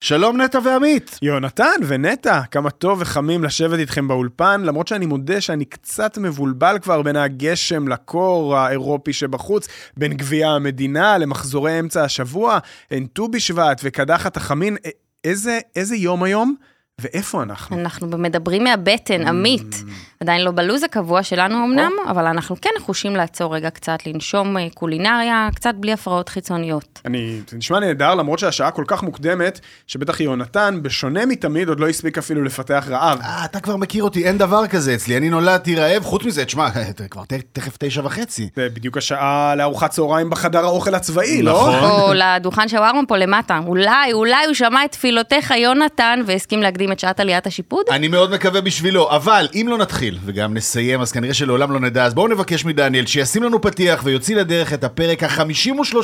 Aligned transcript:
שלום 0.00 0.40
נטע 0.40 0.58
ועמית. 0.64 1.18
יונתן 1.22 1.80
ונטע, 1.86 2.42
כמה 2.50 2.70
טוב 2.70 3.00
וחמים 3.00 3.44
לשבת 3.44 3.78
איתכם 3.78 4.08
באולפן, 4.08 4.60
למרות 4.64 4.88
שאני 4.88 5.06
מודה 5.06 5.40
שאני 5.40 5.64
קצת 5.64 6.18
מבולבל 6.18 6.78
כבר 6.82 7.02
בין 7.02 7.16
הגשם 7.16 7.88
לקור 7.88 8.56
האירופי 8.56 9.12
שבחוץ, 9.12 9.68
בין 9.96 10.12
גביע 10.12 10.48
המדינה 10.48 11.18
למחזורי 11.18 11.80
אמצע 11.80 12.04
השבוע, 12.04 12.58
אין 12.90 13.06
ט"ו 13.06 13.28
בשבט 13.28 13.80
וקדחת 13.84 14.36
החמין. 14.36 14.76
איזה, 15.24 15.58
איזה 15.76 15.96
יום 15.96 16.22
היום? 16.22 16.54
ואיפה 17.00 17.42
אנחנו? 17.42 17.80
אנחנו 17.80 18.06
מדברים 18.18 18.64
מהבטן, 18.64 19.22
Mm. 19.24 19.28
עמית. 19.28 19.82
עדיין 20.20 20.44
לא 20.44 20.50
בלוז 20.50 20.82
הקבוע 20.82 21.22
שלנו 21.22 21.64
אמנם, 21.64 21.92
אבל 22.08 22.26
אנחנו 22.26 22.56
כן 22.62 22.70
נחושים 22.78 23.16
לעצור 23.16 23.54
רגע 23.54 23.70
קצת, 23.70 23.98
לנשום 24.06 24.56
אה, 24.56 24.66
קולינריה, 24.74 25.48
קצת 25.54 25.74
בלי 25.74 25.92
הפרעות 25.92 26.28
חיצוניות. 26.28 27.00
אני, 27.04 27.40
זה 27.48 27.56
נשמע 27.56 27.80
נהדר, 27.80 28.14
למרות 28.14 28.38
שהשעה 28.38 28.70
כל 28.70 28.84
כך 28.86 29.02
מוקדמת, 29.02 29.60
שבטח 29.86 30.20
יונתן, 30.20 30.78
בשונה 30.82 31.26
מתמיד, 31.26 31.68
עוד 31.68 31.80
לא 31.80 31.88
הספיק 31.88 32.18
אפילו 32.18 32.44
לפתח 32.44 32.86
רעב. 32.90 33.18
אה, 33.20 33.44
אתה 33.44 33.60
כבר 33.60 33.76
מכיר 33.76 34.04
אותי, 34.04 34.24
אין 34.24 34.38
דבר 34.38 34.66
כזה 34.66 34.94
אצלי, 34.94 35.16
אני 35.16 35.28
נולדתי 35.30 35.76
רעב, 35.76 36.04
חוץ 36.04 36.24
מזה, 36.24 36.44
תשמע, 36.44 36.68
כבר 37.10 37.22
תכף 37.52 37.76
תשע 37.78 38.00
וחצי. 38.04 38.48
זה 38.56 38.68
בדיוק 38.68 38.96
השעה 38.96 39.54
לארוחת 39.54 39.90
צהריים 39.90 40.30
בחדר 40.30 40.64
האוכל 40.64 40.94
הצבאי, 40.94 41.42
לא? 41.42 41.52
נכון. 41.52 41.90
או 41.90 42.12
לדוכן 42.14 42.68
שווארמה 42.68 43.00
פה 43.08 43.16
למטה. 43.16 43.60
אולי, 43.66 44.12
אולי 44.12 44.46
הוא 44.46 44.54
שמע 44.54 44.84
את 44.84 44.92
תפילותיך, 44.92 45.50
יונתן, 45.50 46.20
והסכים 46.26 46.62
להקדים 46.62 46.87
את 46.92 47.00
שעת 47.00 47.20
עליית 47.20 47.46
השיפוד? 47.46 47.84
אני 47.90 48.08
מאוד 48.08 48.30
מקווה 48.30 48.60
בשבילו, 48.60 49.10
אבל 49.10 49.48
אם 49.54 49.66
לא 49.70 49.78
נתחיל 49.78 50.18
וגם 50.24 50.54
נסיים, 50.54 51.00
אז 51.00 51.12
כנראה 51.12 51.34
שלעולם 51.34 51.72
לא 51.72 51.80
נדע, 51.80 52.04
אז 52.04 52.14
בואו 52.14 52.28
נבקש 52.28 52.64
מדניאל 52.64 53.06
שישים 53.06 53.42
לנו 53.42 53.60
פתיח 53.60 54.00
ויוציא 54.04 54.36
לדרך 54.36 54.72
את 54.72 54.84
הפרק 54.84 55.22
ה-53 55.22 55.96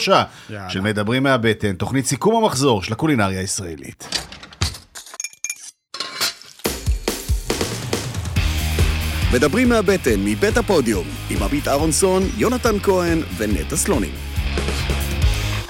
יאללה. 0.50 0.70
של 0.70 0.80
מדברים 0.80 1.22
מהבטן, 1.22 1.72
תוכנית 1.72 2.06
סיכום 2.06 2.44
המחזור 2.44 2.82
של 2.82 2.92
הקולינריה 2.92 3.40
הישראלית. 3.40 4.08
מדברים 9.34 9.68
מהבטן, 9.68 10.24
מבית 10.24 10.56
הפודיום, 10.56 11.06
עם 11.30 11.42
עמית 11.42 11.68
אהרונסון, 11.68 12.22
יונתן 12.36 12.78
כהן 12.82 13.22
ונטע 13.36 13.76
סלונים. 13.76 14.12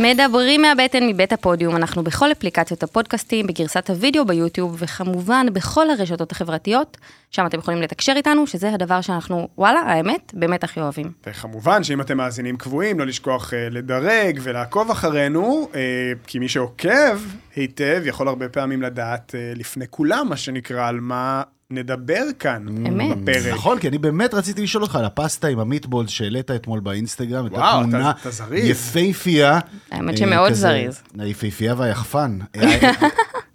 מדברים 0.00 0.62
מהבטן 0.62 1.06
מבית 1.08 1.32
הפודיום, 1.32 1.76
אנחנו 1.76 2.02
בכל 2.04 2.32
אפליקציות 2.32 2.82
הפודקאסטים, 2.82 3.46
בגרסת 3.46 3.90
הוידאו 3.90 4.24
ביוטיוב, 4.24 4.76
וכמובן 4.78 5.46
בכל 5.52 5.90
הרשתות 5.90 6.32
החברתיות, 6.32 6.96
שם 7.30 7.46
אתם 7.46 7.58
יכולים 7.58 7.82
לתקשר 7.82 8.12
איתנו, 8.16 8.46
שזה 8.46 8.72
הדבר 8.72 9.00
שאנחנו, 9.00 9.48
וואלה, 9.58 9.80
האמת, 9.80 10.32
באמת 10.34 10.64
הכי 10.64 10.80
אוהבים. 10.80 11.12
וכמובן 11.26 11.84
שאם 11.84 12.00
אתם 12.00 12.16
מאזינים 12.16 12.56
קבועים, 12.56 12.98
לא 12.98 13.06
לשכוח 13.06 13.54
אה, 13.54 13.68
לדרג 13.70 14.40
ולעקוב 14.42 14.90
אחרינו, 14.90 15.68
אה, 15.74 15.80
כי 16.26 16.38
מי 16.38 16.48
שעוקב 16.48 17.18
היטב 17.56 18.02
יכול 18.04 18.28
הרבה 18.28 18.48
פעמים 18.48 18.82
לדעת 18.82 19.34
אה, 19.34 19.52
לפני 19.56 19.84
כולם, 19.90 20.26
מה 20.28 20.36
שנקרא, 20.36 20.88
על 20.88 21.00
מה 21.00 21.42
נדבר 21.74 22.22
כאן 22.38 22.66
אמת. 22.68 23.18
בפרק. 23.18 23.54
נכון, 23.54 23.78
כי 23.78 23.88
אני 23.88 23.98
באמת 23.98 24.34
רציתי 24.34 24.62
לשאול 24.62 24.82
אותך 24.82 24.96
על 24.96 25.04
הפסטה 25.04 25.48
עם 25.48 25.58
המיטבולס 25.58 26.10
שהעלית 26.10 26.50
אתמול 26.50 26.80
באינסטגרם, 26.80 27.44
הייתה 27.44 27.58
וואו, 27.58 27.82
תמונה 27.82 28.10
אתה- 28.10 28.20
אתה 28.20 28.30
זריז. 28.30 28.64
יפייפייה. 28.70 29.58
האמת 29.90 30.10
אה, 30.14 30.16
שמאוד 30.16 30.52
זריז. 30.52 31.02
היפייפייה 31.18 31.74
והיחפן. 31.78 32.38
אה, 32.56 32.90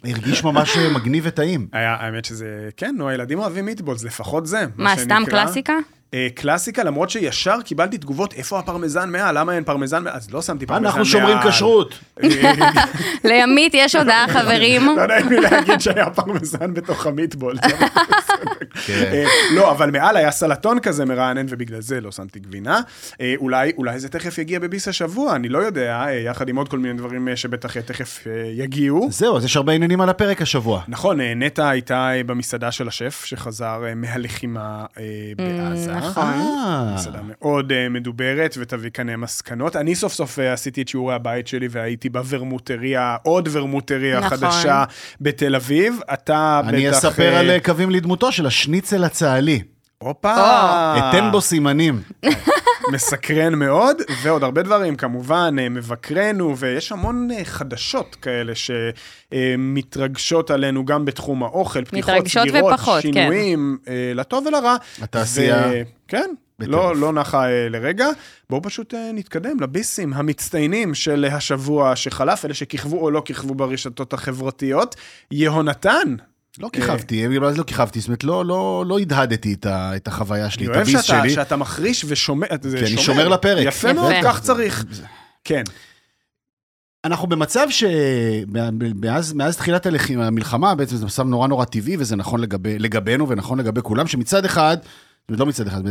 הרגיש 0.04 0.44
ממש 0.44 0.76
אה, 0.76 0.92
מגניב 0.94 1.24
וטעים. 1.26 1.66
האמת 1.72 2.24
שזה, 2.24 2.46
כן, 2.76 2.94
נו, 2.98 3.08
הילדים 3.08 3.38
אוהבים 3.38 3.64
מיטבולס, 3.64 4.04
לפחות 4.04 4.46
זה. 4.46 4.64
מה, 4.76 4.96
סתם. 4.96 5.22
קלאסיקה? 5.26 5.74
אה, 6.14 6.28
קלאסיקה, 6.34 6.82
למרות 6.84 7.10
שישר 7.10 7.62
קיבלתי 7.64 7.98
תגובות, 7.98 8.32
איפה 8.34 8.58
הפרמזן 8.58 9.10
מעל? 9.10 9.38
למה 9.38 9.52
אין 9.52 9.64
פרמזן 9.64 10.04
מעל? 10.04 10.14
אז 10.14 10.30
לא 10.30 10.42
שמתי 10.42 10.66
פרמזן 10.66 10.82
מעל. 10.82 10.92
אנחנו 10.92 11.04
שומרים 11.04 11.38
כשרות. 11.48 11.98
לימית 13.24 13.72
יש 13.74 13.94
הודעה, 13.94 14.28
חברים. 14.34 14.86
לא 14.86 15.06
נעים 15.06 15.28
לי 15.28 15.40
להגיד 15.40 15.80
שהיה 15.80 16.10
פרמזן 16.10 16.74
בתוך 16.74 17.06
המיטבול. 17.06 17.56
כן. 18.86 19.10
אה, 19.12 19.24
לא, 19.54 19.70
אבל 19.70 19.90
מעל 19.90 20.16
היה 20.16 20.30
סלטון 20.30 20.80
כזה 20.80 21.04
מרענן, 21.04 21.46
ובגלל 21.48 21.80
זה 21.80 22.00
לא 22.00 22.12
שמתי 22.12 22.40
גבינה. 22.40 22.80
אה, 23.20 23.34
אולי 23.36 23.72
אולי 23.78 23.98
זה 23.98 24.08
תכף 24.08 24.38
יגיע 24.38 24.58
בביס 24.58 24.88
השבוע, 24.88 25.36
אני 25.36 25.48
לא 25.48 25.58
יודע, 25.58 26.06
יחד 26.24 26.48
עם 26.48 26.56
עוד 26.56 26.68
כל 26.68 26.78
מיני 26.78 26.94
דברים 26.94 27.28
שבטח 27.36 27.80
תכף 27.80 28.26
יגיעו. 28.52 29.08
זהו, 29.10 29.36
אז 29.36 29.44
יש 29.44 29.56
הרבה 29.56 29.72
עניינים 29.72 30.00
על 30.00 30.08
הפרק 30.08 30.42
השבוע. 30.42 30.82
נכון, 30.88 31.20
נטע 31.20 31.68
הייתה 31.68 32.10
במסעדה 32.26 32.72
של 32.72 32.88
השף, 32.88 33.24
שחזר 33.24 33.82
מהלחימה 33.96 34.84
בעזה. 35.36 35.99
נכון. 36.00 36.24
אה, 36.24 36.92
מסעדה 36.94 37.18
מאוד 37.22 37.72
uh, 37.72 37.74
מדוברת 37.90 38.54
ותביא 38.58 38.90
כאן 38.90 39.08
אה, 39.08 39.16
מסקנות. 39.16 39.76
אני 39.76 39.94
סוף 39.94 40.12
סוף 40.12 40.38
עשיתי 40.38 40.82
את 40.82 40.88
שיעורי 40.88 41.14
הבית 41.14 41.46
שלי 41.46 41.68
והייתי 41.70 42.08
בוורמוטריה, 42.08 43.16
עוד 43.22 43.48
וורמוטריה 43.48 44.20
נכון. 44.20 44.38
חדשה 44.38 44.84
בתל 45.20 45.54
אביב. 45.54 46.00
אתה 46.12 46.60
בטח... 46.62 46.74
אני 46.74 46.90
אספר 46.90 47.32
אה, 47.32 47.40
על 47.40 47.50
אה, 47.50 47.60
קווים 47.60 47.90
לדמותו 47.90 48.32
של 48.32 48.46
השניצל 48.46 49.04
הצה"לי. 49.04 49.62
הופה! 49.98 50.34
אתן 50.98 51.28
בו 51.32 51.40
סימנים. 51.40 52.02
מסקרן 52.92 53.54
מאוד, 53.54 53.96
ועוד 54.22 54.44
הרבה 54.44 54.62
דברים, 54.62 54.96
כמובן, 54.96 55.56
אה, 55.58 55.68
מבקרנו, 55.68 56.56
ויש 56.56 56.92
המון 56.92 57.28
אה, 57.30 57.44
חדשות 57.44 58.16
כאלה 58.22 58.52
שמתרגשות 59.32 60.50
עלינו 60.50 60.84
גם 60.84 61.04
בתחום 61.04 61.42
האוכל, 61.42 61.84
פתיחות, 61.84 62.14
מתרגשות 62.14 62.48
סגירות, 62.48 62.72
ופחות, 62.72 63.02
כן. 63.02 63.12
שינויים, 63.12 63.78
אה, 63.88 64.12
לטוב 64.14 64.46
ולרע. 64.46 64.76
התעשייה 65.02 65.66
ו- 65.72 65.82
כן. 66.08 66.30
לא, 66.66 66.96
לא 66.96 67.12
נחה 67.12 67.50
אה, 67.50 67.68
לרגע. 67.68 68.08
בואו 68.50 68.62
פשוט 68.62 68.94
אה, 68.94 69.10
נתקדם 69.14 69.60
לביסים 69.60 70.12
המצטיינים 70.12 70.94
של 70.94 71.24
השבוע 71.32 71.96
שחלף, 71.96 72.44
אלה 72.44 72.54
שכיכבו 72.54 72.98
או 72.98 73.10
לא 73.10 73.22
כיכבו 73.24 73.54
ברשתות 73.54 74.12
החברתיות. 74.12 74.96
יהונתן, 75.30 76.14
לא 76.58 76.68
כיכבתי, 76.72 77.28
בגלל 77.28 77.52
זה 77.52 77.58
לא 77.58 77.62
כיכבתי, 77.62 78.00
זאת 78.00 78.08
אומרת, 78.08 78.24
לא- 78.24 78.44
לא 78.44 78.84
לא 78.88 78.98
הדהדתי 78.98 79.52
את 79.54 79.66
ה- 79.66 79.96
את 79.96 80.08
החוויה 80.08 80.50
שלי, 80.50 80.64
אני 80.66 80.72
את 80.72 80.76
אוהב 80.76 80.88
הביס 80.88 81.02
שאתה, 81.02 81.20
שלי. 81.20 81.30
שאתה 81.30 81.56
מחריש 81.56 82.04
ושומר, 82.08 82.46
זה 82.62 82.78
כי 82.78 82.84
אני 82.94 83.02
שומר 83.02 83.28
לפרק. 83.28 83.66
יפה 83.66 83.88
יפה. 83.88 83.92
מאוד, 84.00 84.12
כך 84.24 84.40
צריך. 84.40 84.84
כן. 85.44 85.62
אנחנו 87.04 87.26
במצב 87.26 87.66
שמאז 87.70 89.32
מאז 89.32 89.56
תחילת 89.56 89.86
הלחימה, 89.86 90.26
המלחמה, 90.26 90.74
בעצם 90.74 90.96
זה 90.96 91.06
מצב 91.06 91.26
נורא 91.26 91.48
נורא 91.48 91.64
טבעי, 91.64 91.96
וזה 91.98 92.16
נכון 92.16 92.40
לגבי, 92.40 92.78
לגבינו 92.78 93.28
ונכון 93.28 93.60
לגבי 93.60 93.80
כולם, 93.82 94.06
שמצד 94.06 94.44
אחד, 94.44 94.76
לא 95.28 95.46
מצד 95.46 95.66
אחד, 95.66 95.82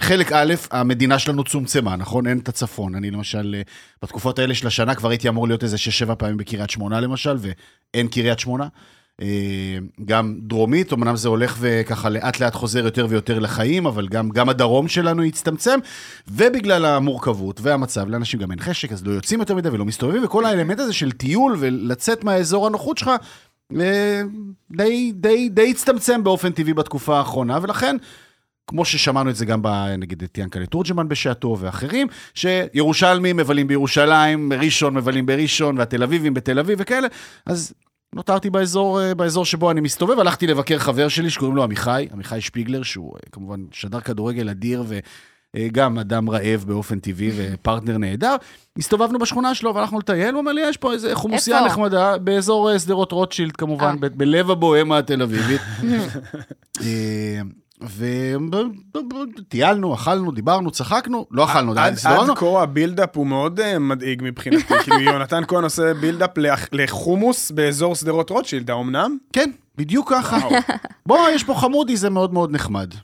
חלק 0.00 0.32
א', 0.32 0.54
המדינה 0.70 1.18
שלנו 1.18 1.44
צומצמה, 1.44 1.96
נכון? 1.96 2.26
אין 2.26 2.38
את 2.38 2.48
הצפון. 2.48 2.94
אני 2.94 3.10
למשל, 3.10 3.54
אה, 3.58 3.62
בתקופות 4.02 4.38
האלה 4.38 4.54
של 4.54 4.66
השנה 4.66 4.94
כבר 4.94 5.08
הייתי 5.10 5.28
אמור 5.28 5.48
להיות 5.48 5.62
איזה 5.64 5.78
שש-שבע 5.78 6.14
פעמים 6.18 6.36
בקריית 6.36 6.70
שמונה 6.70 7.00
למשל, 7.00 7.36
ואין 7.38 8.08
קריית 8.08 8.38
שמונה. 8.38 8.68
אה, 9.22 9.78
גם 10.04 10.34
דרומית, 10.42 10.92
אמנם 10.92 11.16
זה 11.16 11.28
הולך 11.28 11.56
וככה 11.60 12.08
לאט 12.08 12.40
לאט 12.40 12.54
חוזר 12.54 12.84
יותר 12.84 13.06
ויותר 13.08 13.38
לחיים, 13.38 13.86
אבל 13.86 14.08
גם, 14.08 14.30
גם 14.30 14.48
הדרום 14.48 14.88
שלנו 14.88 15.22
הצטמצם, 15.22 15.78
ובגלל 16.28 16.84
המורכבות 16.84 17.60
והמצב, 17.62 18.08
לאנשים 18.08 18.40
גם 18.40 18.50
אין 18.50 18.60
חשק, 18.60 18.92
אז 18.92 19.06
לא 19.06 19.12
יוצאים 19.12 19.40
יותר 19.40 19.54
מדי 19.54 19.68
ולא 19.68 19.84
מסתובבים, 19.84 20.24
וכל 20.24 20.44
האלמנט 20.44 20.80
הזה 20.80 20.92
של 20.92 21.12
טיול 21.12 21.56
ולצאת 21.58 22.24
מהאזור 22.24 22.66
הנוחות 22.66 22.98
שלך, 22.98 23.10
אה, 23.80 24.22
די, 24.70 25.12
די, 25.14 25.48
די 25.48 25.70
הצטמצם 25.70 26.24
באופן 26.24 26.52
טבעי 26.52 26.74
בתקופה 26.74 27.18
האחרונה, 27.18 27.58
ולכן... 27.62 27.96
כמו 28.70 28.84
ששמענו 28.84 29.30
את 29.30 29.36
זה 29.36 29.44
גם, 29.44 29.62
ב, 29.62 29.68
נגיד, 29.98 30.22
את 30.22 30.38
ינקלה 30.38 30.66
תורג'מן 30.66 31.08
בשעתו 31.08 31.56
ואחרים, 31.60 32.06
שירושלמים 32.34 33.36
מבלים 33.36 33.66
בירושלים, 33.66 34.52
ראשון 34.52 34.94
מבלים 34.94 35.26
בראשון, 35.26 35.78
והתל 35.78 36.02
אביבים 36.02 36.34
בתל 36.34 36.58
אביב 36.58 36.78
וכאלה, 36.80 37.08
אז 37.46 37.74
נותרתי 38.14 38.50
באזור, 38.50 39.00
אה, 39.00 39.14
באזור 39.14 39.44
שבו 39.44 39.70
אני 39.70 39.80
מסתובב, 39.80 40.18
הלכתי 40.18 40.46
לבקר 40.46 40.78
חבר 40.78 41.08
שלי 41.08 41.30
שקוראים 41.30 41.56
לו 41.56 41.62
עמיחי, 41.62 42.06
עמיחי 42.12 42.40
שפיגלר, 42.40 42.82
שהוא 42.82 43.14
אה, 43.14 43.20
כמובן 43.32 43.60
שדר 43.72 44.00
כדורגל 44.00 44.48
אדיר 44.48 44.84
וגם 45.54 45.98
אדם 45.98 46.30
רעב 46.30 46.64
באופן 46.66 46.98
טבעי 46.98 47.30
ופרטנר 47.36 47.98
נהדר. 47.98 48.36
הסתובבנו 48.78 49.18
בשכונה 49.18 49.54
שלו 49.54 49.74
והלכנו 49.74 49.98
לטייל, 49.98 50.34
הוא 50.34 50.40
אומר 50.40 50.52
לי, 50.52 50.62
יש 50.68 50.76
פה 50.76 50.92
איזה 50.92 51.14
חומוסייה? 51.14 51.66
נחמדה, 51.66 52.18
באזור 52.18 52.70
אה, 52.72 52.78
שדרות 52.78 53.12
רוטשילד 53.12 53.56
כמובן, 53.56 53.96
אה. 54.02 54.08
בלב 54.08 54.50
הבוהמה 54.50 54.98
התל 54.98 55.22
אביבית. 55.22 55.60
וטיילנו, 59.38 59.94
אכלנו, 59.94 60.32
דיברנו, 60.32 60.70
צחקנו, 60.70 61.26
לא 61.30 61.44
אכלנו, 61.44 61.72
עד 61.78 61.92
הסתובבנו. 61.92 62.32
עד 62.32 62.38
כה 62.38 62.62
ה 62.62 62.68
build-up 62.68 63.16
הוא 63.16 63.26
מאוד 63.26 63.60
אה, 63.60 63.78
מדאיג 63.78 64.20
מבחינתי, 64.24 64.74
כאילו 64.84 65.00
יונתן 65.00 65.42
כהן 65.48 65.64
עושה 65.64 65.94
build-up 65.94 66.38
לח- 66.38 66.68
לחומוס 66.72 67.50
באזור 67.50 67.94
שדרות 67.94 68.30
רוטשילד, 68.30 68.70
האומנם? 68.70 69.16
כן, 69.32 69.50
בדיוק 69.76 70.10
ככה. 70.12 70.38
בוא, 71.06 71.28
יש 71.34 71.44
פה 71.44 71.54
חמודי, 71.54 71.96
זה 71.96 72.10
מאוד 72.10 72.32
מאוד 72.32 72.52
נחמד. 72.52 72.94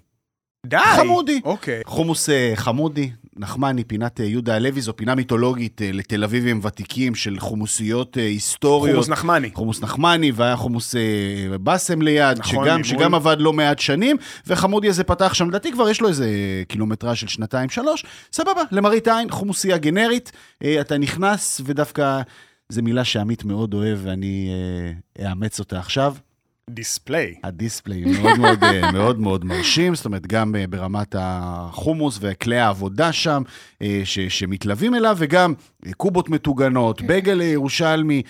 די! 0.67 0.77
חמודי. 0.97 1.41
אוקיי. 1.45 1.83
חומוס 1.87 2.29
אה, 2.31 2.53
חמודי, 2.57 3.11
נחמני, 3.37 3.85
פינת 3.85 4.21
אה, 4.21 4.25
יהודה 4.25 4.57
הלוי, 4.57 4.81
זו 4.81 4.97
פינה 4.97 5.15
מיתולוגית 5.15 5.83
אה, 5.83 5.91
לתל 5.93 6.25
אביבים 6.25 6.61
ותיקים 6.63 7.15
של 7.15 7.39
חומוסיות 7.39 8.19
אה, 8.19 8.23
היסטוריות. 8.23 8.95
חומוס 8.95 9.09
נחמני. 9.09 9.51
חומוס 9.55 9.83
נחמני, 9.83 10.33
והיה 10.35 10.57
חומוס 10.57 10.95
באסם 11.61 12.03
ליד, 12.03 12.39
נכון, 12.39 12.67
שגם. 12.67 12.85
שגם 12.85 13.15
עבד 13.15 13.37
לא 13.39 13.53
מעט 13.53 13.79
שנים, 13.79 14.17
וחמודי 14.47 14.89
הזה 14.89 15.05
פתח 15.05 15.35
שם, 15.35 15.49
לדעתי 15.49 15.73
כבר 15.73 15.89
יש 15.89 16.01
לו 16.01 16.09
איזה 16.09 16.29
קילומטרה 16.69 17.15
של 17.15 17.29
שנתיים-שלוש, 17.29 18.05
סבבה, 18.33 18.63
למראית 18.73 19.09
עין, 19.09 19.31
חומוסייה 19.31 19.79
גנרית, 19.79 20.33
אתה 20.81 20.99
נכנס 20.99 21.61
ודווקא... 21.65 22.21
זו 22.69 22.83
מילה 22.83 23.05
שעמית 23.05 23.45
מאוד 23.45 23.75
אוהב 23.75 23.99
ואני 24.03 24.51
אאמץ 25.27 25.59
אותה 25.59 25.79
עכשיו. 25.79 26.15
דיספליי. 26.71 27.35
הדיספליי 27.45 28.05
מאוד 28.05 28.39
מאוד, 28.39 28.65
אה, 28.65 28.93
מאוד 28.99 29.21
מאוד 29.21 29.45
מרשים, 29.45 29.95
זאת 29.95 30.05
אומרת, 30.05 30.27
גם 30.27 30.55
אה, 30.57 30.67
ברמת 30.67 31.15
החומוס 31.19 32.19
וכלי 32.21 32.59
העבודה 32.59 33.13
שם, 33.13 33.43
אה, 33.83 34.01
ש, 34.05 34.19
שמתלווים 34.19 34.95
אליו, 34.95 35.17
וגם 35.21 35.55
קובות 35.97 36.29
מטוגנות, 36.29 37.03
בגל 37.03 37.41
אה, 37.41 37.47
ירושלמי, 37.47 38.23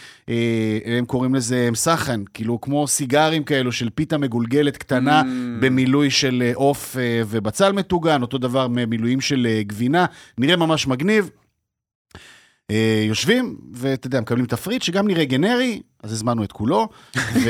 הם 0.85 1.05
קוראים 1.07 1.35
לזה 1.35 1.69
מסחן, 1.73 2.23
כאילו 2.35 2.61
כמו 2.61 2.87
סיגרים 2.87 3.45
כאלו 3.45 3.73
של 3.73 3.91
פיתה 3.91 4.19
מגולגלת 4.19 4.77
קטנה, 4.77 5.23
Mm. 5.23 5.27
במילוי 5.61 6.11
של 6.11 6.51
עוף 6.55 6.97
ובצל 7.29 7.73
מטוגן, 7.73 8.23
אותו 8.23 8.39
דבר 8.39 8.69
ממילואים 8.69 9.21
של 9.21 9.47
גבינה, 9.67 10.07
נראה 10.39 10.57
ממש 10.57 10.87
מגניב. 10.87 11.31
אה, 12.71 13.05
יושבים, 13.09 13.57
ואתה 13.73 14.07
יודע, 14.07 14.21
מקבלים 14.21 14.47
תפריט 14.47 14.83
שגם 14.83 15.09
נראה 15.09 15.25
גנרי, 15.25 15.83
אז 16.03 16.13
הזמנו 16.13 16.45
את 16.45 16.53
כולו, 16.53 16.89
ו- 17.17 17.21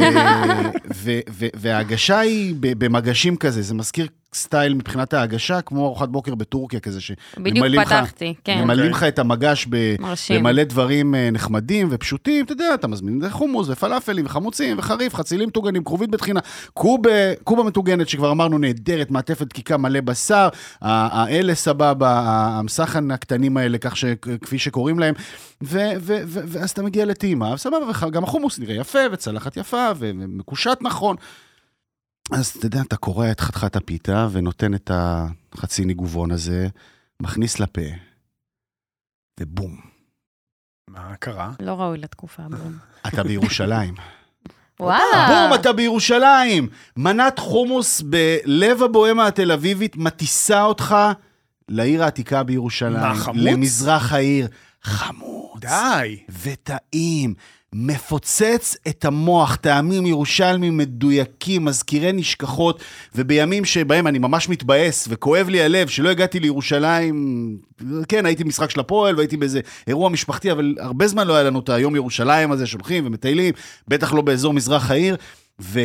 ו- 0.94 1.20
ו- 1.30 1.46
וההגשה 1.54 2.18
היא 2.18 2.54
במגשים 2.60 3.36
כזה, 3.36 3.62
זה 3.62 3.74
מזכיר 3.74 4.08
סטייל 4.34 4.74
מבחינת 4.74 5.14
ההגשה, 5.14 5.60
כמו 5.60 5.86
ארוחת 5.86 6.08
בוקר 6.08 6.34
בטורקיה 6.34 6.80
כזה, 6.80 7.00
שממלאים 7.00 7.64
לך- 7.80 7.88
פתחתי, 7.92 8.34
כן. 8.44 8.58
ממלאים 8.64 8.92
אוקיי. 8.92 9.08
לך 9.08 9.14
את 9.14 9.18
המגש 9.18 9.66
ב-. 9.70 9.94
במלא 10.30 10.64
דברים 10.64 11.14
אה, 11.14 11.28
נחמדים 11.32 11.88
ופשוטים, 11.90 12.44
אתה 12.44 12.52
יודע, 12.52 12.74
אתה 12.74 12.88
מזמין 12.88 13.22
חומוס 13.30 13.68
ופלאפלים 13.68 14.26
וחמוצים 14.26 14.78
וחריף, 14.78 15.14
חצילים 15.14 15.48
מטוגנים, 15.48 15.84
כרובית 15.84 16.10
בטחינה, 16.10 16.40
קובה, 16.74 17.10
קובה 17.44 17.62
מטוגנת 17.62 18.08
שכבר 18.08 18.30
אמרנו 18.30 18.58
נהדרת, 18.58 19.10
מעטפת 19.10 19.46
דקיקה 19.46 19.76
מלא 19.76 20.00
בשר, 20.00 20.48
האלה 20.80 21.54
סבבה, 21.54 22.20
המסחן 22.58 23.10
הקטנים 23.10 23.56
האלה, 23.56 23.78
כך 23.78 23.96
ש... 23.96 24.04
כפי 24.40 24.58
שקוראים 24.58 24.98
להם, 24.98 25.14
ו- 25.62 25.78
ו- 26.00 26.22
ו- 26.26 26.40
ואז 26.46 26.70
אתה 26.70 26.82
מגיע 26.82 27.04
לטעימה, 27.04 27.56
סבבה, 27.56 27.76
וגם 28.06 28.24
החומוס 28.24 28.58
נראה 28.58 28.74
יפה, 28.74 28.98
וצלחת 29.12 29.56
יפה, 29.56 29.88
ומקושט 29.98 30.78
נכון. 30.80 31.16
אז 32.32 32.48
אתה 32.48 32.66
יודע, 32.66 32.80
אתה 32.80 32.96
קורע 32.96 33.30
את 33.30 33.40
חתיכת 33.40 33.76
הפיתה 33.76 34.28
ונותן 34.32 34.74
את 34.74 34.90
החצי 34.94 35.84
ניגובון 35.84 36.30
הזה, 36.30 36.68
מכניס 37.20 37.60
לפה, 37.60 37.80
ובום. 39.40 39.80
מה 40.88 41.16
קרה? 41.16 41.52
לא 41.60 41.72
ראוי 41.72 41.98
לתקופה, 41.98 42.42
בום. 42.42 42.76
אתה 43.06 43.22
בירושלים. 43.22 43.94
וואלה. 44.80 45.28
בום, 45.28 45.60
אתה 45.60 45.72
בירושלים. 45.72 46.68
מנת 46.96 47.38
חומוס 47.38 48.02
בלב 48.02 48.82
הבוהמה 48.82 49.26
התל 49.26 49.52
אביבית 49.52 49.96
מטיסה 49.96 50.62
אותך 50.64 50.96
לעיר 51.68 52.04
העתיקה 52.04 52.42
בירושלים. 52.42 52.92
מה, 52.92 53.14
חמוץ? 53.14 53.42
למזרח 53.42 54.12
העיר. 54.12 54.48
חמוץ. 54.82 55.60
די. 55.60 56.24
וטעים. 56.42 57.34
מפוצץ 57.76 58.76
את 58.88 59.04
המוח, 59.04 59.56
טעמים 59.56 60.06
ירושלמים 60.06 60.76
מדויקים, 60.76 61.64
מזכירי 61.64 62.12
נשכחות, 62.12 62.82
ובימים 63.14 63.64
שבהם 63.64 64.06
אני 64.06 64.18
ממש 64.18 64.48
מתבאס 64.48 65.08
וכואב 65.10 65.48
לי 65.48 65.62
הלב 65.62 65.88
שלא 65.88 66.08
הגעתי 66.08 66.40
לירושלים, 66.40 67.56
כן, 68.08 68.26
הייתי 68.26 68.44
במשחק 68.44 68.70
של 68.70 68.80
הפועל 68.80 69.16
והייתי 69.16 69.36
באיזה 69.36 69.60
אירוע 69.86 70.08
משפחתי, 70.08 70.52
אבל 70.52 70.74
הרבה 70.78 71.06
זמן 71.06 71.26
לא 71.26 71.34
היה 71.34 71.42
לנו 71.42 71.60
את 71.60 71.68
היום 71.68 71.96
ירושלים 71.96 72.52
הזה, 72.52 72.66
שהולכים 72.66 73.06
ומטיילים, 73.06 73.54
בטח 73.88 74.12
לא 74.12 74.22
באזור 74.22 74.52
מזרח 74.52 74.90
העיר. 74.90 75.16
ו- 75.60 75.80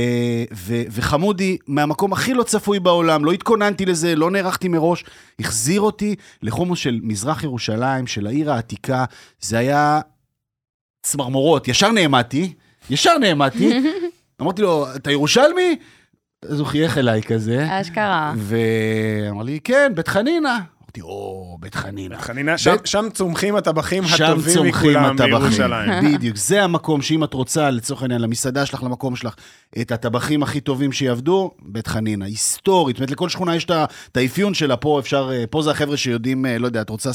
ו- 0.53 0.83
וחמודי, 0.91 1.57
מהמקום 1.67 2.13
הכי 2.13 2.33
לא 2.33 2.43
צפוי 2.43 2.79
בעולם, 2.79 3.25
לא 3.25 3.31
התכוננתי 3.31 3.85
לזה, 3.85 4.15
לא 4.15 4.31
נערכתי 4.31 4.67
מראש, 4.67 5.03
החזיר 5.39 5.81
אותי 5.81 6.15
לחומוס 6.41 6.79
של 6.79 6.99
מזרח 7.03 7.43
ירושלים, 7.43 8.07
של 8.07 8.27
העיר 8.27 8.51
העתיקה. 8.51 9.05
זה 9.41 9.57
היה 9.57 9.99
צמרמורות, 11.01 11.67
ישר 11.67 11.91
נעמדתי, 11.91 12.53
ישר 12.89 13.17
נעמדתי, 13.17 13.81
אמרתי 14.41 14.61
לו, 14.61 14.85
אתה 14.95 15.11
ירושלמי? 15.11 15.75
אז 16.49 16.59
הוא 16.59 16.67
חייך 16.67 16.97
אליי 16.97 17.21
כזה, 17.23 17.67
אשכרה. 17.81 18.33
ואמר 18.37 19.43
לי, 19.43 19.59
כן, 19.63 19.91
בית 19.95 20.07
חנינה. 20.07 20.59
אמרתי, 20.89 21.01
או, 21.01 21.57
בית 21.59 21.75
חנינה. 21.75 22.17
חנינה, 22.19 22.57
שם- 22.57 22.71
בית- 22.71 22.85
שם 22.85 23.05
צומחים 23.13 23.55
הטבחים 23.55 24.03
הטובים 24.03 24.53
צומחים 24.55 24.89
מכולם. 24.89 25.15
בירושלים. 25.17 25.91
בדיוק, 26.15 26.37
זה 26.37 26.63
המקום 26.63 27.01
שאם 27.01 27.23
את 27.23 27.33
רוצה, 27.33 27.69
לצורך 27.69 28.01
העניין, 28.01 28.21
למסעדה 28.21 28.65
שלך, 28.65 28.83
למקום 28.83 29.15
שלך, 29.15 29.33
את 29.81 29.91
הטבחים 29.91 30.43
הכי 30.43 30.59
טובים 30.59 30.91
שיעבדו, 30.91 31.51
בית 31.61 31.87
חנינה, 31.87 32.25
היסטורית. 32.25 32.95
זאת 32.95 32.99
אומרת, 32.99 33.11
לכל 33.11 33.29
שכונה 33.29 33.55
יש 33.55 33.65
את 34.11 34.17
האפיון 34.17 34.53
שלה, 34.53 34.77
פה 34.77 34.99
אפשר, 34.99 35.29
אה, 35.33 35.43
פה 35.49 35.61
זה 35.61 35.71
החבר'ה 35.71 35.97
שיודעים, 35.97 36.45
אה, 36.45 36.57
לא 36.57 36.65
יודע, 36.65 36.81
את 36.81 36.89
רוצה 36.89 37.09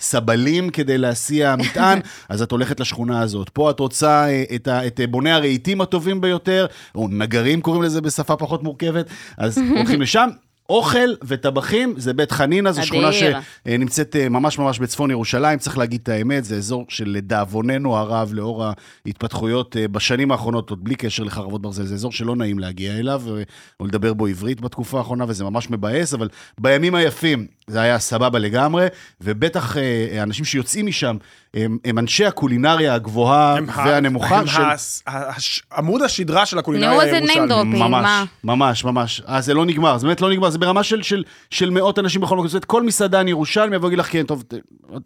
סבלים 0.00 0.70
כדי 0.70 0.98
להסיע 0.98 1.56
מטען, 1.56 1.98
אז 2.28 2.42
את 2.42 2.52
הולכת 2.52 2.80
לשכונה 2.80 3.20
הזאת. 3.20 3.48
פה 3.48 3.70
את 3.70 3.80
רוצה 3.80 4.28
אה, 4.28 4.44
את 4.54 4.68
ה- 4.68 4.86
את 4.86 5.00
בוני 5.10 5.30
הרהיטים 5.30 5.80
הטובים 5.80 6.20
ביותר, 6.20 6.66
או 6.94 7.08
נגרים 7.10 7.60
קוראים 7.60 7.82
לזה 7.82 8.00
בשפה 8.00 8.36
פחות 8.36 8.62
מורכבת, 8.62 9.06
אז 9.38 9.58
הולכים 9.76 10.02
לשם. 10.02 10.28
אוכל 10.70 11.14
וטבחים 11.24 11.94
זה 11.96 12.12
בית 12.12 12.32
חנינה, 12.32 12.72
זו 12.72 12.86
שכונה 12.86 13.08
אדיר. 13.08 13.38
אה, 13.66 13.76
נמצאת 13.76 14.16
אה, 14.16 14.28
ממש 14.28 14.58
ממש 14.58 14.78
בצפון 14.78 15.10
ירושלים, 15.10 15.58
צריך 15.58 15.78
להגיד 15.78 16.00
את 16.02 16.08
האמת, 16.08 16.44
זה 16.44 16.56
אזור 16.56 16.84
שלדאבוננו 16.88 17.96
הרב, 17.96 18.30
לאור 18.34 18.64
ההתפתחויות 19.06 19.76
אה, 19.76 19.88
בשנים 19.88 20.32
האחרונות, 20.32 20.70
עוד 20.70 20.84
בלי 20.84 20.94
קשר 20.94 21.22
לחרבות 21.22 21.62
ברזל, 21.62 21.84
זה 21.84 21.94
אזור 21.94 22.12
שלא 22.12 22.36
נעים 22.36 22.58
להגיע 22.58 22.98
אליו, 22.98 23.22
אה, 23.26 23.42
או 23.80 23.86
לדבר 23.86 24.14
בו 24.14 24.26
עברית 24.26 24.60
בתקופה 24.60 24.98
האחרונה, 24.98 25.24
וזה 25.28 25.44
ממש 25.44 25.70
מבאס, 25.70 26.14
אבל 26.14 26.28
בימים 26.60 26.94
היפים 26.94 27.46
זה 27.70 27.80
היה 27.80 27.98
סבבה 27.98 28.38
לגמרי, 28.38 28.86
ובטח 29.20 29.76
אה, 29.76 29.82
האנשים 30.20 30.44
שיוצאים 30.44 30.86
משם, 30.86 31.16
הם, 31.54 31.78
הם 31.84 31.98
אנשי 31.98 32.26
הקולינריה 32.26 32.94
הגבוהה 32.94 33.56
הם 33.56 33.66
והנמוכה 33.76 34.38
הם 34.38 34.46
של... 34.46 34.62
הס- 34.62 35.02
הש- 35.06 35.62
עמוד 35.76 36.02
השדרה 36.02 36.46
של 36.46 36.58
הקולינריה 36.58 36.90
הירושלמית. 37.14 37.38
ממש, 37.80 38.02
מה? 38.02 38.24
ממש, 38.44 38.84
ממש. 38.84 39.22
אה, 39.28 39.40
זה 39.40 39.54
לא 39.54 39.64
נגמר, 39.66 39.98
זה 39.98 40.06
באמת 40.06 40.20
לא 40.20 40.30
נגמר, 40.30 40.50
זה 40.50 40.58
ברמה 40.58 40.82
של, 40.82 41.02
של, 41.02 41.24
של 41.50 41.70
מאות 41.70 41.98
אנשים 41.98 42.20
בכל 42.20 42.34
מקום. 42.36 42.48
זאת 42.48 42.54
אומרת, 42.54 42.64
כל 42.64 42.82
מסעדן 42.82 43.28
ירושלמי 43.28 43.76
יבוא 43.76 43.86
ויגיד 43.86 43.98
לך, 43.98 44.12
כן, 44.12 44.22
טוב, 44.22 44.42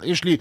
יש 0.05 0.25
לי 0.25 0.37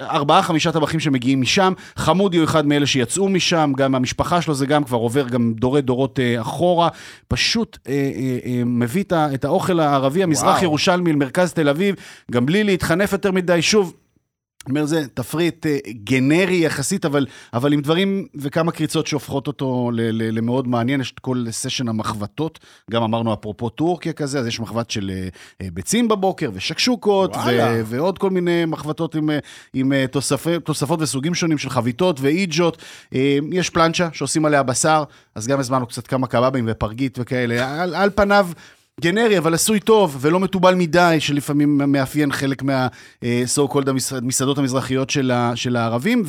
ארבעה, 0.00 0.42
חמישה 0.42 0.72
טבחים 0.72 1.00
שמגיעים 1.00 1.40
משם, 1.40 1.72
חמודי 1.96 2.36
הוא 2.36 2.44
אחד 2.44 2.66
מאלה 2.66 2.86
שיצאו 2.86 3.28
משם, 3.28 3.72
גם 3.76 3.94
המשפחה 3.94 4.42
שלו 4.42 4.54
זה 4.54 4.66
גם 4.66 4.84
כבר 4.84 4.98
עובר 4.98 5.28
גם 5.28 5.52
דורי 5.56 5.82
דורות 5.82 6.20
אה, 6.20 6.40
אחורה, 6.40 6.88
פשוט 7.28 7.78
אה, 7.88 7.92
אה, 7.92 8.38
אה, 8.46 8.62
מביא 8.66 9.04
את 9.12 9.44
האוכל 9.44 9.80
הערבי, 9.80 10.22
המזרח 10.22 10.52
וואו. 10.52 10.62
ירושלמי 10.64 11.12
למרכז 11.12 11.52
תל 11.52 11.63
אביב, 11.68 11.94
גם 12.30 12.46
בלי 12.46 12.64
להתחנף 12.64 13.12
יותר 13.12 13.32
מדי, 13.32 13.62
שוב. 13.62 13.94
אני 14.66 14.70
אומר, 14.78 14.86
זה 14.86 15.08
תפריט 15.14 15.66
אה, 15.66 15.78
גנרי 16.04 16.56
יחסית, 16.64 17.04
אבל, 17.04 17.26
אבל 17.54 17.72
עם 17.72 17.80
דברים 17.80 18.26
וכמה 18.34 18.72
קריצות 18.72 19.06
שהופכות 19.06 19.46
אותו 19.46 19.90
ל- 19.92 20.00
ל- 20.00 20.38
למאוד 20.38 20.68
מעניין. 20.68 21.00
יש 21.00 21.12
את 21.12 21.18
כל 21.18 21.44
סשן 21.50 21.88
המחבטות, 21.88 22.58
גם 22.90 23.02
אמרנו 23.02 23.34
אפרופו 23.34 23.68
טורקיה 23.68 24.12
כזה, 24.12 24.38
אז 24.38 24.46
יש 24.46 24.60
מחבת 24.60 24.90
של 24.90 25.10
אה, 25.14 25.28
אה, 25.62 25.68
ביצים 25.72 26.08
בבוקר 26.08 26.50
ושקשוקות, 26.54 27.36
וואלה. 27.36 27.72
ו- 27.74 27.82
ועוד 27.86 28.18
כל 28.18 28.30
מיני 28.30 28.64
מחבטות 28.64 29.14
עם, 29.14 29.30
עם 29.74 29.92
תוספי, 30.06 30.60
תוספות 30.64 31.02
וסוגים 31.02 31.34
שונים 31.34 31.58
של 31.58 31.70
חביתות 31.70 32.20
ואיג'ות. 32.20 32.82
יש 33.52 33.70
פלנצ'ה 33.70 34.08
שעושים 34.12 34.44
עליה 34.44 34.62
בשר, 34.62 35.04
אז 35.34 35.46
גם 35.46 35.60
הזמנו 35.60 35.86
קצת 35.86 36.06
כמה 36.06 36.26
קבבים 36.26 36.64
ופרגית 36.68 37.18
וכאלה. 37.20 37.82
על, 37.82 37.94
על 37.94 38.10
פניו... 38.14 38.48
גנרי, 39.00 39.38
אבל 39.38 39.54
עשוי 39.54 39.80
טוב 39.80 40.16
ולא 40.20 40.40
מתובל 40.40 40.74
מדי, 40.74 41.16
שלפעמים 41.20 41.78
מאפיין 41.78 42.32
חלק 42.32 42.62
מה-so 42.62 43.72
called 43.72 43.90
המסעדות 44.16 44.58
המזרחיות 44.58 45.10
של, 45.10 45.30
ה, 45.30 45.52
של 45.54 45.76
הערבים, 45.76 46.22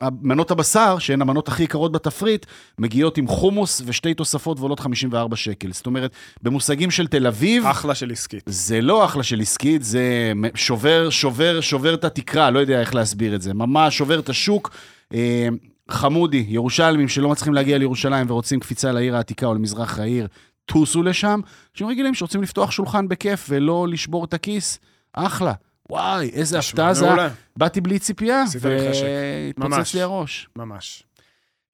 והמנות 0.00 0.50
הבשר, 0.50 0.98
שהן 0.98 1.22
המנות 1.22 1.48
הכי 1.48 1.62
יקרות 1.62 1.92
בתפריט, 1.92 2.46
מגיעות 2.78 3.18
עם 3.18 3.26
חומוס 3.26 3.82
ושתי 3.84 4.14
תוספות 4.14 4.60
ועולות 4.60 4.80
54 4.80 5.36
שקל. 5.36 5.72
זאת 5.72 5.86
אומרת, 5.86 6.12
במושגים 6.42 6.90
של 6.90 7.06
תל 7.06 7.26
אביב, 7.26 7.66
אחלה 7.66 7.94
של 7.94 8.10
עסקית. 8.10 8.42
זה 8.46 8.80
לא 8.80 9.04
אחלה 9.04 9.22
של 9.22 9.40
עסקית, 9.40 9.82
זה 9.84 10.32
שובר, 10.54 11.10
שובר, 11.10 11.60
שובר 11.60 11.94
את 11.94 12.04
התקרה, 12.04 12.50
לא 12.50 12.58
יודע 12.58 12.80
איך 12.80 12.94
להסביר 12.94 13.34
את 13.34 13.42
זה. 13.42 13.54
ממש 13.54 13.98
שובר 13.98 14.18
את 14.18 14.28
השוק. 14.28 14.70
אה, 15.14 15.48
חמודי, 15.90 16.44
ירושלמים 16.48 17.08
שלא 17.08 17.28
מצליחים 17.28 17.54
להגיע 17.54 17.78
לירושלים 17.78 18.30
ורוצים 18.30 18.60
קפיצה 18.60 18.92
לעיר 18.92 19.16
העתיקה 19.16 19.46
או 19.46 19.54
למזרח 19.54 19.98
העיר, 19.98 20.26
טוסו 20.68 21.02
לשם. 21.02 21.40
אנשים 21.74 21.88
רגילים 21.88 22.14
שרוצים 22.14 22.42
לפתוח 22.42 22.70
שולחן 22.70 23.08
בכיף 23.08 23.46
ולא 23.48 23.86
לשבור 23.88 24.24
את 24.24 24.34
הכיס, 24.34 24.78
אחלה. 25.12 25.52
וואי, 25.90 26.30
איזה 26.32 26.58
הפתעה 26.58 26.94
זה. 26.94 27.08
באתי 27.56 27.80
בלי 27.80 27.98
ציפייה. 27.98 28.44
והתפוצץ. 28.60 29.94
לי 29.94 30.02
הראש. 30.02 30.48
ממש. 30.56 31.02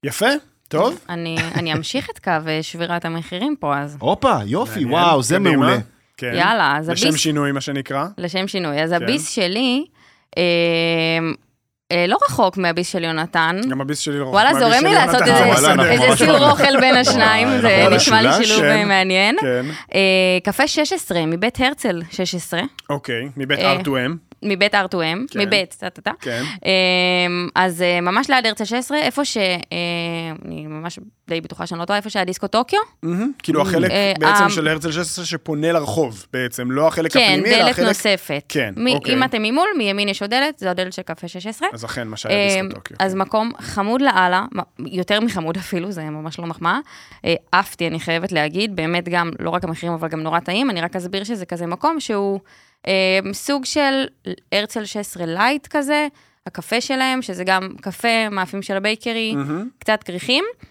יפה, 0.05 0.27
טוב. 0.69 1.01
אני 1.09 1.37
אני 1.55 1.73
אמשיך 1.73 2.11
את 2.11 2.19
קו 2.19 2.31
אה, 2.47 2.63
שבירת 2.63 3.05
המחירים 3.05 3.57
פה 3.61 3.79
אז. 3.79 3.97
הופה, 4.01 4.39
יופי, 4.47 4.85
מעניין. 4.85 4.91
וואו, 4.91 5.23
זה 5.23 5.35
קדימה. 5.35 5.51
מעולה. 5.51 5.77
כן. 6.17 6.33
יאללה, 6.35 6.77
אז 6.79 6.91
לשם 6.91 7.09
הביס... 7.09 7.21
שינוי, 7.21 7.53
מה 7.53 7.61
שנקרא. 7.61 8.07
לשם 8.19 8.49
שינוי. 8.49 8.83
אז 8.83 8.91
כן. 8.91 9.03
הביס 9.03 9.31
שלי, 9.31 9.85
אה, 10.39 10.43
לא 11.93 12.17
רחוק 12.29 12.57
מהביס 12.57 12.89
של 12.89 13.05
יונתן. 13.05 13.61
גם 13.71 13.81
הביס 13.81 13.99
שלי 13.99 14.19
לא 14.19 14.23
רחוק. 14.23 14.35
וואלה, 14.35 14.55
זורם 14.55 14.85
לי 14.85 14.95
לעשות 14.95 15.23
איזה 15.23 16.17
סיור 16.17 16.39
ממש- 16.39 16.51
אוכל 16.51 16.81
בין 16.81 16.97
השניים, 16.97 17.49
וואי, 17.49 17.61
זה 17.61 17.97
נשמע 17.97 18.23
לי 18.23 18.45
שילוב 18.45 18.61
כן. 18.61 18.67
אה, 18.71 18.85
מעניין. 18.85 19.37
כן, 19.41 19.67
אה, 19.95 20.01
קפה 20.45 20.69
16 20.69 21.27
מבית 21.27 21.61
הרצל 21.61 22.03
16. 22.11 22.61
אוקיי, 22.91 23.29
מבית 23.37 23.59
אה, 23.59 23.77
R2M. 23.81 24.11
מבית 24.43 24.75
R2M, 24.75 24.97
כן. 25.31 25.41
מבית, 25.41 25.77
טה-טה-טה. 25.81 26.11
כן. 26.21 26.43
אז 27.55 27.83
אה, 27.83 28.01
ממש 28.01 28.31
ליד 28.31 28.47
הרצל 28.47 28.65
16, 28.65 28.99
איפה 28.99 29.25
ש... 29.25 29.37
אה, 29.37 29.53
אני 30.45 30.67
ממש 30.67 30.99
די 31.29 31.41
בטוחה 31.41 31.67
שאני 31.67 31.81
לא 31.81 31.85
טועה, 31.85 31.97
איפה 31.97 32.11
שהיה 32.11 32.25
דיסקו 32.25 32.47
טוקיו. 32.47 32.79
כאילו 33.43 33.63
החלק 33.63 33.91
אה, 33.91 34.13
בעצם 34.19 34.45
אה, 34.45 34.51
של 34.51 34.69
הרצל 34.69 34.93
16 34.93 35.25
שפונה 35.25 35.73
לרחוב 35.73 36.27
בעצם, 36.33 36.71
לא 36.71 36.89
החלק 36.89 37.13
כן, 37.13 37.21
הפנימי, 37.21 37.55
אלא 37.55 37.65
דלת 37.65 37.71
החלק... 37.71 37.87
נוספת. 37.87 38.45
כן, 38.49 38.75
אוקיי. 38.95 39.15
אם 39.15 39.25
אתם 39.25 39.43
ממול, 39.43 39.69
מימין 39.79 40.09
יש 40.09 40.23
עוד 40.23 40.31
דלת, 40.31 40.59
זו 40.59 40.69
הדלת 40.69 40.93
של 40.93 41.03
קפה 41.03 41.29
16. 41.29 41.69
אז 41.73 41.85
אכן, 41.85 42.09
מה 42.09 42.17
שהיה 42.17 42.49
דיסקו 42.49 42.75
טוקיו. 42.75 42.97
אז 43.01 43.15
מקום 43.15 43.53
חמוד 43.61 44.03
לאללה, 44.03 44.45
יותר 44.87 45.21
מחמוד 45.21 45.57
אפילו, 45.57 45.91
זה 45.91 46.05
ממש 46.05 46.39
לא 46.39 46.47
מחמאה. 46.47 46.79
אה, 47.25 47.35
עפתי, 47.53 47.89
אני 47.89 48.01
חייבת 48.01 48.33
להגיד, 48.33 48.77
באמת 48.77 49.09
גם, 49.09 49.31
לא 49.41 49.51
רק 49.51 49.65
המחירים, 49.65 49.95
אבל 49.95 50.09
גם 50.09 50.21
נורא 50.21 50.41
טעים. 50.41 50.71
אני 50.71 50.81
רק 50.81 50.97
אסביר 50.97 51.25
שזה 51.25 51.47
כזה 51.47 51.67
מקום 51.67 52.01
שהוא 52.01 52.41
אה, 52.87 53.19
סוג 53.33 53.65
של 53.65 54.05
הרצל 54.53 54.85
16 54.85 55.27
light 55.27 55.67
כזה, 55.71 56.07
הקפה 56.47 56.81
שלהם, 56.81 57.23
שזה 57.23 57.45
גם 57.45 57.69
קפה, 57.81 58.29
מאפים 58.31 58.63
של 58.63 58.77
ה 58.77 58.84
bakery. 58.84 59.35
קצת 59.79 60.03
כריכים, 60.03 60.45
אה, 60.45 60.69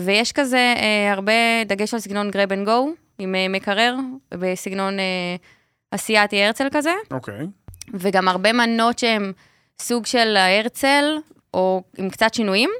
ויש 0.00 0.32
כזה 0.32 0.74
אה, 0.76 1.12
הרבה 1.12 1.32
דגש 1.66 1.94
על 1.94 2.00
סגנון 2.00 2.30
grab 2.30 2.52
and 2.52 2.64
go, 2.64 2.90
עם 3.18 3.34
אה, 3.34 3.46
מקרר, 3.48 3.94
בסגנון 4.34 4.98
אה, 4.98 5.36
אסיאתי 5.90 6.42
הרצל 6.42 6.68
כזה. 6.72 6.92
אוקיי. 7.10 7.46
וגם 7.94 8.28
הרבה 8.28 8.52
מנות 8.52 8.98
שהן 8.98 9.32
סוג 9.80 10.06
של 10.06 10.36
ההרצל, 10.36 11.04
או 11.54 11.82
עם 11.98 12.10
קצת 12.10 12.34
שינויים, 12.34 12.70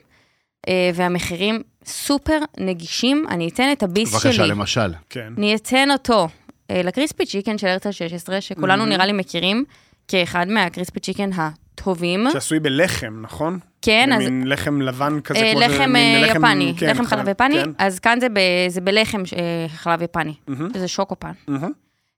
אה, 0.69 0.91
והמחירים 0.95 1.63
סופר 1.85 2.39
נגישים. 2.59 3.27
אני 3.29 3.49
אתן 3.49 3.73
את 3.73 3.83
הביס 3.83 4.13
בבקשה, 4.13 4.33
שלי. 4.33 4.49
למשל. 4.49 4.95
כן. 5.11 5.33
אני 5.39 5.55
אתן 5.55 5.91
אותו 5.91 6.29
אה, 6.71 6.83
לקריספי 6.83 7.27
צ'יקן 7.27 7.59
של 7.59 7.67
הרצל 7.67 7.93
16, 7.93 8.41
שכולנו 8.41 8.83
מהמם. 8.83 8.89
נראה 8.93 9.07
לי 9.07 9.13
מכירים 9.13 9.65
כאחד 10.09 10.49
מהקריספי 10.49 11.01
צ'יקן 11.01 11.31
הטובים. 11.35 12.27
שעשוי 12.33 12.61
בלחם, 12.61 13.19
נכון? 13.23 13.59
כן, 13.83 14.11
אז 14.13 14.27
במין 14.27 14.49
לחם 14.49 14.81
לבן 14.81 15.21
כזה, 15.21 15.39
אה, 15.39 15.53
כמו 15.53 15.61
זה, 15.61 15.67
לחם 15.67 15.93
מין 15.93 16.25
אה, 16.25 16.29
יפני, 16.37 16.75
כן, 16.79 16.91
לחם 16.91 17.05
חלב 17.07 17.29
יפני, 17.29 17.55
כן. 17.65 17.71
אז 17.79 17.99
כאן 17.99 18.21
זה 18.21 18.29
ב- 18.29 18.39
זה 18.69 18.81
בלחם 18.81 19.23
אה, 19.37 19.67
חלב 19.69 20.03
יפני, 20.03 20.35
מהמם, 20.49 20.69
שזה 20.75 20.89
שוקופן. 20.89 21.33
מהמם. 21.49 21.71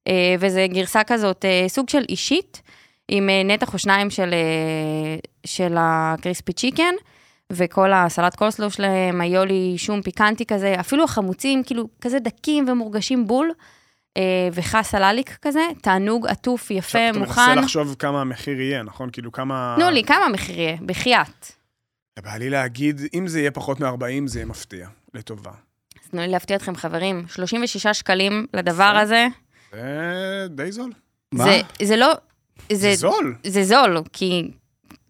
אה, 0.09 0.35
וזה 0.41 0.67
גרסה 0.71 1.05
כזאת, 1.05 1.45
אה, 1.45 1.65
סוג 1.69 1.89
של 1.89 2.03
אישית, 2.09 2.63
עם 3.09 3.31
אה, 3.31 3.43
נתח 3.45 3.73
או 3.75 3.79
שניים 3.79 4.11
של, 4.11 4.31
אה, 4.35 5.17
של 5.47 5.75
הקריספי 5.79 6.53
צ'יקן, 6.53 6.95
וכל 7.53 7.93
הסלט 7.93 8.35
קולסלו 8.35 8.71
שלהם, 8.71 9.21
היולי 9.21 9.75
שום 9.77 10.03
פיקנטי 10.03 10.45
כזה, 10.47 10.75
אפילו 10.81 11.05
החמוצים, 11.05 11.63
כאילו, 11.65 11.89
כזה 12.01 12.19
דקים 12.19 12.69
ומורגשים 12.69 13.27
בול, 13.27 13.51
וחס 14.53 14.95
הלליק 14.95 15.37
כזה, 15.43 15.61
תענוג 15.83 16.27
עטוף, 16.27 16.71
יפה, 16.71 16.79
עכשיו 16.79 17.11
אתה 17.11 17.19
מוכן. 17.19 17.41
מנסה 17.41 17.55
לחשוב 17.55 17.97
כמה 17.99 18.21
המחיר 18.21 18.61
יהיה, 18.61 18.83
נכון? 18.83 19.11
כאילו 19.13 19.33
כמה... 19.33 19.75
תנו 19.79 19.91
לי, 19.91 20.05
כמה 20.05 20.25
המחיר 20.25 20.59
יהיה? 20.61 20.77
בחייאת. 20.87 21.47
בא 22.23 22.37
לי 22.37 22.51
להגיד, 22.51 23.01
אם 23.15 23.29
זה 23.29 23.41
יהיה 23.41 23.51
פחות 23.51 23.81
מ-40, 23.81 23.97
זה 24.27 24.39
יהיה 24.39 24.47
מפתיע, 24.47 24.89
לטובה. 25.15 25.51
אז 25.51 26.11
תנו 26.11 26.21
לי 26.21 26.29
להפתיע 26.29 26.57
אתכם, 26.57 26.77
חברים, 26.77 27.25
36 27.29 27.87
שקלים 27.87 28.47
לדבר 28.55 28.89
יפה. 28.93 29.01
הזה. 29.01 29.27
זה 29.73 29.83
די 30.51 30.73
זול. 30.73 30.93
מה? 31.33 31.45
זה, 31.45 31.61
זה 31.83 31.97
לא... 31.97 32.13
זה 32.73 32.95
זול. 32.95 33.35
זה 33.47 33.65
זול, 33.65 34.03
כי 34.13 34.51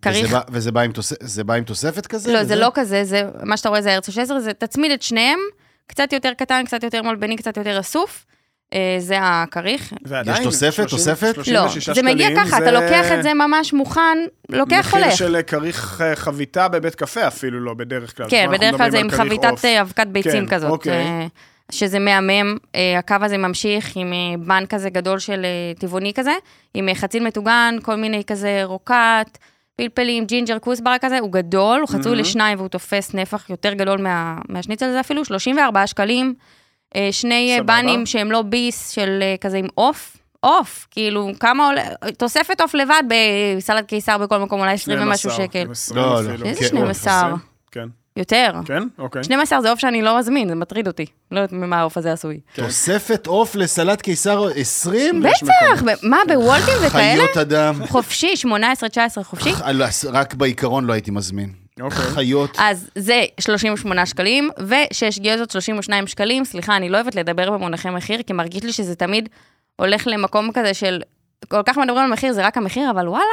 כריך... 0.03 0.27
וזה 0.27 0.35
בא- 0.39 0.43
וזה 0.53 0.73
בא 0.73 0.81
עם 0.81 0.93
תוס- 0.93 1.13
זה 1.21 1.45
בא 1.45 1.55
עם 1.55 1.65
תוספת 1.65 2.07
כזה? 2.07 2.33
לא, 2.33 2.39
וזה? 2.39 2.49
זה 2.49 2.57
לא 2.57 2.71
כזה, 2.75 3.05
זה, 3.05 3.23
מה 3.45 3.57
שאתה 3.57 3.69
רואה 3.69 3.83
זה 3.83 3.95
הרצל 3.95 4.13
16, 4.13 4.41
זה 4.41 4.53
תצמיד 4.55 4.93
את 4.93 5.03
שניהם, 5.03 5.39
קצת 5.87 6.13
יותר 6.13 6.33
קטן, 6.35 6.63
קצת 6.67 6.83
יותר 6.83 7.03
מלבני, 7.03 7.37
קצת 7.37 7.57
יותר 7.57 7.81
אסוף. 7.81 8.27
אה, 8.75 8.97
זה 8.99 9.19
הכריך. 9.21 9.93
ועדיין, 10.05 10.45
תוספת? 10.45 10.73
30 10.73 10.87
תוספת? 10.87 11.35
36 11.35 11.89
לא, 11.89 11.95
זה 11.95 12.03
מגיע 12.03 12.29
ככה, 12.37 12.59
אתה 12.59 12.71
לוקח 12.71 13.13
את 13.13 13.23
זה 13.23 13.35
ממש 13.35 13.73
מוכן, 13.73 14.19
לוקח 14.49 14.87
מחיר 14.89 15.05
הולך. 15.05 15.17
של 15.17 15.43
כריך 15.47 16.01
אה, 16.01 16.17
חביתה 16.17 16.69
בבית 16.69 16.95
קפה 16.95 17.27
אפילו 17.27 17.61
לא, 17.61 17.75
בדרך 17.75 18.17
כלל. 18.17 18.27
כן, 18.31 18.49
בדרך 18.53 18.77
כלל 18.77 18.91
זה 18.91 18.99
עם 18.99 19.11
חביתת. 19.11 19.65
אה, 19.65 19.81
אבקת 19.81 20.07
ביצים 20.07 20.47
כן, 20.47 20.57
כזאת. 20.57 20.71
אוקיי. 20.71 20.93
אה, 20.93 21.27
שזה 21.71 21.99
מהמם, 21.99 22.57
אה, 22.75 22.99
הקו 22.99 23.17
הזה 23.23 23.39
ממשיך 23.39 23.93
עם 23.97 24.13
אה, 24.13 24.19
בן 24.39 24.65
כזה 24.69 24.91
גדול 24.91 25.19
של 25.19 25.45
אה, 25.45 25.73
טבעוני 25.79 26.15
כזה, 26.15 26.33
עם 26.75 26.89
אה, 26.89 26.95
חציל 26.95 27.27
מטוגן, 27.27 27.77
כל 27.83 27.97
מיני 27.97 28.25
כזה 28.25 28.61
רוקט, 28.65 29.39
פלפלים, 29.77 30.25
ג'ינג'ר, 30.25 30.59
כוסברה 30.59 30.99
כזה, 31.01 31.19
הוא 31.19 31.33
גדול, 31.33 31.81
הוא 31.81 31.89
חצוי 31.89 32.13
מהמם. 32.13 32.21
לשניים 32.21 32.59
והוא 32.59 32.69
תופס 32.69 33.15
נפח 33.15 33.51
יותר 33.51 33.73
גדול 33.75 34.01
מה, 34.03 34.39
מהשניצל 34.49 34.87
הזה 34.87 35.01
אפילו, 35.01 35.25
34 35.25 35.87
שקלים, 35.87 36.27
אה, 36.27 36.60
שני 37.11 37.53
אה, 37.53 37.59
סבבה. 37.59 37.83
בנים 37.83 38.07
שהם 38.07 38.33
לא 38.33 38.43
ביס 38.43 38.91
של 38.91 39.19
אה, 39.23 39.35
כזה 39.41 39.57
עם 39.57 39.67
עוף. 39.75 40.17
עוף, 40.41 40.87
כאילו, 40.91 41.31
כמה 41.41 41.67
עולה, 41.67 41.83
תוספת 42.19 42.61
עוף 42.61 42.75
לבד 42.75 43.03
בסלט 43.09 43.87
קיסר 43.87 44.19
בכל 44.19 44.39
מקום, 44.39 44.61
אולי 44.61 44.73
20 44.73 45.03
ומשהו 45.03 45.31
12, 45.31 45.47
שקל. 45.47 45.71
20 45.71 46.01
לא, 46.01 46.23
לא. 46.25 46.47
איזה 46.47 46.61
כן, 46.61 46.67
12? 46.67 47.35
כן. 47.71 47.89
יותר. 48.17 48.53
כן? 48.65 48.83
אוקיי. 48.99 49.25
12 49.25 49.61
זה 49.61 49.71
עוף 49.71 49.79
שאני 49.79 50.03
לא 50.03 50.19
אזמין, 50.19 50.49
זה 50.49 50.55
מטריד 50.55 50.87
אותי. 50.87 51.07
לא 51.31 51.41
יודעת 51.41 51.53
ממה 51.53 51.81
העוף 51.81 51.97
הזה 51.97 52.13
עשוי. 52.13 52.41
כן. 52.55 52.63
תוספת 52.63 53.27
עוף 53.27 53.55
לסלט 53.55 54.01
קיסר 54.01 54.49
20? 54.57 55.23
יש 55.27 55.43
בטח, 55.43 55.83
מה, 56.03 56.19
בוולטים 56.29 56.75
זה 56.81 56.91
כאלה? 56.91 57.25
חיות 57.25 57.37
אדם. 57.37 57.87
חופשי, 57.87 58.37
18, 58.37 58.89
19 58.89 59.25
חופשי. 59.25 59.51
לא, 59.73 59.85
רק 60.13 60.35
בעיקרון 60.35 60.85
לא 60.85 60.93
הייתי 60.93 61.11
מזמין. 61.11 61.60
אוקיי. 61.81 61.99
חיות. 61.99 62.57
אז 62.59 62.91
זה 62.95 63.25
38 63.41 64.07
שקלים, 64.07 64.51
ושש 64.59 65.19
גזות 65.19 65.51
32 65.51 66.07
שקלים. 66.07 66.45
סליחה, 66.45 66.77
אני 66.77 66.89
לא 66.89 66.97
אוהבת 66.97 67.15
לדבר 67.15 67.51
במונחי 67.51 67.91
מחיר, 67.91 68.23
כי 68.23 68.33
מרגיש 68.33 68.65
לי 68.65 68.73
שזה 68.73 68.95
תמיד 68.95 69.29
הולך 69.77 70.07
למקום 70.07 70.53
כזה 70.53 70.75
של... 70.75 71.03
כל 71.49 71.63
כך 71.67 71.79
מדברים 71.79 72.05
על 72.05 72.11
מחיר, 72.11 72.33
זה 72.33 72.47
רק 72.47 72.57
המחיר, 72.57 72.91
אבל 72.91 73.09
וואלה, 73.09 73.25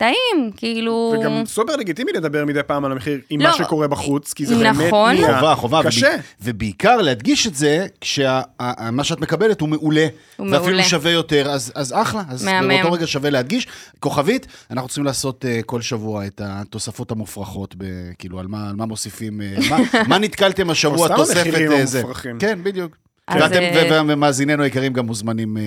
טעים, 0.00 0.50
כאילו... 0.56 1.14
וגם 1.18 1.46
סופר 1.46 1.76
לגיטימי 1.76 2.12
לדבר 2.12 2.44
מדי 2.44 2.62
פעם 2.62 2.84
על 2.84 2.92
המחיר 2.92 3.20
עם 3.30 3.40
לא. 3.40 3.48
מה 3.48 3.54
שקורה 3.54 3.88
בחוץ, 3.88 4.32
כי 4.32 4.46
זה 4.46 4.56
באמת 4.56 4.86
נכון. 4.86 5.14
נהיה 5.14 5.40
חובה, 5.40 5.54
חובה. 5.54 5.80
קשה. 5.84 6.16
ובעיקר 6.40 6.96
להדגיש 6.96 7.46
את 7.46 7.54
זה, 7.54 7.86
כשמה 8.00 9.04
שאת 9.04 9.20
מקבלת 9.20 9.60
הוא 9.60 9.68
מעולה. 9.68 10.06
הוא 10.36 10.46
ואפילו 10.46 10.60
מעולה. 10.60 10.82
שווה 10.82 11.10
יותר, 11.10 11.50
אז, 11.50 11.72
אז 11.74 11.92
אחלה. 11.92 12.22
אז 12.28 12.44
מהמם. 12.44 12.68
באותו 12.68 12.92
רגע 12.92 13.06
שווה 13.06 13.30
להדגיש. 13.30 13.66
כוכבית, 13.98 14.46
אנחנו 14.70 14.88
צריכים 14.88 15.04
לעשות 15.04 15.44
uh, 15.44 15.62
כל 15.62 15.80
שבוע 15.80 16.26
את 16.26 16.40
התוספות 16.44 17.10
המופרכות, 17.10 17.74
ב, 17.78 17.84
כאילו, 18.18 18.40
על 18.40 18.46
מה, 18.46 18.68
על 18.70 18.76
מה 18.76 18.86
מוסיפים, 18.86 19.40
uh, 19.40 19.70
מה, 19.70 19.78
מה 20.08 20.18
נתקלתם 20.18 20.70
השבוע, 20.70 21.06
סתם 21.06 21.16
תוספת 21.16 21.36
המחירים 21.46 21.72
אה, 21.72 21.86
זה. 21.86 21.98
המופרכים. 21.98 22.38
כן, 22.38 22.58
בדיוק. 22.62 22.96
אז, 23.30 23.42
ואתם, 23.42 24.08
אה, 24.08 24.14
ומאזיננו 24.14 24.62
היקרים 24.62 24.92
גם 24.92 25.06
מוזמנים 25.06 25.56
uh, 25.56 25.60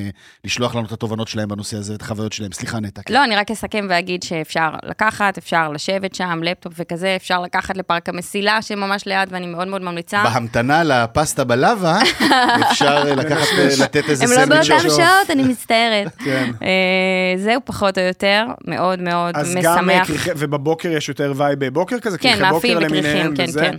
לשלוח 0.45 0.75
לנו 0.75 0.85
את 0.85 0.91
התובנות 0.91 1.27
שלהם 1.27 1.49
בנושא 1.49 1.77
הזה, 1.77 1.95
את 1.95 2.01
החוויות 2.01 2.33
שלהם. 2.33 2.51
סליחה, 2.51 2.79
נטע. 2.79 3.01
כן. 3.01 3.13
לא, 3.13 3.23
אני 3.23 3.35
רק 3.35 3.51
אסכם 3.51 3.85
ואגיד 3.89 4.23
שאפשר 4.23 4.69
לקחת, 4.83 5.37
אפשר 5.37 5.69
לשבת 5.69 6.15
שם, 6.15 6.39
לפטופ 6.43 6.73
וכזה, 6.77 7.15
אפשר 7.15 7.41
לקחת 7.41 7.77
לפארק 7.77 8.09
המסילה 8.09 8.61
שממש 8.61 9.05
ליד, 9.05 9.29
ואני 9.31 9.47
מאוד 9.47 9.67
מאוד 9.67 9.81
ממליצה. 9.81 10.23
בהמתנה 10.23 10.83
לפסטה 10.83 11.43
בלאווה, 11.43 12.01
אפשר 12.71 13.03
אה, 13.07 13.15
לקחת, 13.15 13.47
אה, 13.57 13.69
לתת 13.83 14.09
איזה 14.09 14.23
הם 14.23 14.29
לא 14.31 14.35
סנדוויץ' 14.35 14.69
באותן. 14.69 14.89
שעות, 14.89 15.29
אני 15.29 15.43
מצטערת. 15.43 16.15
כן. 16.25 16.51
אה, 16.63 17.37
זהו 17.37 17.61
פחות 17.65 17.97
או 17.97 18.03
יותר, 18.03 18.45
מאוד 18.67 19.01
מאוד 19.01 19.35
אז 19.37 19.55
גם, 19.63 19.89
אה, 19.89 20.01
משמח. 20.01 20.27
ובבוקר 20.37 20.89
יש 20.89 21.09
יותר 21.09 21.33
vibe 21.35 21.65
בוקר 21.65 21.99
כזה, 21.99 22.17
כן, 22.17 22.41
מאפים 22.41 22.77
וכריכים, 22.77 23.35
כן. 23.35 23.45
כן. 23.53 23.77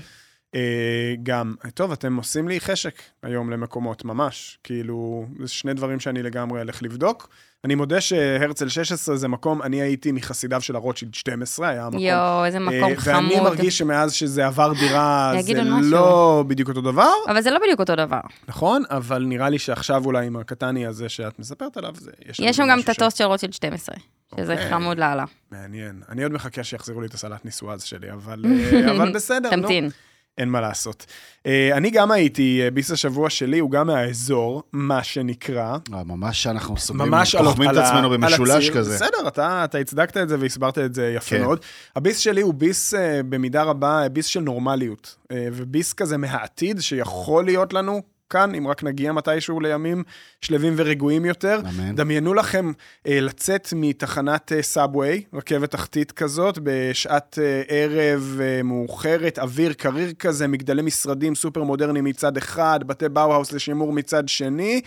אה, 0.55 1.15
גם, 1.23 1.55
טוב, 1.75 1.93
אתם 1.93 2.17
עושים 2.17 2.49
לי 2.49 2.61
חשק 2.61 3.03
היום 3.23 3.51
למקומות, 3.51 4.05
ממש. 4.05 4.59
כאילו, 4.65 5.27
זה 5.41 5.49
שני 5.49 5.75
דברים 5.75 6.01
שאני 6.01 6.23
לגמרי 6.23 6.61
אלך 6.61 6.83
לבדוק. 6.83 7.29
אני 7.65 7.75
מודה 7.75 8.01
שהרצל 8.01 8.69
16 8.69 9.17
זה 9.17 9.29
מקום, 9.29 9.63
אני 9.63 9.83
הייתי 9.83 10.13
מחסידיו 10.13 10.61
של 10.61 10.77
הרוטשילד 10.77 11.15
12, 11.15 11.69
היה 11.69 11.85
המקום. 11.87 12.01
יואו, 12.01 12.45
איזה 12.45 12.59
מקום 12.59 12.91
אה, 12.91 12.97
חמוד. 12.97 13.33
ואני 13.33 13.41
מרגיש 13.41 13.79
שמאז 13.79 14.13
שזה 14.13 14.47
עבר 14.47 14.73
דירה, 14.81 15.33
זה 15.41 15.59
עוד 15.59 15.69
משהו. 15.69 15.91
לא 15.91 16.45
בדיוק 16.47 16.69
אותו 16.69 16.81
דבר, 16.81 17.13
אבל 17.29 17.43
זה 17.43 17.51
לא 17.51 17.59
בדיוק 17.59 17.81
אותו 17.81 17.97
דבר. 17.97 18.21
נכון? 18.49 18.83
אבל 18.91 19.25
נראה 19.25 19.49
לי 19.49 19.59
שעכשיו 19.59 20.05
אולי 20.05 20.27
עם 20.27 20.37
הקטני 20.37 20.87
הזה 20.87 21.09
שאת 21.09 21.39
מספרת 21.39 21.77
עליו, 21.77 21.95
זה, 21.95 22.11
יש 22.29 22.41
יש 22.41 22.57
שם 22.57 22.67
גם 22.71 22.81
את 22.81 22.89
הטוסט 22.89 23.17
של 23.17 23.25
רוטשילד 23.25 23.53
12, 23.53 23.97
שזה 24.41 24.53
אוקיי. 24.53 24.71
חמוד 24.71 24.99
לאללה. 24.99 25.25
מעניין. 25.51 26.03
אני 26.09 26.23
עוד 26.23 26.33
מחכה 26.33 26.65
שיחזירו 26.65 27.01
לי 27.01 27.07
את 27.07 27.15
הסלט 27.15 27.45
ניסואז 27.45 27.83
שלי, 27.83 28.13
אבל, 28.13 28.45
אה, 28.47 28.91
אבל 28.91 29.13
בסדר, 29.13 29.57
נו. 29.57 29.63
תמתין. 29.63 29.91
אין 30.39 30.49
מה 30.49 30.61
לעשות. 30.61 31.07
אה, 31.47 31.77
אני 31.77 31.91
גם 31.91 32.11
הייתי, 32.11 32.61
אה, 32.63 32.71
ביס 32.71 32.91
השבוע 32.91 33.31
שלי 33.31 33.59
הוא 33.59 33.71
גם 33.71 33.87
מהאזור, 33.87 34.63
מה 34.73 35.03
שנקרא. 35.03 35.77
אה, 35.95 36.05
ממש 36.05 36.47
אנחנו 36.47 36.77
סוגרים, 36.77 37.13
תוחמים 37.39 37.71
את 37.71 37.77
עצמנו 37.77 38.11
במשולש. 38.11 38.71
כזה. 38.71 38.95
בסדר, 38.95 39.29
אתה, 39.29 39.65
אתה 39.65 39.79
הצדקת 39.79 40.17
את 40.17 40.29
זה 40.29 40.37
והסברת 40.41 40.79
את 40.79 40.95
זה 40.95 41.13
יפה 41.17 41.31
כן. 41.31 41.43
מאוד. 41.43 41.59
הביס 41.97 42.19
שלי 42.19 42.41
הוא 42.41 42.55
ביס 42.55 42.95
במידה 43.29 43.63
רבה, 43.63 44.09
ביס 44.09 44.27
של 44.27 44.41
נורמליות. 44.41 45.17
וביס 45.33 45.93
כזה 45.93 46.17
מהעתיד 46.17 46.81
שיכול 46.81 47.45
להיות 47.45 47.73
לנו 47.73 48.03
כאן, 48.31 48.55
אם 48.55 48.69
רק 48.69 48.83
נגיע 48.83 49.13
מתישהו 49.13 49.61
לימים 49.61 50.03
שלווים 50.41 50.75
ורגועים 50.77 51.25
יותר. 51.25 51.61
אמן. 51.69 51.95
דמיינו 51.95 52.35
לכם 52.35 52.73
אה, 53.07 53.21
לצאת 53.21 53.69
מתחנת 53.77 54.53
אה, 54.53 54.63
subway, 54.63 55.23
רכבת 55.35 55.71
תחתית 55.71 56.13
כזאת, 56.13 56.59
בשעת 56.63 57.39
אה, 57.43 57.63
ערב 57.69 58.39
אה, 58.43 58.63
מאוחרת, 58.63 59.39
אוויר 59.39 59.73
קריר 59.73 60.13
כזה, 60.13 60.47
מגדלי 60.47 60.83
משרדים 60.83 61.35
סופר 61.35 61.63
מודרניים 61.63 62.05
מצד 62.05 62.37
אחד, 62.37 62.81
בתי 62.87 63.09
באוהאוס 63.09 63.53
לשימור 63.53 63.93
מצד 63.93 64.29
שני, 64.29 64.81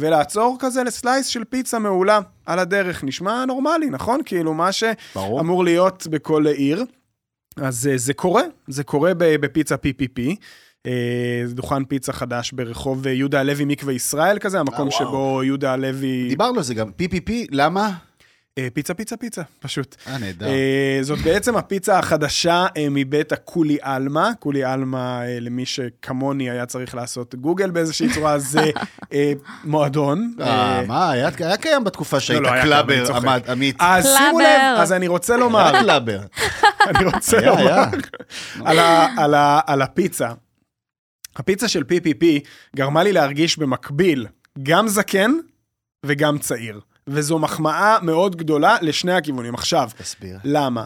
ולעצור 0.00 0.56
כזה 0.60 0.82
ל 0.82 0.89
slice 0.89 1.26
של 1.26 1.44
פיצה 1.44 1.78
מעולה 1.78 2.20
על 2.46 2.58
הדרך. 2.58 3.04
נשמע 3.04 3.44
נורמלי, 3.44 3.90
נכון? 3.90 4.20
כאילו, 4.24 4.54
מה 4.54 4.70
ברור. 5.14 5.38
שאמור 5.38 5.64
להיות 5.64 6.06
בכל 6.06 6.46
עיר. 6.46 6.84
אז 7.56 7.86
אה, 7.86 7.98
זה 7.98 8.14
קורה, 8.14 8.42
זה 8.68 8.84
קורה 8.84 9.12
בפיצה 9.14 9.74
PPP. 9.74 10.20
אה, 10.86 10.92
דוכן 11.48 11.84
פיצה 11.84 12.12
חדש 12.12 12.52
ברחוב 12.52 13.06
אה, 13.06 13.12
יהודה 13.12 13.40
הלוי 13.40 13.64
מקווה 13.64 13.92
ישראל 13.92 14.38
כזה, 14.38 14.60
המקום 14.60 14.88
וואו. 14.88 14.98
שבו 14.98 15.40
יהודה 15.44 15.72
הלוי... 15.72 16.28
דיברנו 16.28 16.56
על 16.56 16.62
זה 16.64 16.74
גם, 16.74 16.88
PPP, 17.02 17.30
למה? 17.50 17.90
אה, 18.58 18.68
פיצה, 18.74 18.94
פיצה, 18.94 19.16
פיצה, 19.16 19.42
פשוט. 19.60 19.96
אה, 20.08 20.18
נהדר. 20.18 20.46
אה, 20.46 20.98
זאת 21.02 21.18
בעצם 21.18 21.56
הפיצה 21.56 21.98
החדשה 21.98 22.66
אה, 22.76 22.86
מבית 22.90 23.32
הקולי 23.32 23.76
עלמה. 23.82 24.30
קולי 24.38 24.64
עלמה, 24.64 25.22
אה, 25.26 25.40
למי 25.40 25.66
שכמוני 25.66 26.50
היה 26.50 26.66
צריך 26.66 26.94
לעשות 26.94 27.34
גוגל 27.34 27.70
באיזושהי 27.70 28.08
צורה, 28.14 28.38
זה 28.38 28.60
אה, 29.12 29.32
מועדון. 29.64 30.32
אה, 30.40 30.46
אה, 30.80 30.86
מה, 30.86 31.10
היה 31.10 31.30
קיים 31.56 31.84
בתקופה 31.84 32.20
שהיית 32.20 32.42
לא, 32.42 32.48
קיים, 32.48 32.60
אני 32.62 32.68
clubber, 32.68 33.52
עמית. 33.52 33.76
אז 33.78 34.04
שימו 34.18 34.40
לב. 34.40 34.46
אז 34.78 34.92
אני 34.92 35.08
רוצה 35.08 35.36
לומר, 35.36 35.72
clubber. 35.80 36.20
אני 36.88 37.04
רוצה. 37.04 37.40
לומר, 37.46 37.82
על 38.64 38.78
ה- 38.78 39.06
על 39.16 39.34
ה- 39.34 39.60
על 39.66 39.82
הפיצה. 39.82 40.28
הפיצה 41.36 41.68
של 41.68 41.82
PPP 41.82 42.24
גרמה 42.76 43.02
לי 43.02 43.12
להרגיש 43.12 43.58
במקביל 43.58 44.26
גם 44.62 44.88
זקן 44.88 45.32
וגם 46.06 46.38
צעיר. 46.38 46.80
וזו 47.06 47.38
מחמאה 47.38 47.98
מאוד 48.02 48.36
גדולה 48.36 48.76
לשני 48.82 49.12
הכיוונים. 49.12 49.54
עכשיו, 49.54 49.90
תסביר. 49.98 50.38
למה? 50.44 50.84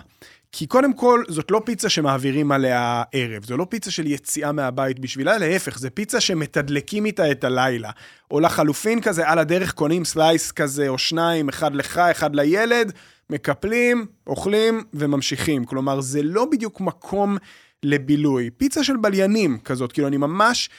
כי 0.52 0.66
קודם 0.66 0.92
כל, 0.92 1.24
זאת 1.28 1.50
לא 1.50 1.62
פיצה 1.64 1.88
שמעבירים 1.88 2.52
עליה 2.52 3.02
ערב, 3.12 3.44
זו 3.44 3.56
לא 3.56 3.66
פיצה 3.68 3.90
של 3.90 4.06
יציאה 4.06 4.52
מהבית 4.52 4.98
בשבילה, 4.98 5.38
להפך, 5.38 5.78
זו 5.78 5.88
פיצה 5.94 6.20
שמתדלקים 6.20 7.06
איתה 7.06 7.30
את 7.30 7.44
הלילה. 7.44 7.90
או 8.30 8.40
לחלופין 8.40 9.00
כזה, 9.00 9.28
על 9.28 9.38
הדרך 9.38 9.72
קונים 9.72 10.04
סלייס 10.04 10.52
כזה 10.52 10.88
או 10.88 10.98
שניים, 10.98 11.48
אחד 11.48 11.74
לך, 11.74 11.98
אחד 11.98 12.36
לילד, 12.36 12.92
מקפלים, 13.30 14.06
אוכלים 14.26 14.84
וממשיכים. 14.94 15.64
כלומר, 15.64 16.00
זה 16.00 16.22
לא 16.22 16.44
בדיוק 16.44 16.80
מקום 16.80 17.36
לבילוי. 17.82 18.50
פיצה 18.50 18.84
של 18.84 18.96
בליינים 18.96 19.58
כזאת, 19.58 19.92
כאילו, 19.92 20.08
אני 20.08 20.16
ממש 20.16 20.70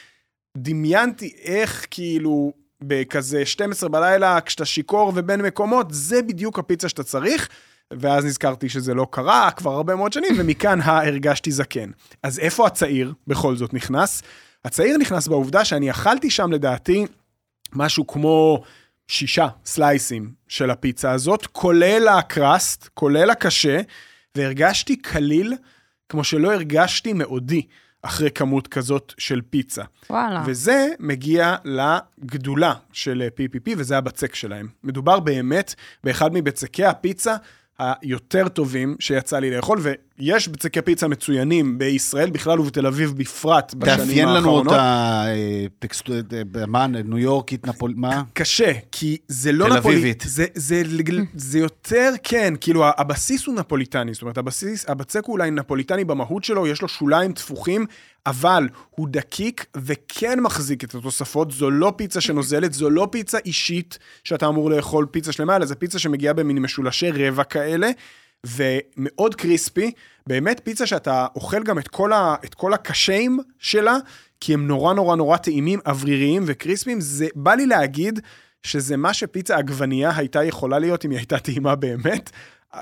דמיינתי 0.58 1.34
איך 1.44 1.86
כאילו 1.92 2.54
בכזה 2.82 3.46
12 3.46 3.90
בלילה, 3.90 4.42
כשאתה 4.42 4.66
שיכור 4.66 5.12
ובין 5.16 5.42
מקומות, 5.42 5.88
זה 5.90 6.22
בדיוק 6.22 6.60
הפיצה 6.60 6.90
שאתה 6.90 7.04
צריך. 7.04 7.50
ואז 7.94 8.26
נזכרתי 8.26 8.70
שזה 8.70 8.94
לא 8.94 9.08
קרה 9.12 9.52
כבר 9.52 9.72
הרבה 9.72 9.96
מאוד 9.96 10.14
שנים, 10.14 10.36
ומכאן 10.38 10.80
הרגשתי 10.82 11.52
זקן. 11.52 11.92
אז 12.24 12.40
איפה 12.40 12.68
הצעיר 12.68 13.14
בכל 13.28 13.56
זאת 13.56 13.74
נכנס? 13.74 14.22
הצעיר 14.66 14.98
נכנס 14.98 15.28
בעובדה 15.28 15.66
שאני 15.66 15.92
אכלתי 15.92 16.30
שם 16.30 16.52
לדעתי 16.52 17.06
משהו 17.74 18.08
כמו 18.08 18.64
שישה 19.08 19.48
סלייסים 19.66 20.32
של 20.48 20.70
הפיצה 20.70 21.12
הזאת, 21.12 21.48
כולל 21.48 22.08
הקראסט, 22.08 22.90
כולל 22.94 23.30
הקשה, 23.30 23.82
והרגשתי 24.36 24.96
קליל 24.96 25.54
כמו 26.10 26.24
שלא 26.24 26.54
הרגשתי 26.54 27.14
מעודי 27.14 27.62
אחרי 28.02 28.32
כמות 28.32 28.68
כזאת 28.68 29.14
של 29.18 29.42
פיצה. 29.50 29.84
וואלה. 30.10 30.44
וזה 30.46 30.88
מגיע 31.00 31.56
לגדולה 31.66 32.74
של 32.92 33.28
PPP, 33.38 33.74
וזה 33.78 33.98
הבצק 33.98 34.36
שלהם. 34.36 34.68
מדובר 34.84 35.20
באמת 35.20 35.76
באחד 36.04 36.34
מבצקי 36.34 36.86
הפיצה 36.86 37.36
היותר 37.80 38.48
טובים 38.48 38.96
שיצא 39.00 39.40
לי 39.40 39.56
לאכול, 39.56 39.80
ויש 40.20 40.48
בצקי 40.48 40.82
פיצה 40.82 41.08
מצוינים 41.08 41.78
בישראל 41.78 42.30
בכלל 42.30 42.60
ובתל 42.60 42.88
אביב 42.88 43.14
בפרט 43.18 43.74
בשנים 43.74 43.88
האחרונות. 43.94 44.08
תאפיין 44.08 44.28
לנו 44.28 44.50
אותה, 44.50 45.24
אה, 45.28 46.62
אה, 46.62 46.66
מה, 46.68 46.88
ניו 46.88 47.18
יורקית, 47.18 47.68
נפול... 47.68 47.94
מה? 47.96 48.24
קשה, 48.34 48.72
כי 48.92 49.18
זה 49.28 49.52
לא 49.52 49.66
תל 49.66 49.78
נפולי... 49.78 49.96
אביבית. 49.96 50.24
זה, 50.28 50.46
זה, 50.54 50.84
זה, 50.86 51.22
זה 51.34 51.60
יותר, 51.60 52.14
כן, 52.24 52.54
כאילו, 52.62 52.86
הבסיס 52.98 53.46
הוא 53.46 53.56
נפוליטני, 53.56 54.14
זאת 54.14 54.22
אומרת, 54.22 54.38
הבסיס, 54.38 54.90
הבצק 54.90 55.26
הוא 55.26 55.34
אולי 55.34 55.52
נפוליטני 55.52 56.04
במהות 56.04 56.44
שלו, 56.44 56.68
יש 56.68 56.82
לו 56.82 56.88
שוליים 56.88 57.34
תפוחים, 57.34 57.86
אבל 58.26 58.68
הוא 58.90 59.08
דקיק 59.12 59.66
וכן 59.78 60.40
מחזיק 60.40 60.84
את 60.84 60.96
התוספות, 60.96 61.52
זו 61.52 61.72
לא 61.72 61.94
פיצה 61.96 62.22
שנוזלת, 62.22 62.74
זו 62.74 62.90
לא 62.90 63.08
פיצה 63.12 63.38
אישית 63.46 64.00
שאתה 64.24 64.48
אמור 64.48 64.70
לאכול 64.70 65.06
פיצה 65.12 65.32
שלמה, 65.32 65.56
אלא 65.56 65.66
זו 65.66 65.76
פיצה 65.80 66.00
שמגיעה 66.00 66.34
במין 66.34 66.60
משולשי 66.60 67.12
רבע 67.12 67.44
כאלה. 67.44 67.90
ומאוד 68.46 69.36
קריספי, 69.36 69.92
באמת 70.28 70.62
פיצה 70.64 70.86
שאתה 70.86 71.28
אוכל 71.36 71.64
גם 71.64 71.80
את 71.80 71.88
כל, 71.88 72.14
ה, 72.14 72.36
את 72.46 72.54
כל 72.54 72.74
הקשיים 72.74 73.40
שלה, 73.60 73.98
כי 74.40 74.54
הם 74.54 74.68
נורא 74.68 74.94
נורא 74.94 75.16
נורא 75.16 75.38
טעימים, 75.38 75.80
אווריריים 75.86 76.44
וקריספיים, 76.46 77.02
זה 77.02 77.28
בא 77.36 77.54
לי 77.54 77.66
להגיד 77.66 78.20
שזה 78.64 78.98
מה 78.98 79.14
שפיצה 79.14 79.58
עגבנייה 79.58 80.12
הייתה 80.16 80.44
יכולה 80.44 80.80
להיות 80.80 81.06
אם 81.06 81.10
היא 81.10 81.18
הייתה 81.18 81.40
טעימה 81.40 81.76
באמת. 81.76 82.30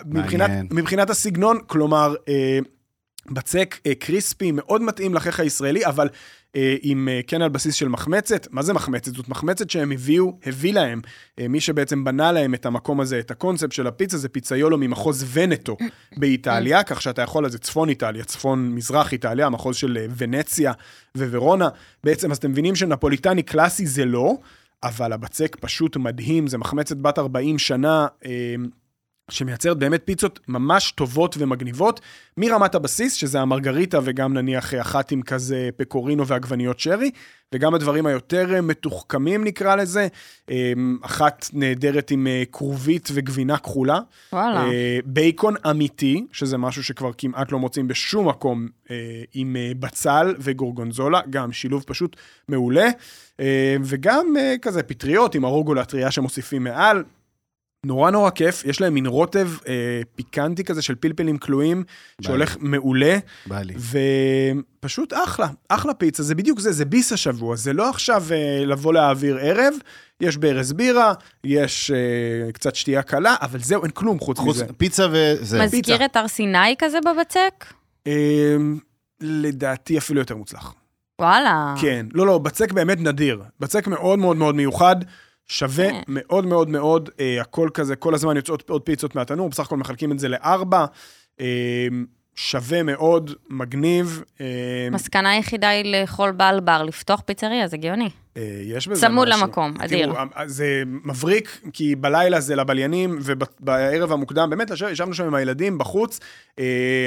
מבחינת, 0.06 0.50
מבחינת 0.72 1.10
הסגנון, 1.10 1.60
כלומר, 1.68 2.16
אה, 2.28 2.60
בצק 3.32 3.76
אה, 3.86 3.96
קריספי, 3.96 4.52
מאוד 4.52 4.82
מתאים 4.82 5.14
לחך 5.14 5.40
הישראלי, 5.40 5.86
אבל 5.86 6.10
אה, 6.56 6.76
עם 6.82 7.10
אה, 7.12 7.20
כן 7.28 7.42
על 7.42 7.50
בסיס 7.50 7.76
של 7.76 7.88
מחמצת. 7.88 8.48
מה 8.52 8.62
זה 8.64 8.74
מחמצת? 8.74 9.16
זאת 9.16 9.30
מחמצת 9.30 9.70
שהם 9.70 9.92
הביאו, 9.92 10.40
הביא 10.46 10.74
להם, 10.74 11.02
מי 11.50 11.62
שבעצם 11.62 12.04
בנה 12.04 12.32
להם 12.32 12.54
את 12.54 12.66
המקום 12.66 13.02
הזה, 13.02 13.20
את 13.20 13.32
הקונספט 13.32 13.72
של 13.72 13.88
הפיצה, 13.88 14.18
זה 14.18 14.30
פיצאיולו 14.30 14.78
ממחוז 14.78 15.26
ונטו 15.34 15.78
באיטליה, 16.20 16.84
כך 16.84 17.02
שאתה 17.02 17.22
יכול, 17.22 17.50
זה 17.50 17.58
צפון 17.58 17.90
איטליה, 17.90 18.24
צפון 18.24 18.76
מזרח 18.76 19.12
איטליה, 19.12 19.46
המחוז 19.46 19.76
של 19.76 19.98
ונציה 20.18 20.74
וורונה. 21.18 21.70
בעצם, 22.04 22.32
אז 22.32 22.38
אתם 22.38 22.52
מבינים 22.52 22.76
שנפוליטני 22.76 23.44
קלאסי 23.44 23.86
זה 23.86 24.06
לא, 24.06 24.34
אבל 24.84 25.14
הבצק 25.14 25.58
פשוט 25.60 25.98
מדהים, 25.98 26.48
זה 26.48 26.58
מחמצת 26.58 26.98
בת 26.98 27.20
40 27.20 27.60
שנה. 27.60 28.08
אה, 29.30 29.36
שמייצרת 29.36 29.78
באמת 29.78 30.02
פיצות 30.06 30.40
ממש 30.48 30.92
טובות 30.92 31.36
ומגניבות, 31.40 32.02
מרמת 32.38 32.76
הבסיס, 32.76 33.14
שזה 33.14 33.42
המרגריטה 33.42 34.00
וגם 34.04 34.34
נניח 34.34 34.74
אחת 34.74 35.12
עם 35.12 35.22
כזה 35.22 35.70
פקורינו 35.78 36.28
ועגבניות 36.28 36.80
שרי, 36.80 37.12
וגם 37.54 37.74
הדברים 37.74 38.06
היותר 38.06 38.62
מתוחכמים 38.62 39.44
נקרא 39.44 39.76
לזה, 39.76 40.08
אחת 41.02 41.50
נהדרת 41.54 42.12
עם 42.12 42.28
אה, 42.28 42.44
כרובית 42.52 43.10
וגבינה 43.14 43.58
כחולה, 43.58 44.00
וואלה. 44.34 44.66
אה, 44.66 45.00
בייקון 45.06 45.56
אמיתי, 45.70 46.26
שזה 46.32 46.58
משהו 46.58 46.84
שכבר 46.84 47.12
כמעט 47.18 47.52
לא 47.52 47.60
מוצאים 47.60 47.88
בשום 47.88 48.28
מקום, 48.28 48.68
אה, 48.92 48.96
עם 49.34 49.56
אה, 49.56 49.72
בצל 49.80 50.36
וגורגונזולה, 50.40 51.22
גם 51.30 51.52
שילוב 51.52 51.84
פשוט 51.88 52.16
מעולה, 52.48 52.90
אה, 53.40 53.76
וגם 53.84 54.26
אה, 54.40 54.56
כזה 54.62 54.84
פטריות 54.84 55.36
עם 55.36 55.46
הרוגולה 55.46 55.86
טריה 55.86 56.12
שמוסיפים 56.12 56.64
מעל. 56.64 57.04
נורא 57.88 58.12
נורא 58.12 58.30
כיף, 58.30 58.66
יש 58.66 58.82
להם 58.82 58.94
מין 58.94 59.06
רוטב 59.06 59.50
אה, 59.68 60.02
פיקנטי 60.16 60.64
כזה 60.64 60.82
של 60.82 60.96
פלפלים 60.96 61.38
כלואים, 61.38 61.84
שהולך 62.22 62.58
מעולה, 62.60 63.18
בא 63.46 63.62
לי. 63.62 63.74
ופשוט 64.80 65.14
אחלה, 65.14 65.48
אחלה 65.70 65.94
פיצה, 65.94 66.24
זה 66.24 66.36
בדיוק 66.36 66.60
זה, 66.60 66.72
זה 66.72 66.86
ביס 66.86 67.14
השבוע, 67.14 67.56
זה 67.56 67.74
לא 67.74 67.90
עכשיו 67.90 68.24
אה, 68.32 68.66
לבוא 68.66 68.94
להעביר 68.94 69.38
ערב, 69.42 69.74
יש 70.22 70.38
ברז 70.38 70.74
בירה, 70.74 71.14
יש 71.44 71.92
אה, 71.92 72.52
קצת 72.52 72.76
שתייה 72.76 73.02
קלה, 73.02 73.36
אבל 73.42 73.60
זהו, 73.60 73.84
אין 73.84 73.92
כלום 73.92 74.20
חוץ 74.20 74.38
חוץ 74.40 74.56
מזה. 74.56 74.66
פיצה 74.78 75.08
וזה. 75.12 75.64
מזכיר 75.64 76.06
את 76.06 76.16
הר 76.16 76.28
סיני 76.28 76.76
כזה 76.80 76.98
בבצק? 77.06 77.66
אה, 78.08 78.56
לדעתי 79.22 79.98
אפילו 79.98 80.20
יותר 80.20 80.36
מוצלח. 80.36 80.74
וואלה. 81.22 81.76
כן, 81.82 82.06
לא, 82.14 82.28
לא, 82.28 82.38
בצק 82.38 82.72
באמת 82.72 83.00
נדיר. 83.00 83.42
בצק 83.60 83.88
מאוד 83.88 84.20
מאוד 84.20 84.38
מאוד 84.38 84.56
מיוחד, 84.56 84.96
שווה 85.48 85.90
כן. 85.92 86.02
מאוד 86.08 86.46
מאוד 86.46 86.70
מאוד, 86.70 87.10
אה, 87.20 87.42
הכל 87.42 87.70
כזה, 87.74 87.96
כל 87.96 88.14
הזמן 88.14 88.36
יוצאות 88.36 88.70
עוד 88.70 88.82
פיצות 88.82 89.16
מהתנור, 89.16 89.50
בסך 89.50 89.66
הכל 89.66 89.78
מחלקים 89.78 90.12
את 90.12 90.20
זה 90.20 90.28
לארבע. 90.28 90.86
אה, 91.40 91.88
שווה 92.36 92.84
מאוד, 92.84 93.32
מגניב. 93.50 94.24
אה, 94.42 94.46
מסקנה 94.92 95.32
היחידה 95.32 95.70
היא 95.70 95.96
לאכול 95.96 96.32
בעל 96.32 96.60
בר, 96.60 96.84
לפתוח 96.84 97.22
פיצריה, 97.26 97.68
זה 97.68 97.78
גאוני. 97.78 98.10
אה, 98.38 98.60
יש 98.64 98.88
בזה 98.88 99.02
צמוד 99.02 99.28
משהו. 99.30 99.42
למקום, 99.42 99.74
אדיר. 99.80 100.06
תראו, 100.14 100.18
אה, 100.38 100.48
זה 100.48 100.84
מבריק, 101.04 101.62
כי 101.74 101.96
בלילה 101.96 102.40
זה 102.40 102.56
לבליינים, 102.56 103.20
ובערב 103.24 104.12
המוקדם, 104.12 104.50
באמת, 104.50 104.70
ישב- 104.70 104.88
ישבנו 104.92 105.14
שם 105.14 105.24
עם 105.26 105.34
הילדים 105.36 105.78
בחוץ, 105.78 106.20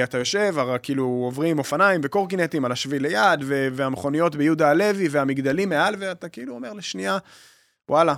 אתה 0.04 0.18
יושב, 0.18 0.54
כאילו 0.82 1.04
עוברים 1.04 1.58
אופניים 1.58 2.00
וקורקינטים 2.04 2.64
על 2.64 2.72
השביל 2.72 3.02
ליד, 3.02 3.40
והמכוניות 3.72 4.36
ביהודה 4.36 4.70
הלוי, 4.70 5.08
והמגדלים 5.10 5.68
מעל, 5.68 5.94
ואתה 5.98 6.28
כאילו 6.28 6.54
אומר 6.54 6.72
לשנייה, 6.72 7.18
וואלה, 7.88 8.14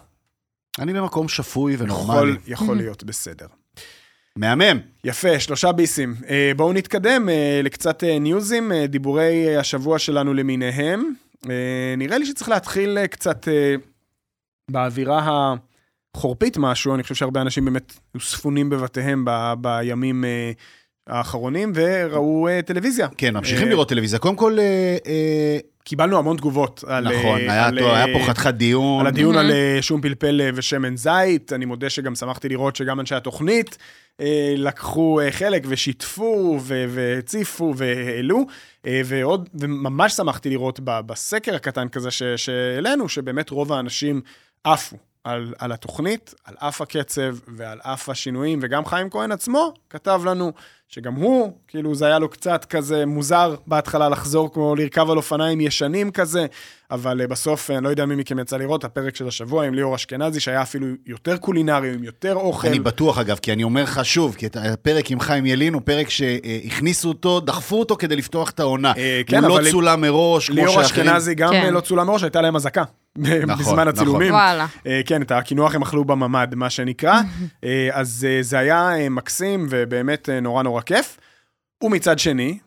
אני 0.79 0.93
במקום 0.93 1.29
שפוי 1.29 1.73
יכול, 1.75 1.85
ונורמלי. 1.87 2.37
יכול 2.47 2.77
להיות 2.77 3.05
בסדר. 3.05 3.47
מהמם. 4.37 4.79
יפה, 5.05 5.41
שלושה 5.41 5.73
ביסים. 5.73 6.15
אה, 6.29 6.53
בואו 6.57 6.73
נתקדם 6.73 7.29
אה, 7.29 7.61
לקצת 7.63 8.05
אה, 8.05 8.19
ניוזים, 8.19 8.73
דיבורי 8.89 9.57
השבוע 9.57 9.99
שלנו 9.99 10.35
למיניהם. 10.35 11.15
אה, 11.51 11.95
נראה 11.99 12.19
לי 12.19 12.27
שצריך 12.27 12.49
להתחיל 12.49 13.07
קצת 13.07 13.49
באווירה 14.71 15.55
החורפית 16.17 16.57
משהו, 16.57 16.95
אני 16.95 17.03
חושב 17.03 17.15
שהרבה 17.15 17.41
אנשים 17.41 17.65
באמת 17.65 17.93
היו 18.15 18.21
ספונים 18.21 18.71
בבתיהם 18.71 19.25
ב- 19.25 19.55
בימים 19.61 20.25
האחרונים 21.07 21.73
וראו 21.75 22.49
טלוויזיה. 22.67 23.09
כן, 23.19 23.35
ממשיכים 23.37 23.69
לראות 23.69 23.89
טלוויזיה. 23.89 24.19
קודם 24.19 24.37
כל, 24.37 24.57
קיבלנו 25.85 26.19
המון 26.19 26.37
תגובות 26.37 26.85
על... 26.87 27.05
נכון, 27.19 27.41
אה, 27.41 27.53
היה 27.53 27.67
על, 27.67 27.79
טוב, 27.79 27.89
היה 27.91 28.07
אה, 28.07 28.13
פה 28.19 28.25
חתיכת 28.27 28.55
דיון. 28.55 29.01
על 29.01 29.07
הדיון 29.07 29.35
Mhm. 29.35 29.39
על 29.39 29.51
אה, 29.51 29.79
שום 29.81 30.01
פלפל 30.01 30.41
ושמן 30.55 30.97
זית, 30.97 31.53
אני 31.53 31.65
מודה 31.65 31.91
שגם 31.91 32.15
שמחתי 32.15 32.49
לראות 32.49 32.77
שגם 32.77 33.01
אנשי 33.01 33.15
התוכנית 33.15 33.79
אה, 34.21 34.55
לקחו 34.57 35.21
אה, 35.21 35.33
חלק 35.33 35.63
ושיתפו 35.69 36.59
ו- 36.63 36.85
והציפו 36.89 37.75
והעלו, 37.77 38.47
אה, 38.87 39.01
ועוד, 39.05 39.49
וממש 39.55 40.13
שמחתי 40.13 40.51
לראות 40.51 40.81
ב- 40.85 41.01
בסקר 41.01 41.55
הקטן 41.55 41.89
כזה 41.89 42.09
שהעלינו, 42.37 43.09
שבאמת 43.09 43.51
רוב 43.51 43.73
האנשים 43.73 44.21
עפו. 44.65 44.97
על, 45.25 45.55
על 45.59 45.73
התוכנית, 45.73 46.35
על 46.45 46.55
אף 46.59 46.81
הקצב 46.81 47.37
ועל 47.57 47.79
אף 47.83 48.09
השינויים, 48.09 48.59
וגם 48.63 48.85
חיים 48.87 49.11
כהן 49.11 49.33
עצמו 49.33 49.75
כתב 49.91 50.23
לנו 50.25 50.53
שגם 50.95 51.15
הוא, 51.15 51.53
כאילו 51.69 51.95
זה 51.95 52.07
היה 52.07 52.19
לו 52.19 52.29
קצת 52.29 52.65
כזה 52.65 53.07
מוזר 53.07 53.55
בהתחלה 53.67 54.09
לחזור 54.09 54.53
כמו 54.53 54.77
לרכב 54.77 55.11
על 55.11 55.17
אופניים 55.17 55.61
ישנים 55.61 56.11
כזה, 56.11 56.47
אבל 56.91 57.21
אה, 57.21 57.27
בסוף, 57.27 57.71
אה, 57.71 57.77
אני 57.77 57.85
לא 57.85 57.89
יודע 57.89 58.07
מי 58.07 58.15
מכם 58.15 58.39
יצא 58.39 58.57
לראות, 58.57 58.85
הפרק 58.85 59.17
של 59.17 59.29
השבוע 59.29 59.67
עם 59.67 59.75
ליאור 59.75 59.95
אשכנזי, 59.95 60.41
שהיה 60.41 60.63
אפילו 60.63 60.87
יותר 61.07 61.37
קולינרי, 61.37 61.95
עם 61.95 62.05
יותר 62.05 62.35
אוכל. 62.35 62.69
אני 62.69 62.79
בטוח, 62.79 63.19
אגב, 63.19 63.39
כי 63.43 63.53
אני 63.53 63.63
אומר 63.63 63.83
לך 63.83 64.05
שוב, 64.05 64.35
כי 64.35 64.47
הפרק 64.55 65.11
עם 65.11 65.21
חיים 65.21 65.47
ילין 65.47 65.75
הוא 65.75 65.83
פרק 65.85 66.11
שהכניסו 66.11 67.09
אותו, 67.09 67.41
דחפו 67.41 67.79
אותו 67.79 67.97
כדי 67.97 68.17
לפתוח 68.17 68.51
את 68.51 68.61
העונה. 68.61 68.93
אה, 68.97 69.21
כן, 69.27 69.45
הוא 69.45 69.55
אבל 69.55 69.65
לא 69.65 69.71
צולם 69.71 70.01
מראש, 70.01 70.47
כמו 70.47 70.57
ליאור 70.57 70.83
שאחרים... 70.83 71.07
אשכנזי 71.07 71.35
גם 71.35 71.51
כן. 71.51 71.65
אה, 71.65 71.71
לא 71.71 71.81
צולם 71.81 72.07
מראש, 72.07 72.23
הייתה 72.23 72.41
להם 72.41 72.57
אזעקה. 72.57 72.83
נכון, 73.17 73.59
בזמן 73.61 73.89
הצילומים. 73.89 74.33
וואלה. 74.33 74.67
כן, 75.07 75.23
את 75.23 75.33
הקינוח 75.33 75.75
הם 75.75 75.83
אכלו 75.83 76.05
בממ"ד, 76.05 76.55
מה 76.55 76.71
שנקרא. 76.71 77.21
אז 77.93 78.27
זה 78.41 78.59
היה 78.59 79.11
מקסים 79.11 79.67
ובאמת 79.71 80.29
אה, 80.29 80.41
נורא 80.41 80.63
נורא 80.91 81.03
כיף. 81.03 81.19
ומצד 81.83 82.19
שני, 82.19 82.59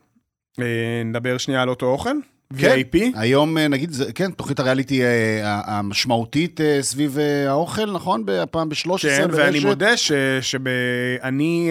אה, 0.60 1.02
נדבר 1.04 1.38
שנייה 1.38 1.62
על 1.62 1.68
אותו 1.68 1.86
אוכל, 1.86 2.16
כן. 2.58 2.76
VIP. 2.76 2.98
היום, 3.14 3.58
אה, 3.58 3.68
נגיד, 3.68 3.90
כן, 4.14 4.30
תוכנית 4.30 4.60
הריאליטי 4.60 5.02
אה, 5.02 5.60
המשמעותית 5.66 6.60
סביב 6.80 7.18
האוכל, 7.48 7.92
נכון? 7.92 8.24
הפעם 8.42 8.68
ב-13 8.68 8.98
כן, 9.02 9.26
ואני 9.32 9.52
ברשת. 9.52 9.66
מודה 9.66 9.96
שאני, 10.40 11.70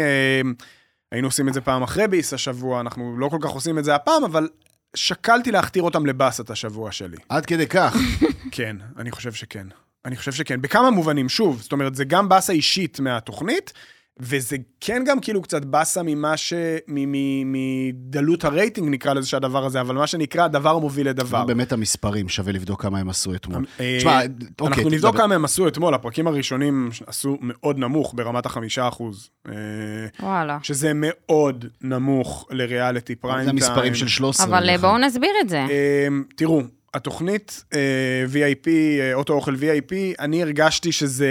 היינו 1.12 1.28
עושים 1.28 1.48
את 1.48 1.54
זה 1.54 1.62
פעם 1.62 1.84
אחרי 1.84 2.08
ביס 2.08 2.34
השבוע, 2.34 2.82
אנחנו 2.82 3.18
לא 3.20 3.30
כל 3.30 3.38
כך 3.42 3.50
עושים 3.50 3.80
את 3.80 3.84
זה 3.84 3.96
הפעם, 3.96 4.24
אבל 4.24 4.48
שקלתי 4.96 5.52
להכתיר 5.52 5.84
אותם 5.84 6.06
לבאסת 6.06 6.50
השבוע 6.50 6.92
שלי. 6.92 7.18
עד 7.30 7.46
כדי 7.46 7.68
כך. 7.68 7.96
כן, 8.52 8.78
אני 8.98 9.12
חושב 9.12 9.34
שכן. 9.34 9.68
אני 10.06 10.16
חושב 10.16 10.32
שכן. 10.32 10.62
בכמה 10.62 10.90
מובנים, 10.92 11.30
שוב, 11.30 11.62
זאת 11.62 11.72
אומרת, 11.72 11.96
זה 11.96 12.06
גם 12.06 12.30
באסה 12.30 12.54
אישית 12.54 13.00
מהתוכנית, 13.00 13.74
וזה 14.20 14.56
כן 14.82 15.04
גם 15.08 15.20
כאילו 15.20 15.42
קצת 15.42 15.66
באסה 15.66 16.02
ממה 16.04 16.38
ש... 16.38 16.54
מדלות 17.46 18.44
הרייטינג 18.44 18.90
נקרא 18.90 19.14
לזה 19.14 19.28
שהדבר 19.28 19.66
הזה, 19.66 19.82
אבל 19.82 19.96
מה 19.96 20.08
שנקרא, 20.08 20.48
דבר 20.48 20.78
מוביל 20.78 21.10
לדבר. 21.10 21.46
באמת 21.46 21.72
המספרים, 21.72 22.30
שווה 22.30 22.54
לבדוק 22.54 22.82
כמה 22.82 23.00
הם 23.00 23.10
עשו 23.10 23.36
אתמול. 23.36 23.66
אה, 23.80 23.96
תשמע, 24.00 24.22
אוקיי. 24.62 24.68
אנחנו 24.68 24.90
נבדוק. 24.90 25.18
כמה 25.18 25.36
הם 25.36 25.46
עשו 25.46 25.68
אתמול, 25.68 25.94
הפרקים 25.94 26.28
הראשונים 26.28 26.90
עשו 27.08 27.38
מאוד 27.42 27.78
נמוך, 27.78 28.14
ברמת 28.16 28.46
החמישה 28.46 28.88
אחוז. 28.88 29.30
אה, 29.48 29.54
וואלה. 30.20 30.58
שזה 30.64 30.92
מאוד 30.96 31.66
נמוך 31.82 32.48
לריאליטי 32.52 33.16
פריים 33.16 33.46
זה 33.46 33.52
טיים. 33.52 33.58
המספרים 33.58 33.96
של 33.96 34.08
13. 34.08 34.46
אבל 34.46 34.70
אה. 34.70 34.78
בואו 34.78 34.98
נסביר 34.98 35.32
את 35.42 35.50
זה. 35.50 35.58
אה, 35.58 36.08
תראו, 36.36 36.62
התוכנית 36.94 37.64
VIP, 38.34 38.68
אוטו 39.14 39.34
אוכל 39.34 39.56
VIP, 39.56 39.94
אני 40.20 40.42
הרגשתי 40.42 40.92
שזה 40.92 41.30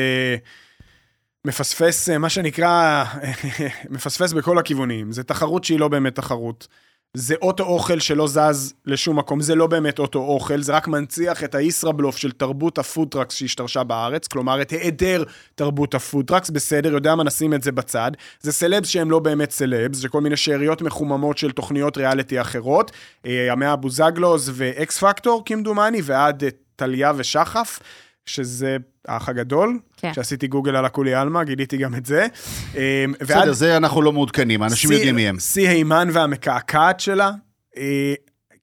מפספס, 1.45 2.09
אה, 2.09 2.19
מה 2.19 2.29
שנקרא, 2.29 3.05
מפספס 3.91 4.33
בכל 4.33 4.59
הכיוונים. 4.59 5.13
זה 5.13 5.23
תחרות 5.23 5.65
שהיא 5.65 5.79
לא 5.79 5.89
באמת 5.89 6.15
תחרות. 6.15 6.69
זה 7.17 7.35
אוטו 7.43 7.65
אוכל 7.65 8.01
שלא 8.01 8.29
זז 8.29 8.75
לשום 8.87 9.19
מקום, 9.19 9.41
זה 9.41 9.55
לא 9.55 9.67
באמת 9.67 9.99
אוטו 9.99 10.19
אוכל, 10.19 10.63
זה 10.63 10.73
רק 10.73 10.89
מנציח 10.89 11.45
את 11.45 11.55
הישראבלוף 11.55 12.17
של 12.17 12.33
תרבות 12.33 12.79
ה 12.79 12.84
food 12.84 13.04
trucks 13.04 13.35
שהשתרשה 13.35 13.85
בארץ, 13.85 14.27
כלומר 14.27 14.63
את 14.63 14.71
היעדר 14.71 15.25
תרבות 15.55 15.95
ה 15.95 15.99
food 15.99 16.18
trucks, 16.18 16.51
בסדר, 16.51 16.93
יודע 16.93 17.15
מה, 17.15 17.25
נשים 17.25 17.55
את 17.55 17.63
זה 17.63 17.73
בצד. 17.73 18.11
זה 18.41 18.53
סלבס 18.53 18.89
שהם 18.89 19.11
לא 19.11 19.19
באמת 19.19 19.51
סלבס, 19.51 19.99
זה 19.99 20.09
כל 20.09 20.21
מיני 20.21 20.37
שאריות 20.37 20.83
מחוממות 20.83 21.39
של 21.39 21.51
תוכניות 21.51 21.97
ריאליטי 21.97 22.41
אחרות, 22.41 22.91
אה, 23.27 23.53
המאה 23.53 23.77
בוזגלוס 23.77 24.51
ואקס 24.53 24.99
פקטור 24.99 25.43
כמדומני, 25.47 26.01
ועד 26.05 26.45
אה, 26.45 26.49
טליה 26.77 27.13
ושחף. 27.17 27.79
שזה 28.27 28.77
האח 29.09 29.29
הגדול, 29.29 29.79
כן. 29.97 30.13
כשעשיתי 30.13 30.47
גוגל 30.47 30.77
על 30.77 30.85
הכולי 30.85 31.15
עלמא, 31.15 31.45
גיליתי 31.45 31.77
גם 31.77 31.95
את 31.95 32.07
זה. 32.07 32.27
ועד- 32.75 33.11
בסדר, 33.21 33.53
זה 33.53 33.77
אנחנו 33.77 34.03
לא 34.03 34.13
מעודכנים, 34.13 34.63
האנשים 34.63 34.91
שיא- 34.91 34.97
יודעים 34.97 35.15
מי 35.17 35.29
הם. 35.29 35.39
שיא 35.41 35.69
הימן 35.69 36.09
והמקעקעת 36.13 37.01
שלה. 37.01 37.31
אה, 37.77 38.15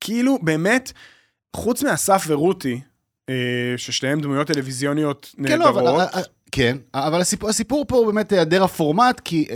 כאילו, 0.02 0.38
באמת, 0.42 0.92
חוץ 1.56 1.84
מאסף 1.84 2.24
ורותי, 2.28 2.82
אה, 3.30 3.36
ששתיהם 3.78 4.22
דמויות 4.22 4.48
טלוויזיוניות 4.48 5.36
כן, 5.48 5.60
לא, 5.60 5.66
נהדרות, 5.66 6.02
אה, 6.16 6.22
כן, 6.52 6.78
אבל 6.94 7.22
הסיפור, 7.22 7.50
הסיפור 7.50 7.86
פה 7.88 7.96
הוא 7.98 8.06
באמת 8.12 8.32
היעדר 8.32 8.64
הפורמט, 8.64 9.20
כי 9.20 9.48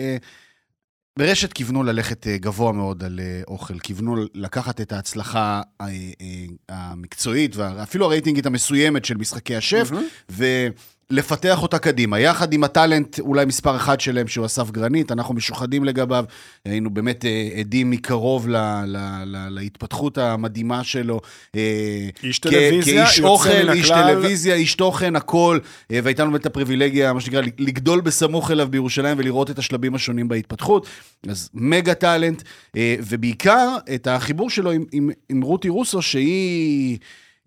ברשת 1.19 1.54
כיוונו 1.54 1.84
ללכת 1.84 2.28
אה, 2.28 2.38
גבוה 2.38 2.71
מאוד 2.71 3.04
על 3.04 3.19
אה, 3.19 3.41
אוכל, 3.47 3.80
כיוונו 3.80 4.15
לקחת 4.34 4.82
את 4.82 4.91
ההצלחה 4.91 5.62
אה, 5.82 5.88
המקצועית, 6.69 7.56
ואפילו 7.56 8.06
הרייטינגית 8.06 8.45
המסוימת 8.45 9.06
של 9.06 9.17
משחקי 9.17 9.56
השף, 9.56 9.89
מהמם. 9.91 10.06
ולפתח 11.12 11.62
אותה 11.62 11.80
קדימה, 11.80 12.20
יחד 12.20 12.54
עם 12.54 12.63
הטאלנט 12.63 13.20
אולי 13.20 13.46
מספר 13.46 13.76
אחת 13.76 14.02
שלהם, 14.02 14.28
שהוא 14.28 14.46
אסף 14.46 14.72
גרנית, 14.72 15.12
אנחנו 15.12 15.34
משוחדים 15.34 15.84
לגביו, 15.84 16.26
היינו 16.65 16.89
באמת 16.89 17.26
אה, 17.26 17.50
עדים 17.60 17.89
מקרוב 17.89 18.48
ל, 18.50 18.56
ל, 18.86 18.98
ל, 19.26 19.48
להתפתחות 19.50 20.18
המדהימה 20.18 20.84
שלו. 20.84 21.22
אה, 21.56 22.10
איש 22.24 22.39
טלוויזיה, 22.39 23.06
כאיש 23.06 23.20
אוכל, 23.20 23.70
איש. 23.72 23.89
טלוויזיה, 23.89 24.56
איש 24.56 24.76
תוכן, 24.76 25.15
הכל, 25.15 25.60
אה, 25.91 26.00
והייתה 26.04 26.24
לנו 26.24 26.32
באמת 26.32 26.46
הפריבילגיה, 26.46 27.13
מה 27.13 27.22
שנקרא, 27.22 27.41
לגדול 27.60 28.02
בסמוך 28.02 28.52
אליו 28.52 28.68
בירושלים 28.72 29.18
ולראות 29.18 29.52
את 29.52 29.60
השלבים 29.60 29.96
השונים 29.96 30.28
בהתפתחות. 30.28 30.88
אז 31.30 31.50
מגה 31.54 31.94
טאלנט, 31.94 32.41
ובעיקר 32.78 33.78
את 33.96 34.08
החיבור 34.08 34.50
שלו 34.50 34.72
עם, 34.72 34.86
עם, 34.91 35.10
עם 35.30 35.41
רותי 35.41 35.70
רוסו, 35.70 36.02
שהיא... 36.02 36.98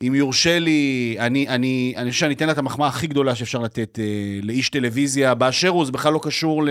אם 0.03 0.15
יורשה 0.15 0.59
לי, 0.59 1.17
אני, 1.19 1.49
אני, 1.49 1.95
אני 1.97 2.11
חושב 2.11 2.21
שאני 2.21 2.35
אתן 2.35 2.47
לה 2.47 2.53
את 2.53 2.59
המחמאה 2.59 2.89
הכי 2.89 3.07
גדולה 3.07 3.35
שאפשר 3.35 3.59
לתת 3.59 3.99
אה, 3.99 4.05
לאיש 4.43 4.71
טלוויזיה 4.71 5.35
באשר 5.35 5.69
הוא, 5.69 5.85
זה 5.85 5.93
בכלל 5.93 6.13
לא 6.13 6.21
קשור 6.23 6.65
ל, 6.65 6.69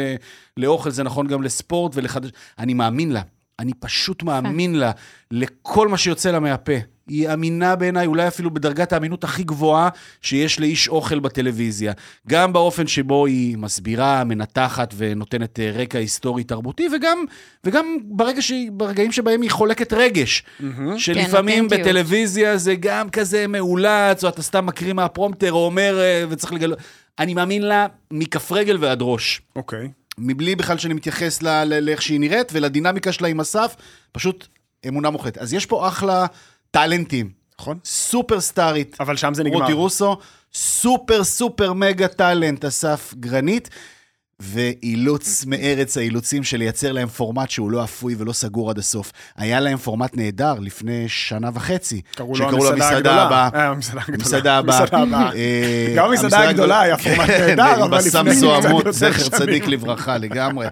לאוכל, 0.58 0.90
זה 0.90 1.04
נכון 1.04 1.28
גם 1.28 1.44
לספורט 1.44 1.92
ולחדש... 1.96 2.30
אני 2.60 2.74
מאמין 2.74 3.12
לה, 3.12 3.22
אני 3.60 3.74
פשוט 3.74 4.24
מאמין 4.24 4.76
לה, 4.76 4.92
לכל 5.32 5.88
מה 5.88 5.98
שיוצא 5.98 6.32
לה 6.32 6.40
מהפה. 6.40 6.74
היא 7.08 7.34
אמינה 7.34 7.76
בעיניי, 7.76 8.06
אולי 8.06 8.28
אפילו 8.28 8.52
בדרגת 8.52 8.94
האמינות 8.94 9.24
הכי 9.24 9.44
גבוהה 9.44 9.90
שיש 10.22 10.60
לאיש 10.60 10.88
אוכל 10.88 11.20
בטלוויזיה. 11.20 11.94
גם 12.28 12.54
באופן 12.54 12.88
שבו 12.88 13.26
היא 13.26 13.58
מסבירה, 13.58 14.24
מנתחת 14.24 14.94
ונותנת 14.98 15.60
אה, 15.60 15.72
רקע 15.72 16.00
היסטורי-תרבותי, 16.00 16.88
וגם, 16.96 17.18
וגם 17.64 17.98
ברגע 18.04 18.42
שהיא, 18.42 18.72
ברגעים 18.72 19.12
שבהם 19.12 19.42
היא 19.42 19.52
חולקת 19.52 19.94
רגש. 19.94 20.44
מהמם. 20.60 21.00
שלפעמים 21.00 21.64
אותנטיות. 21.64 21.88
בטלוויזיה 21.88 22.58
זה 22.58 22.76
גם 22.76 23.10
כזה 23.10 23.48
מאולץ, 23.48 24.24
או 24.24 24.30
אתה 24.30 24.42
סתם 24.42 24.66
מקריא 24.66 24.94
מהפרומטר, 24.94 25.54
או 25.54 25.66
אומר, 25.66 26.00
אה, 26.00 26.24
וצריך 26.30 26.54
לגלות... 26.54 26.80
אני 27.20 27.34
מאמין 27.34 27.62
לה 27.62 27.88
מכף 28.12 28.52
רגל 28.52 28.78
ועד 28.80 29.00
ראש. 29.02 29.42
אוקיי. 29.56 29.90
מבלי 30.20 30.56
בכלל 30.56 30.78
שאני 30.78 30.94
מתייחס 30.94 31.42
לאיך 31.42 32.02
שהיא 32.02 32.20
נראית, 32.20 32.50
ולדינמיקה 32.54 33.12
שלה 33.12 33.28
עם 33.28 33.40
אסף, 33.40 33.76
פשוט 34.12 34.48
אמונה 34.88 35.10
מוחלטת. 35.10 35.38
אז 35.38 35.54
יש 35.54 35.66
פה 35.66 35.88
אחלה 35.88 36.26
טאלנטים. 36.72 37.32
נכון. 37.60 37.80
סופר 37.86 38.42
סטארית, 38.42 38.96
אבל 39.00 39.16
שם 39.16 39.34
זה 39.34 39.44
נגמר. 39.44 39.60
רותי 39.62 39.74
רוסו, 39.74 40.18
סופר 40.54 41.24
סופר 41.24 41.74
מגה 41.74 42.08
טאלנט 42.08 42.66
אסף 42.66 43.14
גרנית, 43.20 43.70
ואילוץ 44.40 45.46
מארץ 45.46 45.98
האילוצים 45.98 46.44
של 46.44 46.58
לייצר 46.58 46.92
להם 46.92 47.08
פורמט 47.08 47.50
שהוא 47.50 47.72
לא 47.72 47.84
אפוי 47.84 48.16
ולא 48.18 48.34
סגור 48.34 48.70
עד 48.70 48.78
הסוף. 48.78 49.12
היה 49.38 49.60
להם 49.60 49.78
פורמט 49.78 50.18
נהדר 50.18 50.54
לפני 50.60 51.10
שנה 51.10 51.50
וחצי, 51.54 52.02
קראו 52.16 52.34
לו 52.36 52.72
המסעדה 52.72 52.98
הגדולה. 52.98 53.50
אה, 53.54 53.68
המסעדה 53.68 54.02
הגדולה. 54.08 54.58
המסעדה 54.58 54.58
הבאה. 54.58 55.34
אה, 55.36 55.94
גם 55.96 56.06
המסעדה 56.06 56.50
הגדולה 56.50 56.82
היה 56.82 56.98
פורמט 56.98 57.28
כן, 57.28 57.46
נהדר, 57.48 57.84
אבל 57.84 57.98
לפני 57.98 58.10
בסם 58.10 58.30
זוהמות, 58.30 58.86
זכר. 58.90 59.30
צדיק 59.30 59.68
לברכה 59.68 60.18
לגמרי. 60.18 60.68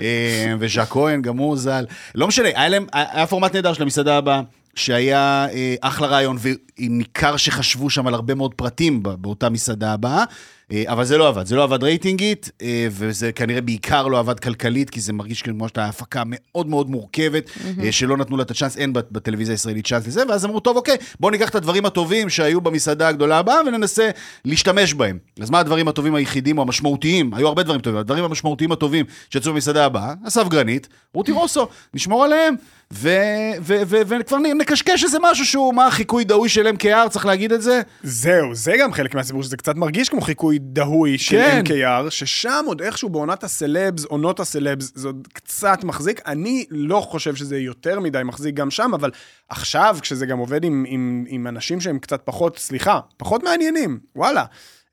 אה, 0.00 0.54
וז'ק 0.58 0.86
כהן, 0.90 1.22
גם 1.22 1.36
הוא 1.36 1.56
ז"ל. 1.56 1.84
לא 2.14 2.28
משנה, 2.28 2.48
היה 2.92 3.26
פורמט 3.26 3.54
נהדר 3.54 3.72
של 3.72 3.82
המסעדה 3.82 4.16
הבאה. 4.16 4.40
שהיה 4.74 5.46
אה, 5.52 5.74
אחלה 5.80 6.06
רעיון, 6.06 6.36
וניכר 6.78 7.36
שחשבו 7.36 7.90
שם 7.90 8.06
על 8.06 8.14
הרבה 8.14 8.34
מאוד 8.34 8.54
פרטים 8.54 9.02
באותה 9.02 9.48
מסעדה 9.48 9.92
הבאה. 9.92 10.24
אה, 10.72 10.84
אבל 10.86 11.04
זה 11.04 11.18
לא 11.18 11.28
עבד, 11.28 11.46
זה 11.46 11.56
לא 11.56 11.62
עבד 11.62 11.82
רייטינגית, 11.82 12.50
אה, 12.62 12.86
וזה 12.90 13.32
כנראה 13.32 13.60
בעיקר 13.60 14.06
לא 14.06 14.18
עבד 14.18 14.40
כלכלית, 14.40 14.90
כי 14.90 15.00
זה 15.00 15.12
מרגיש 15.12 15.42
כמו 15.42 15.68
שאתה 15.68 15.84
הפקה 15.84 16.22
מאוד 16.26 16.66
מאוד 16.66 16.90
מורכבת, 16.90 17.50
אה, 17.82 17.92
שלא 17.92 18.16
נתנו 18.16 18.36
לה 18.36 18.42
את 18.42 18.50
הצ'אנס, 18.50 18.76
אין 18.76 18.92
בטלוויזיה 18.92 19.54
הישראלית 19.54 19.86
צ'אנס 19.86 20.06
לזה, 20.06 20.22
ואז 20.28 20.44
אמרו, 20.44 20.60
טוב, 20.60 20.76
אוקיי, 20.76 20.96
בואו 21.20 21.30
ניקח 21.30 21.48
את 21.48 21.54
הדברים 21.54 21.86
הטובים 21.86 22.30
שהיו 22.30 22.60
במסעדה 22.60 23.08
הגדולה 23.08 23.38
הבאה 23.38 23.60
וננסה 23.66 24.10
להשתמש 24.44 24.94
בהם. 24.94 25.18
אז 25.40 25.50
מה 25.50 25.58
הדברים 25.58 25.88
הטובים 25.88 26.14
היחידים 26.14 26.58
או 26.58 26.62
המשמעותיים? 26.62 27.34
היו 27.34 27.48
הרבה 27.48 27.62
דברים 27.62 27.80
טובים, 27.80 28.00
הדברים 28.00 28.24
המשמעותיים 28.24 28.72
הטובים 28.72 29.06
שיצאו 29.30 29.52
במסעדה 29.52 29.84
הבאה, 29.84 30.14
אסף 30.26 30.48
גרנית, 30.48 30.88
רותי 31.14 31.32
רוסו, 31.32 31.68
נשמור 31.94 32.24
עליהם, 32.24 32.54
וכבר 32.92 34.38
נקשקש 34.58 35.04
איזה 35.04 35.18
משהו 35.22 35.46
שהוא, 35.46 35.74
מה 35.74 35.86
החיקוי 35.86 36.24
דהוי 36.24 36.48
של 36.48 36.66
MKR, 36.66 37.08
צריך 37.10 37.26
להגיד 37.26 37.52
את 37.52 37.62
זה? 37.62 37.80
זהו, 38.02 38.54
זה 38.54 38.76
גם 38.80 38.92
חלק 38.92 39.14
מהסיפור, 39.14 39.42
שזה 39.42 39.56
קצת 39.56 39.76
מרגיש 39.76 40.08
כמו 40.08 40.20
חיקוי 40.20 40.58
דהוי 40.60 41.18
של 41.18 41.36
כן. 41.36 41.62
MKR, 41.66 42.10
ששם 42.10 42.64
עוד 42.66 42.82
איכשהו 42.82 43.08
בעונת 43.08 43.44
הסלבס, 43.44 44.04
עונות 44.04 44.40
הסלבס, 44.40 44.92
זה 44.94 45.08
עוד 45.08 45.28
קצת 45.32 45.84
מחזיק. 45.84 46.20
אני 46.26 46.66
לא 46.70 47.00
חושב 47.00 47.34
שזה 47.34 47.58
יותר 47.58 48.00
מדי 48.00 48.22
מחזיק 48.24 48.54
גם 48.54 48.70
שם, 48.70 48.90
אבל 48.94 49.10
עכשיו, 49.48 49.98
כשזה 50.00 50.26
גם 50.26 50.38
עובד 50.38 50.64
עם, 50.64 50.84
עם, 50.88 51.24
עם 51.28 51.46
אנשים 51.46 51.80
שהם 51.80 51.98
קצת 51.98 52.20
פחות, 52.24 52.58
סליחה, 52.58 53.00
פחות 53.16 53.42
מעניינים, 53.42 53.98
וואלה. 54.16 54.44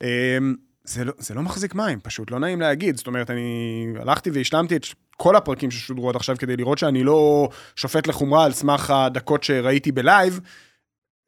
אמ, 0.03 0.55
זה 0.83 1.05
לא, 1.05 1.13
זה 1.17 1.33
לא 1.33 1.41
מחזיק 1.41 1.75
מים, 1.75 1.99
פשוט 1.99 2.31
לא 2.31 2.39
נעים 2.39 2.61
להגיד. 2.61 2.97
זאת 2.97 3.07
אומרת, 3.07 3.29
אני 3.29 3.87
הלכתי 3.99 4.29
והשלמתי 4.29 4.75
את 4.75 4.83
כל 5.17 5.35
הפרקים 5.35 5.71
ששודרו 5.71 6.09
עד 6.09 6.15
עכשיו 6.15 6.35
כדי 6.37 6.57
לראות 6.57 6.77
שאני 6.77 7.03
לא 7.03 7.49
שופט 7.75 8.07
לחומרה 8.07 8.45
על 8.45 8.53
סמך 8.53 8.89
הדקות 8.89 9.43
שראיתי 9.43 9.91
בלייב. 9.91 10.39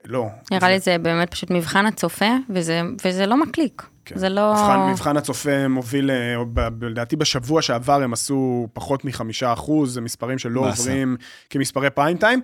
לא. 0.06 0.26
נראה 0.52 0.70
לי 0.70 0.80
זה 0.80 0.98
באמת 0.98 1.32
פשוט 1.32 1.52
מבחן 1.52 1.86
הצופה, 1.86 2.32
וזה, 2.50 2.82
וזה 3.06 3.26
לא 3.26 3.38
מקליק. 3.38 3.84
כן. 4.06 4.18
זה 4.18 4.30
לא... 4.30 4.52
מבחן, 4.52 4.92
מבחן 4.92 5.18
הצופה 5.18 5.68
מוביל, 5.68 6.12
אה, 6.12 6.36
לדעתי 6.82 7.16
בשבוע 7.16 7.62
שעבר 7.62 8.02
הם 8.04 8.14
עשו 8.14 8.68
פחות 8.74 9.06
מחמישה 9.06 9.54
אחוז, 9.54 9.94
זה 9.94 10.02
מספרים 10.02 10.38
שלא 10.38 10.62
באסה. 10.62 10.82
עוברים 10.82 11.18
כמספרי 11.50 11.90
פריים 11.90 12.18
טיים. 12.18 12.42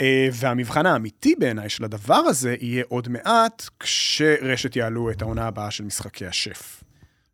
אה, 0.00 0.28
והמבחן 0.32 0.86
האמיתי 0.86 1.34
בעיניי 1.38 1.68
של 1.68 1.84
הדבר 1.84 2.14
הזה 2.14 2.56
יהיה 2.60 2.84
עוד 2.88 3.08
מעט, 3.08 3.68
כשרשת 3.80 4.76
יעלו 4.76 5.10
את 5.10 5.22
העונה 5.22 5.46
הבאה 5.46 5.70
של 5.70 5.84
משחקי 5.84 6.26
השף. 6.26 6.83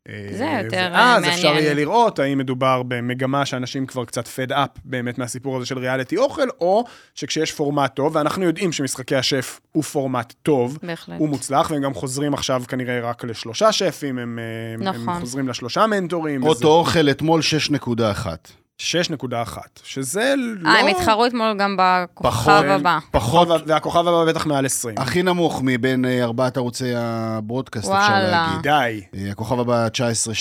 אה, 0.09 0.29
זה 0.31 0.61
יותר, 0.65 0.77
אה, 0.77 0.91
ואז 0.93 1.23
מעניין. 1.23 1.35
אפשר 1.35 1.49
יהיה 1.49 1.75
לראות 1.75 2.19
האם 2.19 2.39
מדובר 2.39 2.83
במגמה 2.89 3.47
שאנשים 3.47 3.87
כבר 3.87 4.05
קצת 4.05 4.29
פד 4.29 4.53
אפ 4.53 4.69
באמת 4.85 5.19
מהסיפור 5.19 5.57
הזה 5.57 5.67
של 5.67 5.79
ריאליטי 5.79 6.17
אוכל, 6.17 6.49
או 6.61 6.85
שכשיש 7.15 7.53
פורמט 7.53 7.95
טוב, 7.95 8.17
ואנחנו 8.17 8.45
יודעים 8.45 8.73
שמשחקי 8.73 9.17
השף 9.17 9.61
הוא 9.73 9.83
פורמט 9.83 10.33
טוב, 10.43 10.79
בהחלט. 10.83 11.19
הוא 11.19 11.29
מוצלח, 11.29 11.71
והם 11.71 11.83
גם 11.83 11.95
חוזרים 11.95 12.35
עכשיו 12.35 12.63
כנראה 12.69 13.01
רק 13.01 13.25
לשלושה 13.25 13.73
שפים, 13.73 14.19
הם, 14.19 14.39
אה, 14.39 14.75
הם 14.75 14.83
נכון. 14.83 15.21
חוזרים 15.21 15.49
לשלושה 15.49 15.87
מנטורים. 15.87 16.43
אוטו 16.43 16.69
אוכל 16.69 17.11
אתמול 17.11 17.41
6.1. 17.41 18.60
6.1 18.81 19.59
שזה 19.85 20.35
לא... 20.37 20.69
אה, 20.69 20.81
הם 20.81 20.87
התחרו 20.87 21.27
אתמול 21.27 21.55
גם 21.59 21.77
בכוכב 21.79 22.29
פחות- 22.31 22.64
הבא. 22.69 22.99
פחות, 23.11 23.49
והכוכב- 23.66 23.99
הבא 24.09 24.25
בטח 24.25 24.47
מעל 24.47 24.66
20. 24.66 24.99
הכי 24.99 25.23
נמוך 25.23 25.61
מבין 25.64 26.05
אה, 26.05 26.23
ארבעת 26.25 26.57
ערוצי 26.57 26.93
הברודקאסט, 26.97 27.90
אפשר. 27.93 28.19
להגיד. 28.31 28.62
די. 28.62 29.01
אה, 29.14 29.31
הכוכב 29.31 29.61
הבא 29.61 29.88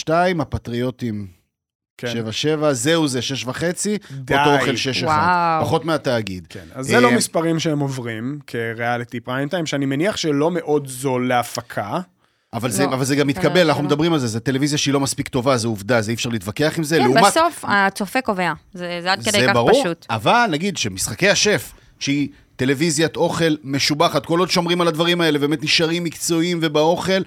19-2, 0.07 0.11
הפטריוטים 0.41 1.27
כן. 1.97 2.07
7-7, 2.61 2.73
זהו 2.73 3.07
זה 3.07 3.19
6.5, 3.45 3.61
די. 4.11 4.33
אוטו 4.35 4.53
אוכל 4.55 4.71
6-1. 5.01 5.05
וואו. 5.05 5.61
פחות 5.65 5.85
מהתאגיד. 5.85 6.47
כן, 6.49 6.65
אז 6.73 6.85
זה 6.85 6.99
לא 6.99 7.09
אה, 7.09 7.15
מספרים 7.17 7.59
שהם 7.59 7.79
עוברים 7.79 8.39
כריאליטי 8.47 9.19
פריים 9.19 9.49
טיים, 9.49 9.65
שאני 9.65 9.85
מניח 9.85 10.17
שלא 10.17 10.51
מאוד 10.51 10.87
זול 10.87 11.27
להפקה. 11.27 11.99
אבל 12.53 12.71
זה, 12.71 12.85
לא, 12.85 12.93
אבל 12.93 13.05
זה 13.05 13.15
גם 13.15 13.27
כנראה 13.27 13.39
מתקבל, 13.39 13.67
אנחנו 13.67 13.81
שלא. 13.81 13.87
מדברים 13.87 14.13
על 14.13 14.19
זה, 14.19 14.27
זה 14.27 14.39
טלוויזיה 14.39 14.77
שהיא 14.77 14.93
לא 14.93 14.99
מספיק 14.99 15.27
טובה, 15.27 15.57
זה 15.57 15.67
עובדה, 15.67 16.01
זה 16.01 16.11
אי 16.11 16.15
אפשר 16.15 16.29
להתווכח 16.29 16.73
עם 16.77 16.83
זה. 16.83 16.97
כן, 16.97 17.03
לעומת, 17.03 17.23
בסוף 17.23 17.65
הצופה 17.67 18.21
קובע. 18.21 18.53
זה, 18.73 18.99
זה 19.03 19.11
עד 19.11 19.23
כדי 19.23 19.39
זה 19.39 19.47
כך 19.47 19.53
ברור, 19.53 19.83
פשוט. 19.83 20.05
אבל 20.09 20.47
נגיד 20.51 20.77
שמשחקי 20.77 21.29
השף, 21.29 21.73
שהיא 21.99 22.29
טלוויזיית 22.55 23.15
אוכל 23.17 23.55
משובחת, 23.63 24.25
כל 24.25 24.39
עוד 24.39 24.49
שומרים 24.49 24.81
על 24.81 24.87
הדברים 24.87 25.21
האלה, 25.21 25.39
באמת 25.39 25.63
נשארים 25.63 26.03
מקצועיים 26.03 26.59
ובאוכל, 26.61 27.21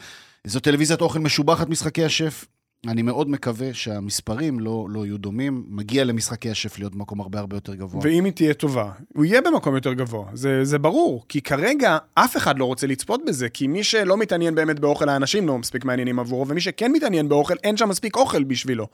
זו 0.44 0.60
טלוויזיית 0.60 1.00
אוכל 1.00 1.18
משובחת, 1.18 1.68
משחקי 1.68 2.04
השף. 2.04 2.44
אני 2.88 3.02
מאוד 3.02 3.30
מקווה 3.30 3.74
שהמספרים 3.74 4.60
לא, 4.60 4.86
לא 4.90 5.06
יהיו 5.06 5.18
דומים. 5.18 5.64
מגיע 5.68 6.04
למשחקי 6.04 6.50
השף 6.50 6.78
להיות 6.78 6.94
במקום 6.94 7.20
הרבה 7.20 7.38
הרבה 7.38 7.56
יותר 7.56 7.74
גבוה. 7.74 8.00
ואם 8.04 8.24
היא 8.24 8.32
תהיה 8.32 8.54
טובה, 8.54 8.90
הוא 9.14 9.24
יהיה 9.24 9.40
במקום 9.40 9.74
יותר 9.74 9.92
גבוה, 9.92 10.24
זה, 10.34 10.64
זה 10.64 10.78
ברור. 10.78 11.24
כי 11.28 11.40
כרגע 11.40 11.98
אף 12.14 12.36
אחד 12.36 12.58
לא 12.58 12.64
רוצה 12.64 12.86
לצפות 12.86 13.20
בזה, 13.26 13.48
כי 13.48 13.66
מי 13.66 13.84
שלא 13.84 14.16
מתעניין 14.16 14.54
באמת 14.54 14.80
באוכל, 14.80 15.08
האנשים 15.08 15.46
לא 15.46 15.58
מספיק 15.58 15.84
מעניינים 15.84 16.18
עבורו, 16.18 16.48
ומי 16.48 16.60
שכן 16.60 16.92
מתעניין 16.92 17.28
באוכל, 17.28 17.54
אין 17.64 17.76
שם 17.76 17.88
מספיק 17.88 18.16
אוכל 18.16 18.44
בשבילו. 18.44 18.86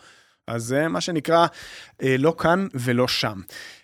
אז 0.48 0.62
זה 0.62 0.88
מה 0.88 1.00
שנקרא, 1.00 1.46
אה, 2.02 2.16
לא 2.18 2.34
כאן 2.38 2.66
ולא 2.74 3.08
שם. 3.08 3.40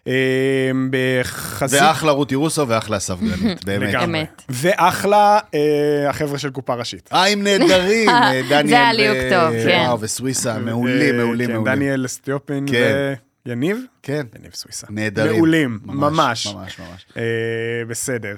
אה, 0.06 0.70
בחזית... 0.90 1.82
ואחלה 1.82 2.12
רותי 2.12 2.34
רוסו 2.34 2.68
ואחלה 2.68 2.96
אסף 2.96 3.20
גרנית, 3.20 3.64
באמת. 3.66 3.88
לגמרי. 3.88 4.04
אמת. 4.20 4.42
ואחלה 4.48 5.38
אה, 5.54 6.10
החבר'ה 6.10 6.38
של 6.38 6.50
קופה 6.50 6.74
ראשית. 6.74 7.10
אה, 7.12 7.28
הם 7.28 7.42
נהדרים, 7.42 8.08
אה, 8.14 8.40
דניאל 8.48 8.68
זה 8.68 8.74
היה 8.74 8.92
ליהוק 8.92 9.18
טוב, 9.30 9.64
כן. 9.64 9.86
וסוויסה, 10.00 10.58
מעולים, 10.58 11.14
אה, 11.14 11.24
מעולים, 11.24 11.46
כן, 11.46 11.52
מעולים. 11.52 11.74
דניאל 11.74 12.06
סטיופין 12.06 12.66
כן. 12.70 13.14
ויניב? 13.48 13.84
כן, 14.02 14.26
יניב 14.38 14.52
סוויסה. 14.54 14.86
נהדרים. 14.90 15.32
מעולים, 15.32 15.78
ממש. 15.84 16.46
ממש, 16.46 16.80
ממש. 16.80 17.06
אה, 17.16 17.22
בסדר. 17.88 18.36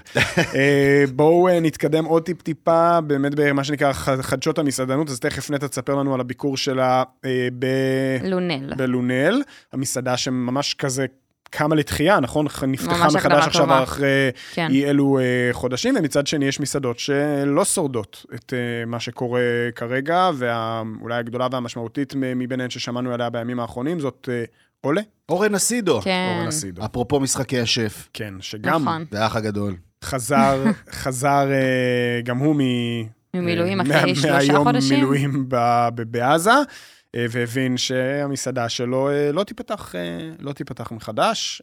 אה, 0.55 1.05
בואו 1.15 1.49
אה, 1.49 1.61
נתקדם 1.61 2.05
עוד 2.05 2.23
טיפ-טיפה, 2.23 3.01
באמת 3.01 3.33
במה 3.35 3.65
שנקרא 3.65 3.93
חדשות 3.93 4.59
המסעדנות, 4.59 5.09
אז 5.09 5.21
תכף 5.21 5.51
נטע 5.51 5.67
תספר 5.67 5.95
לנו 5.95 6.15
על 6.15 6.21
הביקור 6.21 6.57
שלה 6.57 7.03
אה, 7.25 7.49
ב- 7.59 8.25
לונל. 8.25 8.75
בלונל, 8.77 9.43
המסעדה 9.73 10.17
שממש 10.17 10.75
כזה 10.75 11.07
קמה 11.51 11.75
לתחייה, 11.75 12.21
נכון? 12.21 12.47
נפתחה 12.67 13.05
ממש 13.05 13.15
מחדש 13.15 13.47
עכשיו 13.47 13.63
טובה. 13.63 13.83
אחרי 13.83 14.31
כן. 14.55 14.67
אי 14.71 14.85
אלו 14.91 15.19
אה, 15.19 15.49
חודשים, 15.53 15.95
ומצד 15.99 16.27
שני 16.27 16.45
יש 16.45 16.61
מסעדות 16.61 16.99
שלא 16.99 17.65
שורדות 17.65 18.27
את 18.35 18.53
אה, 18.57 18.87
מה 18.87 19.01
שקורה 19.01 19.41
כרגע, 19.75 20.31
ואולי 20.35 21.15
הגדולה 21.15 21.49
והמשמעותית 21.53 22.15
מביניהן 22.17 22.71
ששמענו 22.71 23.13
עליה 23.13 23.31
בימים 23.31 23.61
האחרונים, 23.61 24.01
זאת 24.01 24.29
אה, 24.33 24.45
עולה, 24.87 25.01
אורן 25.29 25.55
אסידו, 25.55 26.01
כן. 26.01 26.35
אורן 26.37 26.49
אסידו. 26.49 26.85
אפרופו 26.85 27.21
משחקי 27.21 27.61
השף, 27.61 28.09
כן, 28.13 28.35
שגם 28.41 28.83
נכון. 28.83 29.05
זה 29.11 29.23
האח 29.23 29.37
הגדול. 29.37 29.77
חזר, 30.05 30.65
חזר 31.03 31.49
אה, 31.51 32.21
גם 32.25 32.39
הוא 32.39 32.57
מ... 32.57 32.61
ממילואים 33.35 33.81
אה, 33.81 33.99
אחרי 33.99 34.15
שלושה 34.15 34.33
מהיום 34.37 34.65
חודשים. 34.65 34.97
מילואים 34.97 35.45
ב- 35.49 35.89
ב- 35.95 36.03
בעזה, 36.03 36.51
אה, 37.15 37.27
והבין 37.31 37.77
שהמסעדה 37.77 38.69
שלו 38.69 39.09
לא 39.33 39.45
תיפתח, 39.45 39.95
לא 40.39 40.53
תיפתח 40.53 40.93
מחדש, 40.93 41.63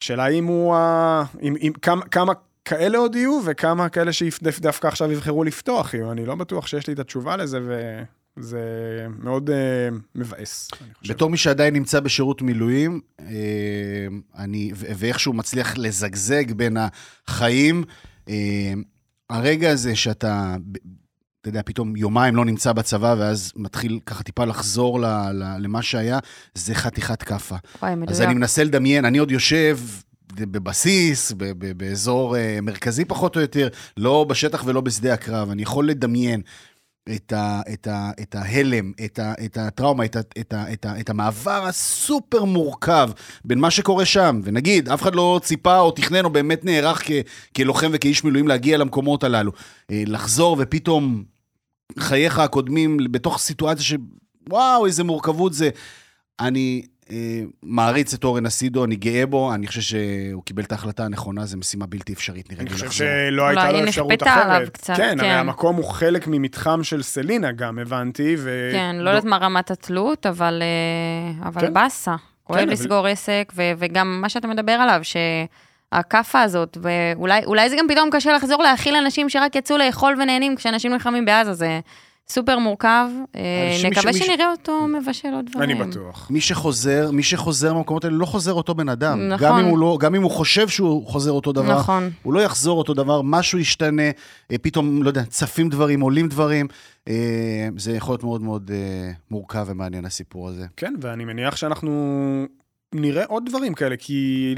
ושאלה 0.00 0.26
אם 0.28 0.44
הוא, 0.44 0.74
ה- 0.74 1.24
אם, 1.42 1.54
אם, 1.60 1.72
כמה, 1.82 2.02
כמה 2.02 2.32
כאלה 2.64 2.98
עוד 2.98 3.14
יהיו, 3.16 3.40
וכמה 3.44 3.88
כאלה 3.88 4.12
שדווקא 4.12 4.86
עכשיו 4.86 5.12
יבחרו 5.12 5.44
לפתוח 5.44 5.94
יהיו, 5.94 6.12
אני 6.12 6.26
לא 6.26 6.34
בטוח 6.34 6.66
שיש 6.66 6.86
לי 6.86 6.92
את 6.92 6.98
התשובה 6.98 7.36
לזה, 7.36 7.60
וזה 8.36 8.60
מאוד 9.18 9.50
אה, 9.50 9.88
מבאס. 10.14 10.70
בתור 11.08 11.30
מי 11.30 11.36
שעדיין 11.36 11.74
נמצא 11.74 12.00
בשירות 12.00 12.42
מילואים, 12.42 13.00
אה, 13.20 13.26
אני, 14.38 14.72
ו- 14.74 14.86
ואיכשהו 14.96 15.32
מצליח 15.32 15.78
לזגזג 15.78 16.52
בין 16.52 16.76
החיים, 17.28 17.84
אה, 18.28 18.72
הרגע 19.30 19.70
הזה 19.70 19.96
שאתה, 19.96 20.56
אתה 21.40 21.48
יודע, 21.48 21.60
פתאום 21.64 21.96
יומיים 21.96 22.36
לא 22.36 22.44
נמצא 22.44 22.72
בצבא, 22.72 23.14
ואז 23.18 23.52
מתחיל 23.56 24.00
ככה 24.06 24.22
טיפה 24.22 24.44
לחזור 24.44 25.00
ל, 25.00 25.04
ל, 25.32 25.56
למה 25.58 25.82
שהיה, 25.82 26.18
זה 26.54 26.74
חתיכת 26.74 27.22
כאפה. 27.22 27.56
וואי, 27.82 27.94
אז. 28.06 28.20
אני 28.20 28.34
מנסה 28.34 28.64
לדמיין, 28.64 29.04
אני 29.04 29.18
עוד 29.18 29.30
יושב 29.30 29.78
בבסיס, 30.32 31.32
ב- 31.32 31.44
ב- 31.44 31.78
באזור 31.78 32.36
מרכזי 32.62 33.04
פחות 33.04 33.36
או 33.36 33.40
יותר, 33.40 33.68
לא 33.96 34.24
בשטח 34.28 34.62
ולא 34.66 34.80
בשדה 34.80 35.14
הקרב, 35.14 35.50
אני 35.50 35.62
יכול 35.62 35.88
לדמיין. 35.88 36.42
את, 37.12 37.32
ה, 37.32 37.60
את, 37.72 37.86
ה, 37.86 38.10
את 38.22 38.34
ההלם, 38.34 38.92
את, 39.04 39.18
ה, 39.18 39.32
את 39.44 39.56
הטראומה, 39.56 40.04
את, 40.04 40.16
ה, 40.16 40.20
את, 40.20 40.52
ה, 40.52 40.72
את, 40.72 40.84
ה, 40.84 41.00
את 41.00 41.10
המעבר 41.10 41.64
הסופר 41.66 42.44
מורכב 42.44 43.10
בין 43.44 43.58
מה 43.58 43.70
שקורה 43.70 44.04
שם, 44.04 44.40
ונגיד, 44.44 44.88
אף 44.88 45.02
אחד 45.02 45.14
לא 45.14 45.40
ציפה 45.42 45.78
או 45.78 45.90
תכנן 45.90 46.24
או 46.24 46.30
באמת 46.30 46.64
נערך 46.64 47.02
כ, 47.04 47.10
כלוחם 47.56 47.90
וכאיש 47.92 48.24
מילואים 48.24 48.48
להגיע 48.48 48.78
למקומות 48.78 49.24
הללו. 49.24 49.52
אה, 49.90 50.02
לחזור 50.06 50.56
ופתאום 50.60 51.24
חייך 51.98 52.38
הקודמים 52.38 52.96
בתוך 53.10 53.38
סיטואציה 53.38 53.84
ש... 53.84 53.94
וואו, 54.50 54.86
איזה 54.86 55.04
מורכבות 55.04 55.52
זה. 55.52 55.70
אני 56.40 56.82
מעריץ 57.62 58.14
את 58.14 58.24
אורן 58.24 58.46
אסידו, 58.46 58.84
אני 58.84 58.96
גאה 58.96 59.26
בו, 59.26 59.54
אני 59.54 59.66
חושב 59.66 59.80
שהוא 59.80 60.42
קיבל 60.42 60.62
את 60.62 60.72
ההחלטה 60.72 61.04
הנכונה, 61.04 61.44
זו 61.46 61.58
משימה 61.58 61.86
בלתי 61.86 62.12
אפשרית, 62.12 62.50
נראה 62.50 62.60
אני 62.62 62.68
לי 62.70 62.74
חושב 62.74 62.86
לחזור. 62.86 63.06
שלא 63.30 63.46
הייתה 63.46 63.62
אולי 63.62 63.72
לו 63.72 63.78
היא 63.78 63.88
אפשרות 63.88 64.12
נכפתה 64.12 64.32
עליו 64.34 64.56
אחרת. 64.56 64.68
קצת, 64.68 64.96
כן, 64.96 65.20
הרי 65.20 65.28
כן. 65.28 65.36
המקום 65.38 65.76
הוא 65.76 65.84
חלק 65.84 66.26
ממתחם 66.26 66.84
של 66.84 67.02
סלינה 67.02 67.52
גם, 67.52 67.78
הבנתי, 67.78 68.36
ו... 68.38 68.68
כן, 68.72 68.96
לא 68.98 69.10
יודעת 69.10 69.24
מה 69.24 69.36
רמת 69.36 69.70
התלות, 69.70 70.26
אבל, 70.26 70.62
אה, 70.62 71.48
אבל 71.48 71.60
כן. 71.60 71.72
באסה. 71.74 72.14
כואב 72.44 72.58
אבל- 72.58 72.70
לסגור 72.70 73.06
עסק, 73.06 73.52
ו- 73.56 73.72
וגם 73.78 74.20
מה 74.20 74.28
שאתה 74.28 74.48
מדבר 74.48 74.72
עליו, 74.72 75.00
הכאפה 75.92 76.42
הזאת, 76.42 76.78
ואולי 76.82 77.68
זה 77.70 77.76
גם 77.78 77.86
פתאום 77.88 78.08
קשה 78.12 78.32
לחזור 78.32 78.62
להאכיל 78.62 78.96
אנשים 78.96 79.28
שרק 79.28 79.56
יצאו 79.56 79.78
לאכול 79.78 80.14
ונהנים 80.22 80.56
כשאנשים 80.56 80.92
נלחמים 80.92 81.24
בעזה, 81.24 81.52
זה 81.52 81.80
סופר 82.28 82.58
מורכב. 82.58 83.06
אה, 83.36 83.40
נקווה 83.90 84.12
מי 84.12 84.18
ש- 84.18 84.26
שנראה 84.26 84.50
אותו 84.50 84.86
מבשל 84.86 85.28
עוד 85.34 85.44
דברים. 85.50 85.70
אני 85.80 85.90
בטוח. 85.90 86.30
מי 86.30 86.40
שחוזר, 86.40 87.10
מי 87.10 87.22
שחוזר 87.22 87.74
מהמקומות 87.74 88.04
האלה 88.04 88.16
לא 88.16 88.26
חוזר 88.26 88.52
אותו 88.52 88.74
בן 88.74 88.88
אדם. 88.88 89.28
נכון. 89.28 89.46
גם 89.48 89.58
אם 89.58 89.64
הוא, 89.64 89.78
לא, 89.78 89.98
גם 90.00 90.14
אם 90.14 90.22
הוא 90.22 90.30
חושב 90.30 90.68
שהוא 90.68 91.06
חוזר 91.06 91.30
אותו 91.32 91.52
דבר, 91.52 91.78
נכון. 91.78 92.10
הוא 92.22 92.34
לא 92.34 92.40
יחזור 92.40 92.78
אותו 92.78 92.94
דבר, 92.94 93.22
משהו 93.22 93.58
ישתנה, 93.58 94.02
אה, 94.50 94.58
פתאום, 94.62 95.02
לא 95.02 95.08
יודע, 95.08 95.24
צפים 95.24 95.68
דברים, 95.68 96.00
עולים 96.00 96.28
דברים. 96.28 96.66
אה, 97.08 97.14
זה 97.76 97.92
יכול 97.96 98.12
להיות 98.12 98.22
מאוד 98.24 98.42
מאוד 98.42 98.70
אה, 98.74 99.10
מורכב 99.30 99.64
ומעניין 99.68 100.04
הסיפור 100.04 100.48
הזה. 100.48 100.66
כן, 100.76 100.94
ואני 101.00 101.24
מניח 101.24 101.56
שאנחנו 101.56 101.90
נראה 102.94 103.24
עוד 103.24 103.42
דברים 103.48 103.74
כאלה, 103.74 103.96
כי 103.96 104.54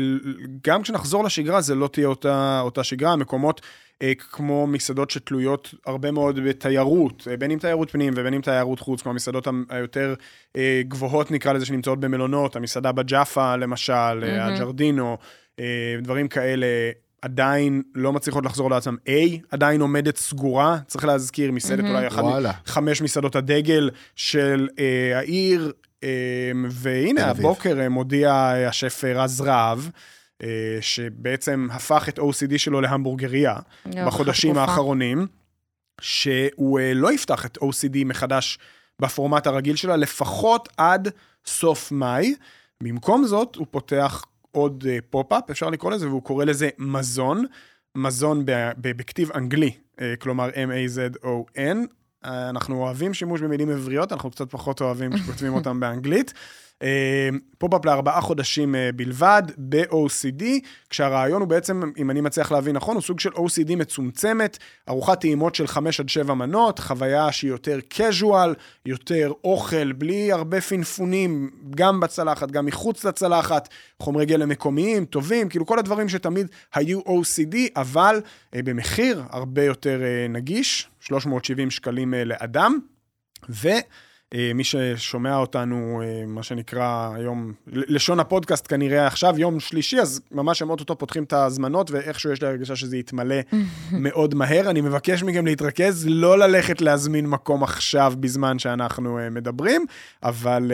גם 0.66 0.82
כשנחזור 0.82 1.24
לשגרה 1.24 1.60
זה 1.60 1.74
לא 1.74 1.88
תהיה 1.88 2.06
אותה, 2.06 2.60
אותה 2.60 2.84
שגרה, 2.84 3.12
המקומות 3.12 3.60
אה, 4.02 4.12
כמו 4.14 4.66
מסעדות 4.66 5.10
שתלויות 5.10 5.74
הרבה 5.86 6.10
מאוד 6.10 6.40
בתיירות, 6.44 7.28
אה, 7.30 7.36
בין 7.36 7.50
אם 7.50 7.58
תיירות 7.58 7.90
פנים 7.90 8.12
ובין 8.16 8.34
אם 8.34 8.40
תיירות 8.40 8.80
חוץ, 8.80 9.02
כמו 9.02 9.10
המסעדות 9.10 9.48
היותר 9.68 10.14
אה, 10.56 10.82
גבוהות 10.88 11.30
נקרא 11.30 11.52
לזה, 11.52 11.66
שנמצאות 11.66 12.00
במלונות, 12.00 12.56
המסעדה 12.56 12.92
בג'אפה 12.92 13.56
למשל, 13.56 13.92
mm-hmm. 13.92 14.40
הג'רדינו, 14.40 15.16
אה, 15.60 15.96
דברים 16.02 16.28
כאלה. 16.28 16.66
עדיין 17.22 17.82
לא 17.94 18.12
מצליחות 18.12 18.44
לחזור 18.44 18.70
לעצמם. 18.70 18.96
A 19.08 19.38
עדיין 19.50 19.80
עומדת 19.80 20.16
סגורה, 20.16 20.78
צריך 20.86 21.04
להזכיר, 21.04 21.52
מסעדת 21.52 21.84
מהמם. 21.84 21.96
אולי 21.96 22.06
אחת. 22.06 22.24
חמש 22.66 23.02
מסעדות 23.02 23.36
הדגל 23.36 23.90
של 24.16 24.68
אה, 24.78 25.18
העיר, 25.18 25.72
והנה, 26.70 27.22
תל 27.22 27.30
אביב. 27.30 27.46
הבוקר 27.46 27.80
אה, 27.80 27.88
מודיע 27.88 28.30
אה, 28.30 28.68
השף 28.68 29.04
אה, 29.04 29.22
רז 29.22 29.40
רהב, 29.40 29.78
שבעצם 30.80 31.68
הפך 31.72 32.08
את 32.08 32.18
OCD 32.18 32.58
שלו 32.58 32.80
להמבורגריה 32.80 33.56
בחודשים. 34.06 34.58
האחרונים, 34.58 35.26
שהוא 36.00 36.80
לא 36.94 37.12
יפתח 37.12 37.46
את 37.46 37.58
OCD 37.58 38.04
מחדש 38.04 38.58
בפורמט 39.02 39.46
הרגיל 39.46 39.76
שלה, 39.76 39.96
לפחות 39.96 40.68
עד 40.76 41.08
סוף 41.46 41.92
מאי. 41.92 42.34
במקום 42.82 43.24
זאת, 43.24 43.56
הוא 43.56 43.66
פותח 43.70 44.24
עוד 44.52 44.84
pop-up, 45.10 45.50
אפשר 45.50 45.70
לקרוא 45.70 45.92
לזה, 45.92 46.08
והוא 46.08 46.22
קורא 46.22 46.44
לזה 46.44 46.68
מזון, 46.78 47.44
מזון 47.94 48.42
בכתיב 48.78 49.32
אנגלי, 49.32 49.70
כלומר 50.18 50.48
M-A-Z-O-N. 50.48 51.76
אה, 52.26 52.48
אנחנו 52.48 52.82
אוהבים 52.82 53.14
שימוש 53.14 53.40
במילים 53.40 53.70
עבריות, 53.70 54.12
אנחנו 54.12 54.30
קצת 54.30 54.50
פחות 54.50 54.80
אוהבים 54.80 55.12
כשכותבים 55.12 55.54
אותם 55.54 55.80
באנגלית. 55.80 56.32
אה, 56.82 57.28
pop-up 57.58 57.84
לארבעה 57.84 58.20
חודשים 58.20 58.74
אה, 58.74 58.90
בלבד, 58.96 59.42
ב-OCD, 59.58 60.44
כשהרעיון 60.90 61.40
הוא 61.40 61.48
בעצם, 61.48 61.82
אם 61.98 62.10
אני 62.10 62.20
מצליח 62.20 62.52
להבין 62.52 62.76
נכון, 62.76 62.94
הוא 62.94 63.02
סוג 63.02 63.20
של 63.20 63.30
OCD 63.30 63.76
מצומצמת, 63.76 64.58
ארוחת 64.88 65.20
טעימות 65.20 65.54
של 65.54 65.66
5 65.66 66.00
עד 66.00 66.08
7 66.08 66.34
מנות, 66.34 66.78
חוויה 66.78 67.32
שהיא 67.32 67.50
יותר 67.50 67.78
casual, 67.94 68.54
יותר 68.86 69.32
אוכל, 69.44 69.92
בלי 69.92 70.32
הרבה 70.32 70.60
פינפונים, 70.60 71.50
גם 71.70 72.00
בצלחת, 72.00 72.50
גם 72.50 72.66
מחוץ 72.66 73.04
לצלחת, 73.04 73.68
חומרי 74.02 74.26
גלם 74.26 74.48
מקומיים, 74.48 75.04
טובים, 75.04 75.48
כאילו 75.48 75.66
כל 75.66 75.78
הדברים 75.78 76.08
שתמיד 76.08 76.46
היו 76.74 77.00
OCD, 77.00 77.56
אבל 77.76 78.20
אה, 78.54 78.62
במחיר 78.62 79.22
הרבה 79.30 79.64
יותר 79.64 80.00
נגיש, 80.28 80.88
370 81.00 81.70
שקלים 81.70 82.14
לאדם, 82.14 82.78
ו... 83.50 83.68
אה, 84.36 84.50
מי 84.54 84.64
ששומע 84.64 85.36
אותנו, 85.36 86.02
אה, 86.04 86.26
מה 86.26 86.42
שנקרא 86.42 87.10
היום, 87.14 87.52
לשון 87.66 88.20
הפודקאסט 88.20 88.66
כנראה 88.68 89.06
עכשיו, 89.06 89.34
יום 89.38 89.60
שלישי, 89.60 90.00
אז 90.00 90.20
ממש 90.32 90.62
הם 90.62 90.70
אוטוטו 90.70 90.98
פותחים 90.98 91.22
את 91.24 91.32
ההזמנות, 91.32 91.90
ואיכשהו 91.90 92.32
יש 92.32 92.42
לי 92.42 92.48
הרגשה 92.48 92.76
שזה 92.76 92.96
יתמלא 92.96 93.36
מאוד 93.92 94.34
מהר. 94.34 94.70
אני 94.70 94.80
מבקש 94.80 95.22
מכם 95.22 95.46
להתרכז, 95.46 96.06
לא 96.08 96.38
ללכת 96.38 96.80
להזמין 96.80 97.26
מקום 97.26 97.62
עכשיו 97.62 98.12
בזמן 98.20 98.58
שאנחנו 98.58 99.18
אה, 99.18 99.30
מדברים, 99.30 99.84
אבל 100.22 100.72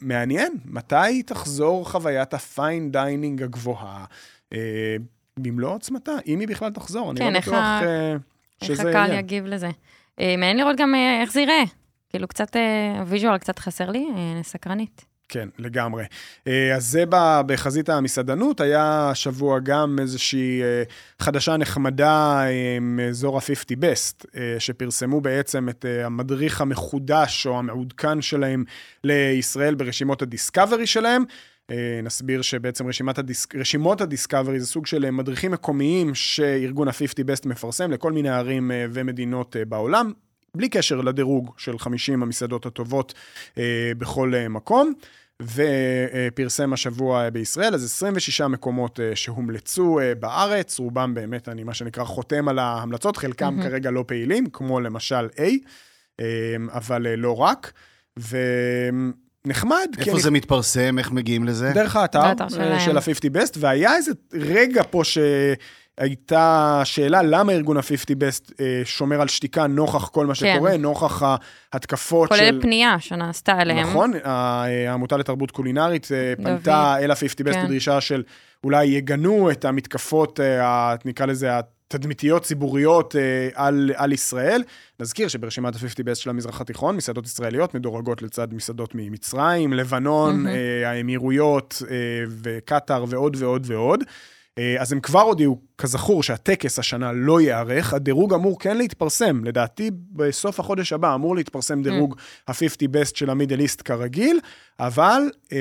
מעניין, 0.00 0.52
מתי 0.64 1.22
תחזור 1.26 1.90
חוויית 1.90 2.34
ה 2.34 2.46
fine 2.46 2.92
dining 2.92 3.42
הגבוהה? 3.42 4.04
במלוא 5.38 5.74
עוצמתה, 5.74 6.12
אם 6.26 6.40
היא 6.40 6.48
בכלל 6.48 6.70
תחזור, 6.70 7.10
אני 7.10 7.20
כן, 7.20 7.32
לא 7.32 7.36
איך 7.36 7.48
בטוח 7.48 7.58
ה- 7.60 7.80
אה, 7.84 8.12
איך 8.12 8.18
שזה 8.76 8.88
הקהל 8.90 9.08
יהיה. 9.10 9.18
יגיב 9.18 9.46
לזה. 9.46 9.68
מעניין 10.18 10.56
לראות 10.56 10.76
גם 10.76 10.94
איך 11.22 11.32
זה 11.32 11.40
ייראה. 11.40 11.62
כאילו, 12.14 12.28
קצת, 12.28 12.56
אה, 12.56 13.00
ה 13.00 13.05
visual 13.05 13.38
קצת 13.38 13.58
חסר 13.58 13.90
לי, 13.90 14.06
אה, 14.16 14.42
סקרנית. 14.42 15.04
כן, 15.28 15.48
לגמרי. 15.58 16.04
אה, 16.46 16.74
אז 16.74 16.86
זה 16.86 17.04
בחזית 17.46 17.88
המסעדנות, 17.88 18.60
היה 18.60 19.10
השבוע 19.10 19.58
גם 19.58 19.96
איזושהי 20.00 20.62
חדשה 21.18 21.56
נחמדה 21.56 22.44
אה, 22.46 22.78
מאזור 22.80 23.36
ה-50 23.36 23.76
Best, 23.76 24.26
שפרסמו 24.58 25.20
בעצם 25.20 25.68
את 25.68 25.84
המדריך 26.04 26.60
המחודש 26.60 27.46
או 27.46 27.58
המעודכן 27.58 28.22
שלהם 28.22 28.64
לישראל 29.04 29.74
ברשימות 29.74 30.22
הדיסקאברי 30.22 30.86
שלהם. 30.86 31.24
נסביר 32.02 32.42
שבעצם 32.42 32.86
רשימת 32.86 33.18
הדיסק, 33.18 33.54
רשימות 33.54 34.00
הדיסקאברי 34.00 34.60
זה 34.60 34.66
סוג 34.66 34.86
של 34.86 35.10
מדריכים 35.10 35.50
מקומיים 35.50 36.14
שארגון 36.14 36.88
ה-50 36.88 37.24
Best 37.24 37.48
מפרסם 37.48 37.90
לכל 37.90 38.12
מיני 38.12 38.28
ערים 38.28 38.70
ומדינות 38.92 39.56
בעולם, 39.68 40.12
בלי 40.54 40.68
קשר 40.68 41.00
לדירוג 41.00 41.54
של 41.56 41.78
50 41.78 42.22
המסעדות 42.22 42.66
הטובות 42.66 43.14
אה, 43.58 43.92
בכל 43.98 44.34
אה, 44.34 44.48
מקום. 44.48 44.92
ופרסם 45.42 46.72
השבוע 46.72 47.24
אה, 47.24 47.30
בישראל, 47.30 47.74
אז 47.74 47.84
26 47.84 48.40
מקומות 48.40 49.00
אה, 49.00 49.16
שהומלצו 49.16 50.00
אה, 50.00 50.14
בארץ, 50.14 50.78
רובם 50.78 51.14
באמת, 51.14 51.48
אני 51.48 51.64
מה 51.64 51.74
שנקרא 51.74 52.04
חותם 52.04 52.48
על 52.48 52.58
ההמלצות, 52.58 53.16
חלקם 53.16 53.54
מהמם. 53.54 53.62
כרגע 53.62 53.90
לא 53.90 54.04
פעילים, 54.06 54.46
כמו 54.46 54.80
למשל 54.80 55.28
A, 55.36 55.40
אה, 56.20 56.26
אבל 56.72 57.06
אה, 57.06 57.16
לא 57.16 57.36
רק. 57.36 57.72
ונחמד, 58.16 59.88
כי 59.94 60.00
איפה 60.00 60.12
אני 60.12 60.20
זה 60.22 60.30
מתפרסם? 60.30 60.98
איך 60.98 61.12
מגיעים 61.12 61.44
לזה? 61.44 61.72
דרך 61.74 61.96
האתר. 61.96 62.48
של 62.78 62.96
ה-50 62.96 63.36
Best, 63.36 63.56
והיה 63.56 63.96
איזה 63.96 64.12
רגע 64.32 64.82
פה 64.90 65.02
שהייתה 66.00 66.80
שאלה 66.84 67.22
למה 67.22 67.52
ארגון 67.52 67.76
ה-50 67.76 68.10
Best 68.10 68.52
אה, 68.60 68.82
שומר 68.84 69.20
על 69.20 69.28
שתיקה 69.28 69.66
נוכח 69.66 70.08
כל 70.08 70.26
מה 70.26 70.34
כן. 70.34 70.54
שקורה, 70.54 70.76
נוכח 70.76 71.22
ההתקפות 71.72 72.28
של... 72.28 72.36
כולל 72.36 72.62
פנייה 72.62 72.96
שנעשתה 73.00 73.62
אליהם. 73.62 73.88
נכון, 73.88 74.12
ה- 74.24 74.64
העמותה 74.88 75.16
לתרבות 75.16 75.50
קולינרית 75.50 76.08
אה, 76.12 76.34
דוד. 76.36 76.46
פנתה 76.46 76.96
אל 76.98 77.10
ה-50 77.10 77.48
Best 77.48 77.52
כן. 77.52 77.64
בדרישה 77.64 78.00
של 78.00 78.22
אולי 78.64 78.84
יגנו 78.84 79.50
את 79.50 79.64
המתקפות, 79.64 80.40
אה, 80.40 80.94
נקרא 81.04 81.26
לזה, 81.26 81.58
התדמיתיות 81.94 82.42
ציבוריות 82.42 83.16
אה, 83.16 83.48
על, 83.54 83.90
על 83.96 84.12
ישראל. 84.12 84.62
נזכיר 85.00 85.28
שברשימת 85.28 85.74
ה-50 85.74 86.10
Best 86.10 86.14
של 86.14 86.30
המזרח 86.30 86.60
התיכון, 86.60 86.96
מסעדות 86.96 87.26
ישראליות 87.26 87.74
מדורגות 87.74 88.22
לצד 88.22 88.54
מסעדות 88.54 88.90
ממצרים, 88.94 89.72
לבנון, 89.72 90.34
מהמם. 90.36 90.46
אה, 90.46 90.90
האמירויות 90.90 91.82
אה, 91.90 91.96
וקטאר 92.42 93.04
ועוד 93.08 93.36
ועוד 93.38 93.66
ועוד. 93.70 94.04
אה, 94.58 94.76
אז 94.80 94.92
הם 94.92 95.00
כבר 95.00 95.20
הודיעו, 95.20 95.58
כזכור, 95.78 96.22
שהטקס 96.22 96.78
השנה 96.78 97.12
לא 97.12 97.40
ייערך, 97.40 97.94
הדירוג 97.94 98.34
אמור 98.34 98.60
כן 98.60 98.76
להתפרסם, 98.76 99.44
לדעתי 99.44 99.90
בסוף 100.12 100.60
החודש 100.60 100.92
הבא 100.92 101.14
אמור 101.14 101.36
להתפרסם 101.36 101.82
דירוג 101.82 102.16
ה-50 102.48 102.88
best 102.96 103.10
של 103.18 103.30
המידל 103.30 103.60
איסט 103.60 103.82
כרגיל, 103.84 104.40
אבל 104.80 105.22
אה, 105.52 105.58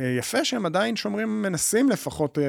אה, 0.00 0.14
יפה 0.18 0.44
שהם 0.44 0.66
עדיין 0.66 0.96
שומרים, 0.96 1.42
מנסים 1.42 1.88
לפחות 1.90 2.38
אה, 2.38 2.44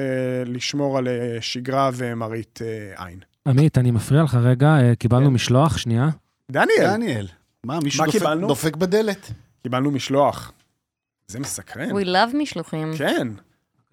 לשמור 0.46 0.98
על 0.98 1.08
אה, 1.08 1.36
שגרה 1.40 1.90
ומראית 1.94 2.60
אה, 2.62 3.06
עין. 3.06 3.18
עמית, 3.46 3.78
אני 3.78 3.90
מפריע 3.90 4.22
לך 4.22 4.34
רגע, 4.34 4.66
אה, 4.68 4.94
קיבלנו 4.94 5.30
משלוח, 5.30 5.76
שנייה. 5.78 6.08
דניאל, 6.50 6.86
דניאל, 6.86 7.26
מה, 7.66 7.80
מישהו 7.80 8.00
מה 8.00 8.06
דופק- 8.06 8.18
קיבלנו? 8.18 8.48
דופק 8.48 8.76
בדלת? 8.76 9.30
קיבלנו 9.62 9.90
משלוח. 9.90 10.52
זה 11.28 11.40
מסקרן. 11.40 11.90
We 11.90 12.04
love 12.04 12.36
משלוחים. 12.36 12.92
כן. 12.98 13.28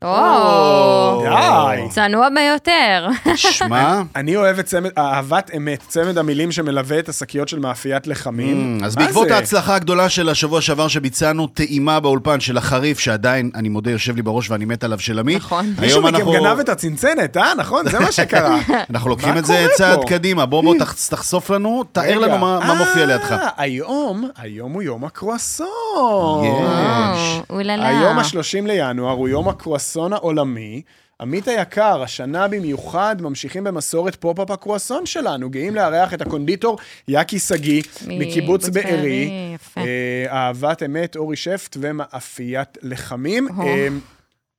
או, 0.06 1.24
די. 1.24 1.90
צנוע 1.90 2.28
ביותר. 2.30 3.08
שמע, 3.36 4.02
אני 4.16 4.36
אוהב 4.36 4.60
את 4.60 4.66
צמד, 4.66 4.90
אהבת 4.98 5.52
אמת, 5.58 5.84
צמד 5.88 6.18
המילים 6.18 6.52
שמלווה 6.52 7.00
את 7.00 7.10
השקיות 7.10 7.48
של 7.50 7.60
מאפיית 7.60 8.08
לחמים. 8.08 8.80
Mm, 8.82 8.86
אז 8.86 8.98
מה 8.98 9.06
בעקבות 9.06 9.28
זה? 9.28 9.36
ההצלחה 9.36 9.76
הגדולה 9.76 10.10
של 10.10 10.30
השבוע 10.30 10.62
שעבר 10.62 10.88
שביצענו 10.88 11.48
טעימה 11.48 12.00
באולפן 12.00 12.40
של 12.40 12.58
החריף, 12.58 13.00
שעדיין, 13.00 13.52
אני 13.56 13.70
מודה, 13.70 13.92
יושב 13.92 14.16
לי 14.16 14.22
בראש 14.22 14.50
ואני 14.50 14.66
מת 14.66 14.84
עליו 14.84 15.00
של 15.00 15.20
עמית. 15.20 15.38
נכון. 15.38 15.66
מישהו 15.80 15.84
היום 16.00 16.06
מכם 16.06 16.16
אנחנו- 16.16 16.32
גנב 16.32 16.60
את 16.60 16.70
הצנצנת, 16.70 17.38
אה? 17.38 17.54
נכון, 17.58 17.90
זה 17.90 18.00
מה 18.00 18.12
שקרה. 18.22 18.58
אנחנו 18.90 19.10
לוקחים 19.10 19.34
מה 19.34 19.40
את 19.40 19.46
זה 19.46 19.54
קורה 19.64 19.76
צעד 19.78 20.00
פה? 20.00 20.06
קדימה. 20.08 20.46
בוא, 20.46 20.64
בוא, 20.64 20.76
תח- 20.80 21.08
תחשוף 21.10 21.50
לנו, 21.50 21.84
תאר 21.92 22.04
רגע. 22.04 22.16
לנו 22.28 22.38
מה 22.38 22.60
מה 22.68 22.74
מופיע 22.74 23.02
אה, 23.02 23.06
לידך. 23.06 23.36
היום, 23.58 24.30
היום 24.38 24.72
הוא 24.74 24.82
יום 24.82 25.06
הקרואסון. 25.06 26.46
יש. 26.46 27.40
אוללה. 27.50 27.88
היום 27.88 28.20
ה-30 28.20 28.28
לינואר 28.68 29.14
הוא 29.14 29.30
יום 29.30 29.50
הקרואסון 29.92 30.14
העולמי. 30.14 30.82
עמית 31.22 31.48
היקר, 31.48 32.02
השנה 32.02 32.48
במיוחד 32.48 33.16
ממשיכים 33.22 33.64
במסורת 33.64 34.16
pop-up 34.16 34.52
הקרואסון 34.52 35.06
שלנו. 35.06 35.50
גאים 35.50 35.76
לארח 35.76 36.14
את 36.14 36.22
הקונדיטור 36.22 36.78
יאקי 37.08 37.40
שגיא, 37.40 37.82
מקיבוץ 38.08 38.70
בארי. 38.70 39.32
יפה. 39.56 39.82
אה, 39.82 40.26
אהבת 40.30 40.84
אמת, 40.84 41.16
אורי 41.16 41.36
שפט 41.36 41.78
ומאפיית 41.80 42.78
לחמים. 42.82 43.48
אה, 43.62 43.88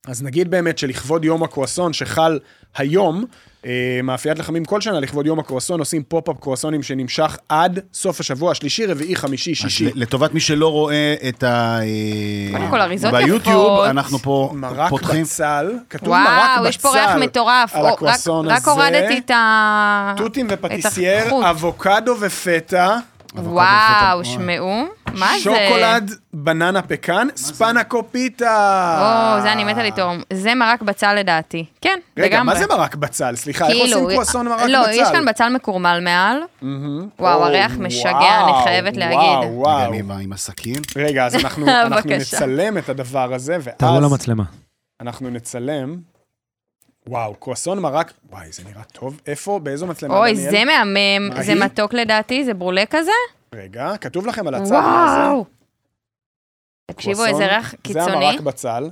אז 0.07 0.23
נגיד 0.23 0.51
באמת 0.51 0.79
שלכבוד 0.79 1.25
יום 1.25 1.43
הקרואסון 1.43 1.93
שחל 1.93 2.39
היום, 2.77 3.25
מאפיית 4.03 4.39
לחמים 4.39 4.65
כל 4.65 4.81
שנה 4.81 5.01
לכבוד 5.01 5.27
יום 5.27 5.39
הקרואסון 5.39 5.81
עושים 5.81 6.03
pop-up 6.03 6.37
קרואסונים 6.41 6.83
שנמשך 6.83 7.37
עד 7.49 7.81
סוף 7.95 8.21
השבוע, 8.21 8.51
השלישי, 8.51 8.87
רביעי, 8.87 9.17
חמישי, 9.17 9.55
שישי. 9.55 9.91
לטובת 9.95 10.35
מי 10.35 10.41
שלא 10.41 10.69
רואה 10.73 11.15
את 11.29 11.43
ה... 11.43 11.79
אה, 11.83 12.59
קודם 12.59 12.71
כל, 12.71 12.81
אריזות 12.81 13.13
ביוטיוב, 13.13 13.57
יפות. 13.57 13.89
אנחנו 13.89 14.19
פה 14.19 14.51
מרק 14.55 14.91
פותחים. 14.91 15.23
בצל, 15.23 15.73
כתוב 15.91 16.09
מרק 16.09 16.25
בצל. 16.29 16.59
וואו, 16.59 16.67
יש 16.69 16.77
פה 16.79 16.91
ריח 16.91 17.11
מטורף. 17.17 17.75
על 17.75 17.87
רק- 17.87 17.93
הקרואסון 17.93 18.47
רק 18.47 18.59
הזה. 18.59 18.71
הורדתי 18.71 19.19
את 19.19 19.31
ה... 19.31 20.15
תותים 20.17 20.47
את 20.47 20.59
ופטיסייר. 20.65 21.51
אבוקדו 21.51 22.15
ופטה, 22.21 22.97
וואו. 23.35 24.25
שמעו. 24.25 24.85
מה 25.15 25.33
זה? 25.35 25.41
שוקולד, 25.41 26.11
בננה 26.33 26.83
פקן, 26.83 27.29
ספנה 27.37 27.85
קופיטה. 27.85 29.35
או, 29.37 29.43
זה 29.43 29.53
אני 29.53 29.65
מתה 29.65 29.83
לטעום. 29.83 30.23
זה 30.33 30.55
מרק 30.55 30.83
בצל 30.83 31.15
לדעתי. 31.15 31.65
כן, 31.81 31.99
רגע, 32.17 32.27
לגמרי. 32.27 32.55
מה 32.55 32.61
זה 32.61 32.67
מרק 32.67 32.95
בצל? 32.95 33.37
סליחה, 33.37 33.69
איך 33.69 33.75
כאילו, 33.75 33.97
עושים 33.99 34.11
קרואסון 34.11 34.49
מרק 34.49 34.61
בצל? 34.61 34.73
לא, 34.73 34.87
יש 34.91 35.09
כאן 35.13 35.25
בצל 35.25 35.49
מקורמל 35.49 36.01
מעל. 36.03 36.39
וואו, 37.19 37.41
או, 37.41 37.45
הריח 37.45 37.73
משגע, 37.79 38.41
אני 38.45 38.53
חייבת 38.65 38.97
להגיד. 38.97 39.19
וואו, 39.19 39.41
רגע, 39.41 39.51
וואו. 39.53 39.89
אני 39.89 40.25
עם 40.25 40.33
הסכין. 40.33 40.83
רגע, 40.97 41.27
אז 41.27 41.35
אנחנו. 41.35 41.67
נצלם 42.05 42.79
את 42.79 42.89
הדבר 42.89 43.35
הזה, 43.35 43.59
תראו 43.77 43.93
ואז 43.93 44.03
למצלמה. 44.05 44.45
אנחנו 45.01 45.31
נצלם. 45.31 45.97
וואו, 47.07 47.35
קרואסון 47.35 47.79
מרק, 47.79 48.13
וואי, 48.31 48.53
זה 48.53 48.63
נראה 48.71 48.83
טוב. 48.85 49.21
איפה? 49.27 49.61
באיזו 49.63 49.87
מצלמה, 49.87 50.19
אוי? 50.19 50.37
זה 50.37 50.65
מהמם. 50.65 51.29
מה 51.35 51.43
זה? 51.43 51.55
מתוק 51.55 51.95
לדעתי, 51.95 52.45
זה 52.45 52.55
ברולה 52.55 52.85
כזה. 52.91 53.13
רגע, 53.55 53.93
כתוב 54.01 54.27
לכם 54.27 54.47
על 54.47 54.55
הצד 54.55 54.73
מה 54.73 55.07
זה? 55.15 55.21
וואו. 55.21 55.45
תקשיבו, 56.87 57.25
איזה 57.25 57.47
ריח 57.47 57.71
זה 57.71 57.77
קיצוני. 57.83 58.27
המרק 58.27 58.41
בצל. 58.41 58.91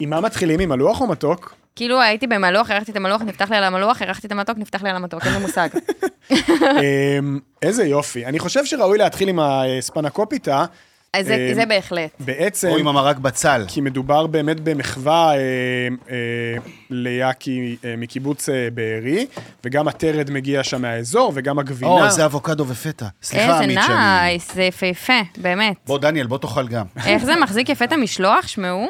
עם 0.00 0.10
מה 0.10 0.20
מתחילים? 0.20 0.60
עם 0.60 0.72
הלוח 0.72 1.00
או 1.00 1.06
מתוק? 1.06 1.54
כאילו 1.76 2.00
הייתי 2.00 2.26
במלוח, 2.26 2.70
הרחתי 2.70 2.90
את 2.90 2.96
המלוח, 2.96 3.22
נפתח 3.22 3.50
לי 3.50 3.56
על 3.56 3.64
המלוח, 3.64 4.02
הרחתי 4.02 4.26
את 4.26 4.32
המתוק, 4.32 4.58
נפתח 4.58 4.82
לי 4.82 4.90
על 4.90 4.96
המתוק, 4.96 5.26
אין 5.26 5.32
לי 5.32 5.38
מושג. 5.38 5.68
אמ, 6.32 7.38
איזה 7.62 7.84
יופי. 7.84 8.26
אני 8.26 8.38
חושב 8.38 8.64
שראוי 8.64 8.98
להתחיל 8.98 9.28
עם 9.28 9.38
הספנקופיטה. 9.40 10.64
אז 11.14 11.26
זה- 11.26 11.46
אמ, 11.50 11.54
זה 11.54 11.66
בהחלט. 11.66 12.10
בעצם, 12.20 12.68
או 12.68 12.76
עם 12.78 12.88
המרק 12.88 13.16
בצל. 13.16 13.64
כי 13.68 13.80
מדובר 13.80 14.26
באמת 14.26 14.60
במחווה 14.60 15.32
אה, 15.34 15.38
אה, 16.10 16.16
ליאקי 16.90 17.76
אה, 17.84 17.94
מקיבוץ 17.98 18.48
אה, 18.48 18.68
בארי, 18.74 19.26
וגם 19.64 19.88
התרד 19.88 20.30
מגיע 20.30 20.62
שם 20.62 20.82
מהאזור, 20.82 21.32
וגם 21.34 21.58
הגבינה. 21.58 21.90
או, 21.90 22.10
זה 22.10 22.24
אבוקדו 22.24 22.64
ופטה. 22.68 23.06
סליחה, 23.22 23.44
איזה 23.44 23.64
עמית, 23.64 23.78
שאני... 23.86 23.96
nice, 23.98 24.54
זה 24.54 24.62
יפהפה, 24.62 25.12
באמת. 25.36 25.76
בוא, 25.86 25.98
דניאל, 25.98 26.26
בוא 26.26 26.38
תאכל 26.38 26.68
גם. 26.68 26.86
איך 27.06 27.24
זה 27.24 27.36
מחזיק 27.36 27.68
יפה 27.68 27.84
את 27.84 27.92
המשלוח, 27.92 28.46
שמעו? 28.46 28.86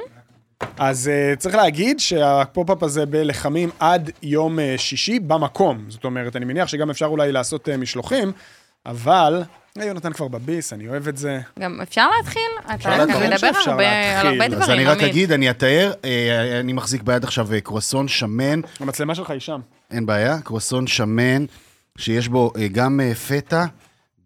אז 0.79 1.11
uh, 1.35 1.37
צריך 1.39 1.55
להגיד 1.55 2.01
שה 2.01 2.28
pop-up 2.28 2.83
הזה 2.83 3.07
בלחמים 3.07 3.70
עד 3.81 4.11
יום 4.22 4.59
uh, 4.59 4.62
שישי 4.77 5.18
במקום. 5.20 5.85
זאת 5.89 6.05
אומרת, 6.05 6.37
אני 6.37 6.45
מניח 6.45 6.68
שגם 6.68 6.91
אפשר 6.91 7.07
אולי 7.07 7.33
לעשות 7.33 7.68
uh, 7.68 7.77
משלוחים, 7.77 8.33
אבל... 8.87 9.43
אה, 9.79 9.85
יונתן 9.85 10.12
כבר 10.12 10.29
בביס, 10.29 10.72
אני 10.72 10.89
אוהב 10.89 11.09
את 11.09 11.16
זה. 11.16 11.41
גם 11.59 11.81
אפשר 11.83 12.09
להתחיל? 12.18 12.43
אתה 12.75 12.97
להתחיל. 13.05 13.35
מדבר 13.35 13.49
הרבה- 13.70 14.20
על 14.20 14.27
הרבה. 14.27 14.49
דברים, 14.49 14.62
אז 14.62 14.70
אני 14.70 14.85
רק. 14.85 15.03
אגיד, 15.03 15.33
אני 15.33 15.51
אתאר, 15.51 15.93
אה, 16.05 16.61
אני 16.61 16.72
מחזיק 16.72 17.03
ביד 17.03 17.25
עכשיו 17.25 17.53
אה, 17.53 17.61
קרואסון 17.61 18.09
שמן, 18.09 18.61
המצלמה 18.81 19.14
שלך 19.14 19.31
היא 19.31 19.41
שם. 19.41 19.61
אין 19.91 20.07
בעיה, 20.07 20.41
קרואסון 20.41 20.87
שמן, 20.87 21.45
שיש 21.99 22.29
בו 22.29 22.53
גם 22.72 23.01
פטה, 23.29 23.66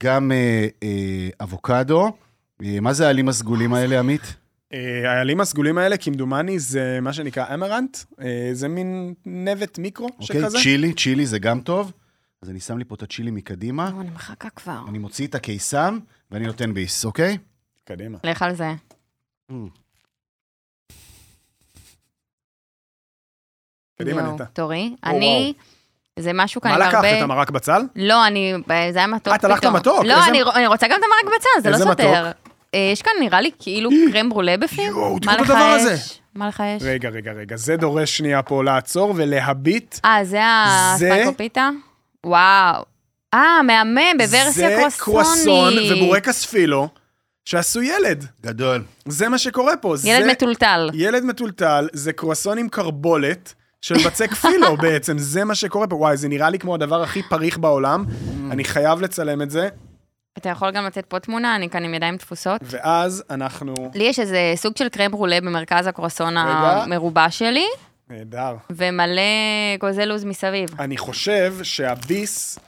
גם 0.03 0.33
אבוקדו. 1.43 2.13
מה 2.61 2.93
זה 2.93 3.07
העלים 3.07 3.29
הסגולים 3.29 3.75
האלה, 3.75 3.99
עמית? 3.99 4.35
העלים 5.05 5.41
הסגולים 5.41 5.79
האלה, 5.79 5.97
כמדומני, 5.97 6.59
זה 6.59 6.99
מה 7.03 7.13
שנקרא 7.13 7.55
אמרנט. 7.55 7.99
זה 8.53 8.69
מין 8.69 9.15
נבט 9.27 9.79
מיקרו 9.79 10.07
אוקיי, 10.21 10.41
שכזה. 10.43 10.59
צ'ילי, 10.59 10.93
צ'ילי 10.93 11.27
זה 11.27 11.39
גם 11.39 11.61
טוב. 11.61 11.93
אז 12.43 12.51
אני 12.51 12.61
שם 12.61 12.79
לי 12.79 12.85
פה 12.85 12.95
את 12.95 13.03
הצ'ילי 13.03 13.31
מקדימה, 13.31 13.91
או, 13.95 14.01
אני 14.01 14.11
מחכה 14.11 14.51
כבר. 14.51 14.79
אני 14.89 14.99
מוציא 14.99 15.27
את 15.27 15.35
הקיסם, 15.35 15.99
ואני 16.31 16.47
נותן 16.47 16.75
ביס, 16.75 17.05
אוקיי? 17.05 17.39
קדימה. 17.85 18.19
לך 18.25 18.43
על 18.43 18.55
זה. 18.55 18.73
קדימה, 23.99 24.21
יואו, 24.23 24.35
נטע. 24.35 24.45
תורי. 24.45 24.95
אני, 25.05 25.53
זה 26.19 26.31
משהו 26.35 26.61
כאן 26.61 26.71
מה 26.71 26.77
עם 26.77 26.83
לקחת, 26.83 26.95
הרבה... 26.95 27.19
את 27.19 27.23
המרק 27.23 27.51
בצל? 27.51 27.83
לא, 27.97 28.27
אני, 28.27 28.53
זה 28.93 28.99
היה 28.99 29.07
מתוק 29.07 29.35
את 29.35 29.45
הלכת 29.45 29.61
פתאום. 29.61 29.75
למתוק? 29.75 30.05
לא, 30.05 30.15
איזה- 30.17 30.29
אני 30.31 30.43
אני 30.43 30.67
רוצה 30.67 30.87
גם 30.89 30.99
את 31.01 31.05
המרק 31.05 31.35
בצל, 31.39 31.63
זה 31.63 31.71
לא 31.71 31.77
סותר. 31.91 32.31
אה, 32.75 32.91
יש 32.93 33.03
כאן 33.03 33.13
נראה 33.21 33.41
לי 33.41 33.51
כאילו 33.59 33.91
קרם 34.13 34.29
ברולה 34.29 34.57
בפנים. 34.57 34.89
יואו, 34.93 35.15
מה 35.15 35.21
תראו 35.21 35.35
את 35.35 35.41
הדבר? 35.41 35.55
הזה. 35.55 35.95
מה 36.35 36.49
לך 36.49 36.63
יש? 36.77 36.83
רגע, 36.83 37.09
רגע, 37.09 37.33
רגע. 37.33 37.57
זה 37.57 37.77
דורש 37.77 38.17
שנייה 38.19 38.43
פה 38.43 38.65
לעצור 38.65 39.15
ולהביט. 39.17 39.99
אה, 40.05 40.19
זה 40.25 40.39
זה- 40.99 41.15
הספקופיטה? 41.15 41.71
וואו. 42.27 42.85
אה, 43.35 43.63
מהמם, 43.63 44.19
בוורסיה 44.19 44.51
זה 44.51 44.77
קרואסון 44.99 44.99
קרואסונית. 44.99 45.93
ובורקס 45.93 46.45
פילו 46.45 46.89
שעשו 47.45 47.83
ילד. 47.83 48.25
גדול. 48.43 48.83
זה 49.09 49.29
מה 49.29 49.39
שקורה 49.39 49.77
פה. 49.77 49.95
ילד 50.05 50.25
זה... 50.25 50.31
מטולטל. 50.31 50.91
ילד 50.95 51.25
מטולטל, 51.25 51.89
זה 51.93 52.13
קרואסון 52.13 52.59
עם 52.59 52.69
קרבולת 52.69 53.55
של 53.81 53.95
בצק 54.07 54.35
פילו 54.35 54.77
בעצם, 54.83 55.19
זה 55.19 55.45
מה 55.45 55.55
שקורה 55.55 55.87
פה. 55.87 55.97
וואי, 55.97 56.17
זה 56.17 56.29
נראה 56.29 56.51
לי 56.51 56.59
כמו 56.59 56.75
הדבר 56.75 57.03
הכי 57.03 57.23
פריך 57.23 57.59
בעולם. 57.59 58.05
אני 58.51 58.65
חייב 58.65 59.01
לצלם 59.01 59.43
את 59.43 59.51
זה, 59.51 59.69
אתה 60.39 60.49
יכול 60.49 60.71
גם 60.71 60.87
לתת 60.87 61.07
פה 61.07 61.19
תמונה, 61.19 61.57
אני 61.57 61.71
כאן 61.71 61.85
עם 61.85 61.95
ידיים 61.95 62.17
תפוסות. 62.17 62.61
ואז 62.65 63.25
אנחנו... 63.31 63.75
לי 63.95 64.05
יש 64.05 64.19
איזה 64.19 64.53
סוג 64.57 64.77
של 64.77 64.89
קרם 64.89 65.11
ברולה 65.11 65.41
במרכז 65.41 65.87
הקרואסון. 65.87 66.37
המרובע 66.37 67.31
שלי, 67.31 67.67
נהדר. 68.11 68.57
ומלא 68.71 69.23
גוזלוז 69.81 70.25
מסביב. 70.25 70.69
אני 70.79 70.97
חושב 70.97 71.55
שהביס 71.63 72.59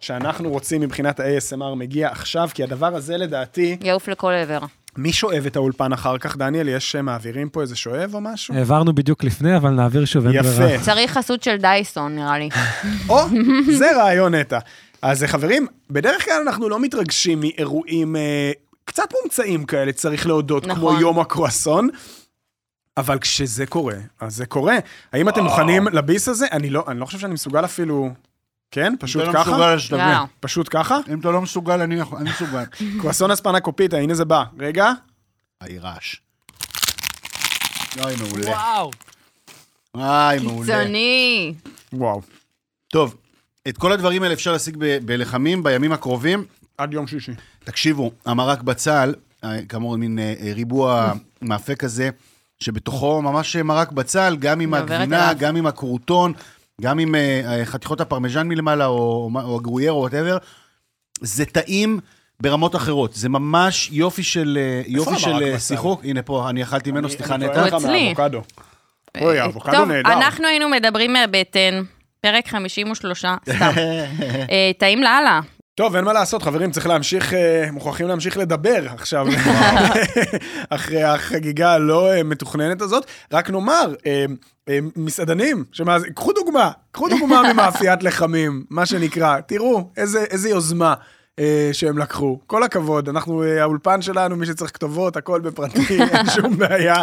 שאנחנו 0.00 0.50
רוצים 0.50 0.80
מבחינת 0.80 1.20
ה-ASMR 1.20 1.74
מגיע 1.76 2.08
עכשיו, 2.08 2.48
כי 2.54 2.62
הדבר 2.62 2.96
הזה 2.96 3.16
לדעתי, 3.16 3.76
יעוף 3.82 4.08
לכל 4.08 4.32
עבר. 4.32 4.58
מי 4.96 5.12
שואב 5.12 5.46
את 5.46 5.56
האולפן 5.56 5.92
אחר 5.92 6.18
כך? 6.18 6.36
דניאל, 6.36 6.68
יש 6.68 6.96
אה, 6.96 7.02
מעבירים 7.02 7.48
פה 7.48 7.62
איזה 7.62 7.76
שואב 7.76 8.14
או 8.14 8.20
משהו? 8.20 8.54
העברנו 8.54 8.92
בדיוק 8.92 9.24
לפני, 9.24 9.56
אבל 9.56 9.70
נעביר 9.70 10.04
שוב, 10.04 10.26
אין 10.26 10.42
ברירה. 10.42 10.70
יפה. 10.70 10.84
צריך 10.84 11.10
חסות 11.10 11.42
של 11.42 11.56
דייסון, 11.56 12.14
נראה 12.14 12.38
לי. 12.38 12.48
או, 13.10 13.18
זה 13.72 13.96
רעיון 13.96 14.34
נטע. 14.34 14.58
אז 15.02 15.22
אה, 15.22 15.28
חברים, 15.28 15.66
בדרך 15.90 16.24
כלל 16.24 16.42
אנחנו 16.46 16.68
לא 16.68 16.80
מתרגשים 16.80 17.40
מאירועים 17.40 18.16
אה, 18.16 18.52
קצת 18.84 19.08
מומצאים 19.20 19.64
כאלה, 19.64 19.92
צריך 19.92 20.26
להודות, 20.26 20.66
נכון. 20.66 20.80
כמו 20.80 21.00
יום 21.00 21.20
הקרואסון. 21.20 21.88
אבל 22.98 23.18
כשזה 23.18 23.66
קורה, 23.66 23.96
אז 24.20 24.36
זה 24.36 24.46
קורה. 24.46 24.76
האם 25.12 25.28
אתם 25.28 25.44
מוכנים 25.44 25.88
לביס 25.88 26.28
הזה? 26.28 26.46
אני 26.52 26.70
לא, 26.70 26.84
אני 26.88 27.00
לא 27.00 27.06
חושב 27.06 27.18
שאני 27.18 27.34
מסוגל 27.34 27.64
אפילו... 27.64 28.10
כן? 28.70 28.94
פשוט 29.00 29.22
אם 29.22 29.30
אתה 29.30 29.38
לא 29.38 29.44
ככה? 29.44 29.50
מסוגל, 29.50 29.78
שתבין. 29.78 30.16
פשוט 30.40 30.68
ככה? 30.70 30.98
אם 31.12 31.20
אתה 31.20 31.30
לא 31.30 31.40
מסוגל, 31.40 31.80
אני 31.80 32.00
מסוגל. 32.20 32.64
קרואסון 33.00 33.30
אספנה 33.30 33.60
קופיטה, 33.60 33.96
הנה 33.96 34.14
זה 34.14 34.24
בא. 34.24 34.44
רגע. 34.58 34.92
היי, 35.60 35.78
רעש. 35.78 36.16
אוי, 38.00 38.14
מעולה. 38.16 38.50
וואו. 38.50 38.90
איי, 39.96 40.38
מעולה. 40.38 40.78
קיצוני. 40.78 41.54
וואו. 41.92 42.20
טוב, 42.88 43.16
את 43.68 43.78
כל 43.78 43.92
הדברים 43.92 44.22
האלה 44.22 44.34
אפשר 44.34 44.52
להשיג 44.52 44.76
בלחמים 45.04 45.62
בימים 45.62 45.92
הקרובים. 45.92 46.44
עד 46.78 46.92
יום 46.92 47.06
שישי. 47.06 47.32
תקשיבו, 47.64 48.10
המרק 48.26 48.62
בצל, 48.62 49.14
אה, 49.44 49.64
כאמור, 49.68 49.96
מין 49.96 50.18
אה, 50.18 50.34
ריבוע 50.54 51.12
מאפה 51.42 51.74
כזה, 51.74 52.10
שבתוכו 52.60 53.22
ממש 53.22 53.56
מרק 53.56 53.92
בצל, 53.92 54.36
גם 54.38 54.60
עם 54.60 54.74
הגבינה, 54.74 55.24
אליו. 55.24 55.36
גם 55.38 55.56
עם 55.56 55.66
הקרוטון, 55.66 56.32
גם 56.80 56.98
עם 56.98 57.14
אה, 57.14 57.40
אה, 57.44 57.64
חתיכות 57.64 58.00
הפרמיז'ן 58.00 58.48
מלמעלה, 58.48 58.86
או, 58.86 59.30
או 59.44 59.56
הגרוייר, 59.56 59.92
או 59.92 59.98
whatever. 60.00 60.38
זה 61.20 61.44
טעים 61.44 62.00
ברמות 62.40 62.76
אחרות. 62.76 63.14
זה 63.14 63.28
ממש 63.28 63.88
יופי 63.92 64.22
של, 64.22 64.58
אה, 64.60 64.82
יופי 64.86 65.18
של 65.18 65.42
אה? 65.42 65.58
שיחוק. 65.58 66.04
הנה 66.04 66.22
פה, 66.22 66.50
אני 66.50 66.62
אכלתי 66.62 66.90
ממנו, 66.90 67.10
סליחה, 67.10 67.36
נטע. 67.36 67.66
לך 67.66 67.74
אצלי. 67.74 68.14
אוי, 69.20 69.38
האבוקדו 69.38 69.72
טוב, 69.72 69.88
נהדר. 69.88 70.12
אנחנו 70.12 70.46
היינו 70.46 70.68
מדברים 70.68 71.12
מהבטן, 71.12 71.82
פרק 72.20 72.48
53, 72.48 73.18
סתם. 73.18 73.36
טעים 74.78 75.02
לאללה. 75.02 75.40
טוב, 75.78 75.96
אין 75.96 76.04
מה 76.04 76.12
לעשות, 76.12 76.42
חברים, 76.42 76.70
צריך 76.70 76.86
להמשיך, 76.86 77.34
אה, 77.34 77.68
מוכרחים 77.72 78.08
להמשיך 78.08 78.36
לדבר 78.36 78.86
עכשיו, 78.94 79.26
אחרי 80.70 81.02
החגיגה 81.02 81.72
הלא 81.72 82.12
אה, 82.12 82.22
מתוכננת 82.22 82.82
הזאת. 82.82 83.06
רק 83.32 83.50
נאמר, 83.50 83.94
אה, 84.06 84.24
מסעדנים, 84.96 85.64
שמאז, 85.72 86.04
קחו 86.14 86.32
דוגמה, 86.32 86.70
קחו 86.92 87.08
דוגמה 87.08 87.52
ממאפיית 87.52 88.02
לחמים, 88.02 88.64
מה 88.70 88.86
שנקרא, 88.86 89.40
תראו 89.40 89.90
איזה, 89.96 90.24
איזה 90.24 90.48
יוזמה. 90.48 90.94
אה, 91.38 91.70
שהם 91.72 91.98
לקחו. 91.98 92.38
כל 92.46 92.62
הכבוד, 92.62 93.08
אנחנו, 93.08 93.42
אה, 93.42 93.62
האולפן 93.62 94.02
שלנו, 94.02 94.36
מי 94.36 94.46
שצריך 94.46 94.70
כתובות, 94.74 95.16
הכל 95.16 95.40
בפרטי, 95.40 95.98
אין 96.12 96.26
שום 96.34 96.58
בעיה, 96.58 97.02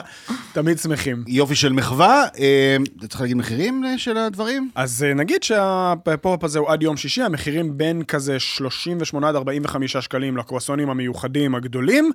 תמיד 0.53 0.79
שמחים. 0.79 1.23
יופי 1.27 1.55
של 1.55 1.73
מחווה. 1.73 2.23
אה, 2.39 2.77
צריך 3.09 3.21
להגיד 3.21 3.37
מחירים 3.37 3.83
של 3.97 4.17
הדברים? 4.17 4.69
אז 4.75 5.05
נגיד 5.15 5.43
שהפופ 5.43 6.43
הזה 6.43 6.59
הוא 6.59 6.69
עד 6.69 6.83
יום 6.83 6.97
שישי, 6.97 7.21
המחירים 7.21 7.77
בין 7.77 8.03
כזה 8.03 8.39
38 8.39 9.29
עד 9.29 9.35
45 9.35 9.97
שקלים 9.97 10.37
לקרואסונים 10.37 10.89
המיוחדים 10.89 11.55
הגדולים. 11.55 12.11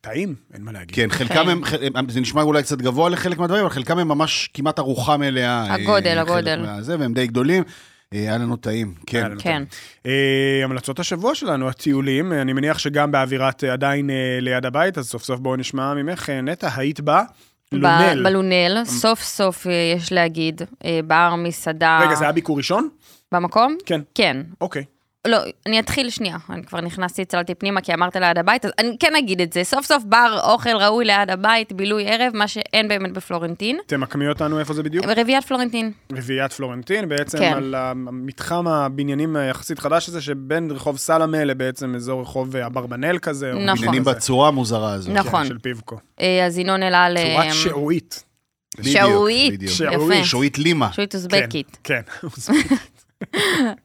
טעים, 0.00 0.34
אין 0.54 0.62
מה 0.62 0.72
להגיד. 0.72 0.96
כן, 0.96 1.10
חלקם 1.10 1.62
כן. 1.64 1.76
הם, 1.94 2.08
זה 2.08 2.20
נשמע 2.20 2.42
אולי 2.42 2.62
קצת 2.62 2.78
גבוה 2.78 3.10
לחלק 3.10 3.38
מהדברים, 3.38 3.64
אבל 3.64 3.74
חלקם 3.74 3.98
הם 3.98 4.08
ממש 4.08 4.50
כמעט 4.54 4.78
ארוחה 4.78 5.16
מלאה. 5.16 5.74
הגודל, 5.74 6.18
הגודל. 6.18 6.62
מהזה, 6.62 6.96
והם 6.98 7.14
די 7.14 7.26
גדולים. 7.26 7.62
אה, 8.14 8.18
היה 8.18 8.38
לנו 8.38 8.56
טעים, 8.56 8.94
כן. 9.06 9.24
לנו 9.24 9.40
כן. 9.40 9.62
אה, 10.06 10.60
המלצות 10.64 10.98
השבוע 10.98 11.34
שלנו, 11.34 11.68
הטיולים, 11.68 12.32
אני 12.32 12.52
מניח 12.52 12.78
שגם 12.78 13.12
באווירת 13.12 13.64
אה, 13.64 13.72
עדיין 13.72 14.10
אה, 14.10 14.14
ליד 14.40 14.66
הבית, 14.66 14.98
אז 14.98 15.08
סוף 15.08 15.22
סוף 15.22 15.40
בואו 15.40 15.56
נשמע 15.56 15.94
ממך, 15.94 16.30
אה, 16.30 16.40
נטע, 16.40 16.68
היית 16.76 17.00
בה? 17.00 17.22
ב- 17.72 17.74
לונל. 17.76 18.22
בלונל, 18.24 18.82
סוף 18.84 19.22
סוף 19.22 19.66
אה, 19.66 19.72
יש 19.96 20.12
להגיד, 20.12 20.62
אה, 20.84 21.00
בר, 21.06 21.34
מסעדה. 21.38 22.00
רגע, 22.06 22.14
זה 22.14 22.24
היה 22.24 22.32
ביקור 22.32 22.56
ראשון? 22.56 22.88
במקום? 23.32 23.76
כן. 23.86 24.00
כן. 24.14 24.36
אוקיי. 24.60 24.84
לא, 25.26 25.38
אני 25.66 25.80
אתחיל 25.80 26.10
שנייה, 26.10 26.36
אני 26.50 26.64
כבר 26.64 26.80
נכנסתי, 26.80 27.24
צללתי 27.24 27.54
פנימה 27.54 27.80
כי 27.80 27.94
אמרת 27.94 28.16
ליד 28.16 28.38
הבית, 28.38 28.64
אז 28.64 28.70
אני 28.78 28.96
כן 29.00 29.16
אגיד 29.18 29.40
את 29.40 29.52
זה, 29.52 29.64
סוף 29.64 29.86
סוף 29.86 30.04
בר 30.04 30.38
אוכל 30.44 30.76
ראוי 30.76 31.04
ליד 31.04 31.30
הבית, 31.30 31.72
בילוי 31.72 32.04
ערב, 32.06 32.36
מה 32.36 32.48
שאין 32.48 32.88
באמת 32.88 33.12
בפלורנטין. 33.12 33.78
תמקמי 33.86 34.28
אותנו 34.28 34.58
איפה 34.58 34.74
זה 34.74 34.82
בדיוק? 34.82 35.06
רביעיית 35.06 35.44
פלורנטין, 35.44 35.92
רביעיית 36.12 36.52
פלורנטין, 36.52 37.08
בעצם 37.08 37.38
כן. 37.38 37.52
על 37.52 37.74
המתחם 37.74 38.68
הבניינים 38.68 39.36
היחסית 39.36 39.78
חדש 39.78 40.08
הזה, 40.08 40.20
שבין 40.20 40.70
רחוב 40.70 40.96
סלמה 40.96 41.44
לבעצם 41.44 41.94
אזור 41.94 42.22
רחוב 42.22 42.56
אברבנאל 42.56 43.18
כזה. 43.18 43.52
או 43.52 43.58
נכון. 43.58 43.70
משהו 43.70 43.86
בניינים 43.86 44.04
כזה. 44.04 44.14
בצורה 44.14 44.48
המוזרה 44.48 44.92
הזו. 44.92 45.12
נכון. 45.12 45.42
כן, 45.42 45.48
של 45.48 45.58
פיבקו. 45.58 45.96
אה, 46.20 46.46
אז 46.46 46.58
ינון 46.58 46.82
אל 46.82 46.94
על... 46.94 47.16
צורת 47.16 47.54
שעועית. 47.54 48.24
שעועית. 48.82 49.60
שעועית. 49.68 50.18
יפה. 50.18 50.24
שעועית 50.24 50.58
לימה. 50.58 50.92
שועית 50.92 51.14
אוזבקית. 51.14 51.78
כן. 51.84 52.00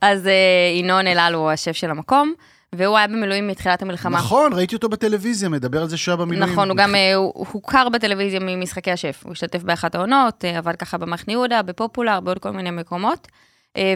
אז 0.02 0.28
אה, 0.28 0.34
ינון 0.76 1.08
אל 1.08 1.20
על 1.20 1.34
הוא 1.34 1.52
השף 1.52 1.72
של 1.72 1.90
המקום, 1.90 2.34
והוא 2.76 2.98
היה 2.98 3.08
במילואים 3.08 3.48
מתחילת 3.48 3.82
המלחמה. 3.82 4.18
נכון, 4.18 4.54
ראיתי 4.54 4.76
אותו 4.76 4.90
בטלוויזיה, 4.90 5.50
מדבר 5.50 5.82
על 5.82 5.90
זה 5.90 5.98
שהוא 5.98 6.12
היה 6.12 6.18
במילואים. 6.26 6.54
נכון, 6.54 6.70
הוא 6.70 6.78
גם 6.78 6.96
אה, 6.96 7.16
הוכר 7.16 7.90
בטלוויזיה 7.90 8.40
ממשחקי 8.40 8.92
השף. 8.92 9.22
הוא 9.24 9.32
השתתף 9.32 9.64
באחת 9.64 9.96
העונות, 9.96 10.46
אה, 10.46 10.58
עבד 10.58 10.76
ככה 10.76 10.98
במחנה 10.98 11.34
יהודה, 11.34 11.62
בפופולר, 11.62 12.20
בעוד 12.20 12.40
כל 12.40 12.52
מיני 12.52 12.72
מקומות. 12.72 13.28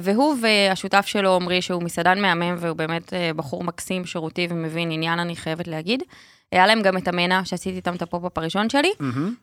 והוא 0.01 0.35
והשותף 0.41 1.05
שלו, 1.05 1.35
עמרי, 1.35 1.61
שהוא 1.61 1.83
מסעדן 1.83 2.21
מהמם, 2.21 2.55
והוא 2.59 2.77
באמת 2.77 3.13
בחור 3.35 3.63
מקסים, 3.63 4.05
שירותי 4.05 4.47
ומבין 4.49 4.91
עניין, 4.91 5.19
אני 5.19 5.35
חייבת 5.35 5.67
להגיד. 5.67 6.03
היה 6.51 6.67
להם 6.67 6.81
גם 6.81 6.97
את 6.97 7.07
המנה, 7.07 7.41
שעשיתי 7.45 7.75
איתם 7.75 7.95
את 7.95 8.01
ה 8.01 8.06
pop-up 8.06 8.37
הראשון 8.37 8.69
שלי. 8.69 8.91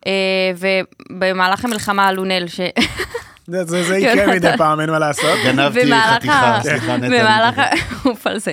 אה, 0.07 0.53
ובמהלך 1.11 1.65
המלחמה, 1.65 2.13
לונל, 2.13 2.47
ש... 2.47 2.61
זה- 3.47 3.65
זה 3.65 3.83
זה 3.85 3.97
יקרה 3.99 4.27
מדי 4.35 4.51
פעם, 4.59 4.81
אין 4.81 4.91
מה 4.91 4.99
לעשות. 4.99 5.39
גנבתי 5.45 5.81
חתיכה, 6.15 6.59
סליחה, 6.63 6.97
נטע. 6.97 7.09
במהלך, 7.09 7.59
אני 7.59 7.81
ה- 7.81 8.09
אוף 8.09 8.27
על 8.27 8.39
זה. 8.39 8.53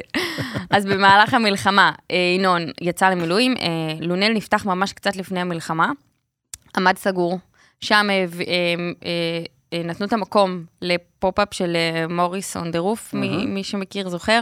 אז 0.70 0.86
במהלך 0.86 1.34
המלחמה, 1.34 1.92
אה, 2.12 2.16
ינון 2.38 2.62
יצא 2.82 3.10
למילואים, 3.10 3.56
אה, 3.62 3.66
לונל 4.02 4.30
נפתח 4.34 4.66
ממש 4.66 4.94
קצת 4.94 5.16
לפני 5.16 5.40
המלחמה, 5.40 5.92
עמד 6.78 6.98
סגור, 6.98 7.40
שם 7.82 8.08
נתנו 9.86 10.06
את 10.06 10.14
המקום 10.14 10.64
לפופ-אפ 10.82 11.48
של 11.54 11.78
מוריס 12.10 12.58
און 12.58 12.72
דה 12.72 12.80
רוף, 12.80 13.14
מי 13.48 13.64
שמכיר 13.64 14.10
זוכר. 14.10 14.42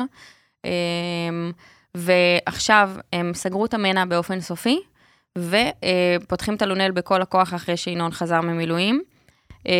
אה, 1.95 2.01
ועכשיו 2.45 2.91
הם 3.13 3.31
סגרו 3.33 3.65
את 3.65 3.73
המנע 3.73 4.05
באופן 4.05 4.39
סופי, 4.39 4.79
ופותחים 5.37 6.55
את 6.55 6.61
הלונל 6.61 6.91
בכל 6.91 7.21
הכוח 7.21 7.53
אחרי 7.53 7.77
שינון 7.77 8.11
חזר 8.11 8.41
ממילואים. 8.41 9.01
אה, 9.67 9.73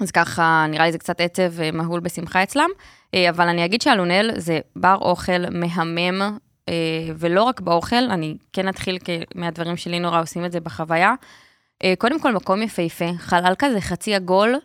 אז 0.00 0.10
ככה, 0.10 0.66
נראה 0.68 0.86
לי 0.86 0.92
זה 0.92 0.98
קצת 0.98 1.20
עצב 1.20 1.50
ומהול 1.52 2.00
בשמחה 2.00 2.42
אצלם. 2.42 2.70
אה, 3.14 3.30
אבל 3.30 3.48
אני 3.48 3.64
אגיד 3.64 3.82
שהלונל 3.82 4.30
זה 4.36 4.60
בר 4.76 4.96
אוכל 5.00 5.50
מהמם, 5.50 6.38
אה, 6.68 6.74
ולא 7.18 7.42
רק 7.42 7.60
באוכל, 7.60 8.10
אני 8.10 8.36
כן 8.52 8.68
אתחיל 8.68 8.98
מהדברים 9.34 9.76
שלי 9.76 10.00
נורא 10.00 10.20
עושים 10.20 10.44
את 10.44 10.52
זה 10.52 10.60
בחוויה. 10.60 11.14
אה, 11.84 11.94
קודם 11.98 12.20
כל, 12.20 12.34
מקום 12.34 12.62
יפהפה, 12.62 13.04
חלל 13.18 13.54
כזה 13.58 13.80
חצי 13.80 14.14
עגול, 14.14 14.54
אה, 14.54 14.58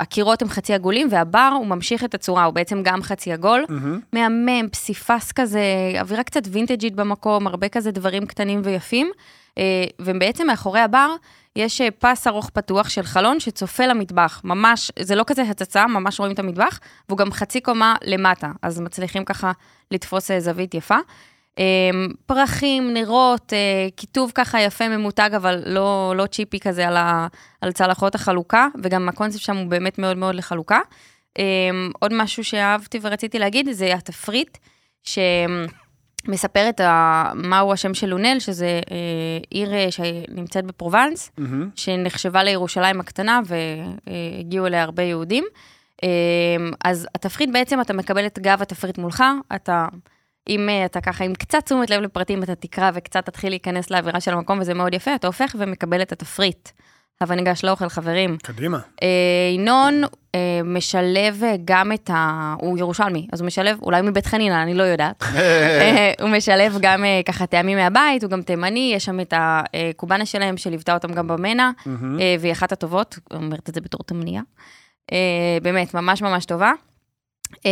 הקירות 0.00 0.42
הם 0.42 0.48
חצי 0.48 0.74
עגולים, 0.74 1.08
והבר 1.10 1.50
הוא 1.58 1.66
ממשיך 1.66 2.04
את 2.04 2.14
הצורה, 2.14 2.44
הוא 2.44 2.54
בעצם 2.54 2.82
גם 2.82 3.02
חצי 3.02 3.32
עגול. 3.32 3.64
מהמם. 3.68 4.00
מהמם, 4.12 4.68
פסיפס 4.68 5.32
כזה, 5.32 5.62
אווירה 6.00 6.22
קצת 6.22 6.42
וינטג'ית 6.50 6.94
במקום, 6.94 7.46
הרבה 7.46 7.68
כזה 7.68 7.90
דברים 7.90 8.26
קטנים 8.26 8.60
ויפים. 8.64 9.10
אה, 9.58 9.84
ובעצם 10.00 10.46
מאחורי 10.46 10.80
הבר 10.80 11.14
יש 11.56 11.80
אה, 11.80 11.88
פס 11.98 12.26
ארוך 12.26 12.50
פתוח 12.50 12.88
של 12.88 13.02
חלון 13.02 13.40
שצופה 13.40 13.86
למטבח. 13.86 14.40
ממש, 14.44 14.90
זה 14.98 15.14
לא 15.14 15.24
כזה 15.26 15.42
הצצה, 15.42 15.86
ממש 15.86 16.20
רואים 16.20 16.34
את 16.34 16.38
המטבח, 16.38 16.80
והוא 17.08 17.18
גם 17.18 17.32
חצי 17.32 17.60
קומה 17.60 17.94
למטה, 18.04 18.52
אז 18.62 18.80
מצליחים 18.80 19.24
ככה 19.24 19.52
לתפוס 19.90 20.30
אה, 20.30 20.40
זווית 20.40 20.74
יפה. 20.74 20.96
אה, 21.58 21.90
פרחים, 22.26 22.94
נרות, 22.94 23.52
אה, 23.52 23.88
כיתוב 23.96 24.32
ככה 24.34 24.60
יפה 24.60 24.88
ממותג, 24.88 25.30
אבל 25.36 25.62
לא, 25.66 26.14
לא 26.16 26.26
צ'יפי 26.26 26.60
כזה 26.60 26.88
על, 26.88 26.96
ה, 26.96 27.26
על 27.60 27.72
צלחות 27.72 28.14
החלוקה, 28.14 28.68
וגם 28.82 29.08
הקונספט 29.08 29.42
שם 29.42 29.56
הוא 29.56 29.66
באמת 29.66 29.98
מאוד 29.98 30.16
מאוד 30.16 30.34
לחלוקה. 30.34 30.80
אה, 31.38 31.44
עוד 31.98 32.12
משהו 32.14 32.44
שאהבתי 32.44 32.98
ורציתי 33.02 33.38
להגיד, 33.38 33.72
זה 33.72 33.94
התפריט, 33.94 34.58
שמספר 35.02 36.68
את 36.68 36.80
ה... 36.80 37.30
מהו 37.34 37.72
השם 37.72 37.94
של 37.94 38.06
לונל, 38.06 38.38
שזה 38.38 38.80
אה, 38.90 39.38
עיר 39.50 39.74
אה, 39.74 39.90
שנמצאת 39.90 40.64
בפרובנס, 40.64 41.30
מהמם. 41.38 41.70
שנחשבה 41.74 42.42
לירושלים 42.42 43.00
הקטנה 43.00 43.40
והגיעו 43.44 44.66
אליה 44.66 44.82
הרבה 44.82 45.02
יהודים. 45.02 45.44
אה, 46.04 46.08
אז 46.84 47.06
התפריט 47.14 47.50
בעצם, 47.52 47.80
אתה 47.80 47.92
מקבל 47.92 48.26
את 48.26 48.38
גב 48.38 48.62
התפריט 48.62 48.98
מולך, 48.98 49.24
אתה, 49.54 49.86
אם 50.48 50.68
אה, 50.68 50.84
אתה 50.84 51.00
ככה, 51.00 51.24
עם 51.24 51.34
קצת 51.34 51.64
תשומת 51.64 51.90
לב 51.90 52.00
לפרטים, 52.00 52.42
אתה 52.42 52.54
תקרא 52.54 52.90
וקצת 52.94 53.26
תתחיל 53.26 53.50
להיכנס 53.50 53.90
לאווירה 53.90 54.20
של 54.20 54.32
המקום, 54.32 54.58
וזה 54.60 54.74
מאוד 54.74 54.94
יפה, 54.94 55.14
אתה 55.14 55.26
הופך 55.26 55.56
ומקבל 55.58 56.02
את 56.02 56.12
התפריט. 56.12 56.68
הבה 57.20 57.34
ניגש 57.34 57.64
לאוכל, 57.64 57.88
חברים. 57.88 58.36
קדימה. 58.42 58.78
אה, 59.02 59.08
ינון 59.54 60.02
אה, 60.34 60.60
משלב 60.64 61.44
אה, 61.44 61.54
גם 61.64 61.92
את 61.92 62.10
ה... 62.10 62.54
הוא 62.58 62.78
ירושלמי, 62.78 63.28
אז 63.32 63.40
הוא 63.40 63.46
משלב, 63.46 63.78
אולי 63.82 64.02
מבית 64.02 64.26
חנינא, 64.26 64.62
אני 64.62 64.74
לא 64.74 64.82
יודעת. 64.82 65.22
אה, 65.34 66.12
הוא 66.20 66.30
משלב 66.30 66.78
גם 66.80 67.04
אה, 67.04 67.20
ככה 67.26 67.46
טעמים 67.46 67.78
מהבית, 67.78 68.22
הוא 68.22 68.30
גם 68.30 68.42
תימני, 68.42 68.92
יש 68.94 69.04
שם 69.04 69.20
את 69.20 69.34
הקובאנה 69.36 70.26
שלהם 70.26 70.56
שליוותה 70.56 70.94
אותם 70.94 71.12
גם 71.12 71.28
במנע. 71.28 71.70
אה, 72.20 72.36
והיא 72.40 72.52
אחת 72.52 72.72
הטובות, 72.72 73.18
אומרת 73.34 73.68
את 73.68 73.74
זה 73.74 73.80
בתור 73.80 74.00
תמניה. 74.06 74.42
אה, 75.12 75.58
באמת, 75.62 75.94
ממש 75.94 76.22
ממש 76.22 76.44
טובה. 76.44 76.72
אה, 77.66 77.70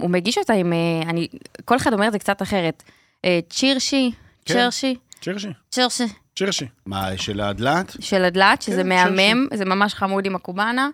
הוא 0.00 0.10
מגיש 0.10 0.38
אותה 0.38 0.52
עם, 0.52 0.72
אה, 0.72 1.10
אני, 1.10 1.28
כל 1.64 1.76
אחד 1.76 1.92
אומר 1.92 2.06
את 2.06 2.12
זה 2.12 2.18
קצת 2.18 2.42
אחרת. 2.42 2.82
אה, 3.24 3.40
צ'ירשי, 3.50 4.10
כן. 4.44 4.54
צ'רשי, 4.54 4.96
צ'ירשי. 5.20 5.48
צ'רשי. 5.70 6.04
צ'ירשי. 6.36 6.66
מה, 6.86 7.16
של 7.16 7.40
הדלת? 7.40 7.96
של 8.00 8.24
הדלת, 8.24 8.62
שזה 8.62 8.82
כן, 8.82 8.88
מהמם, 8.88 9.46
זה 9.54 9.64
ממש 9.64 9.94
חמוד 9.94 10.26
עם 10.26 10.34
הקובאנה. 10.36 10.88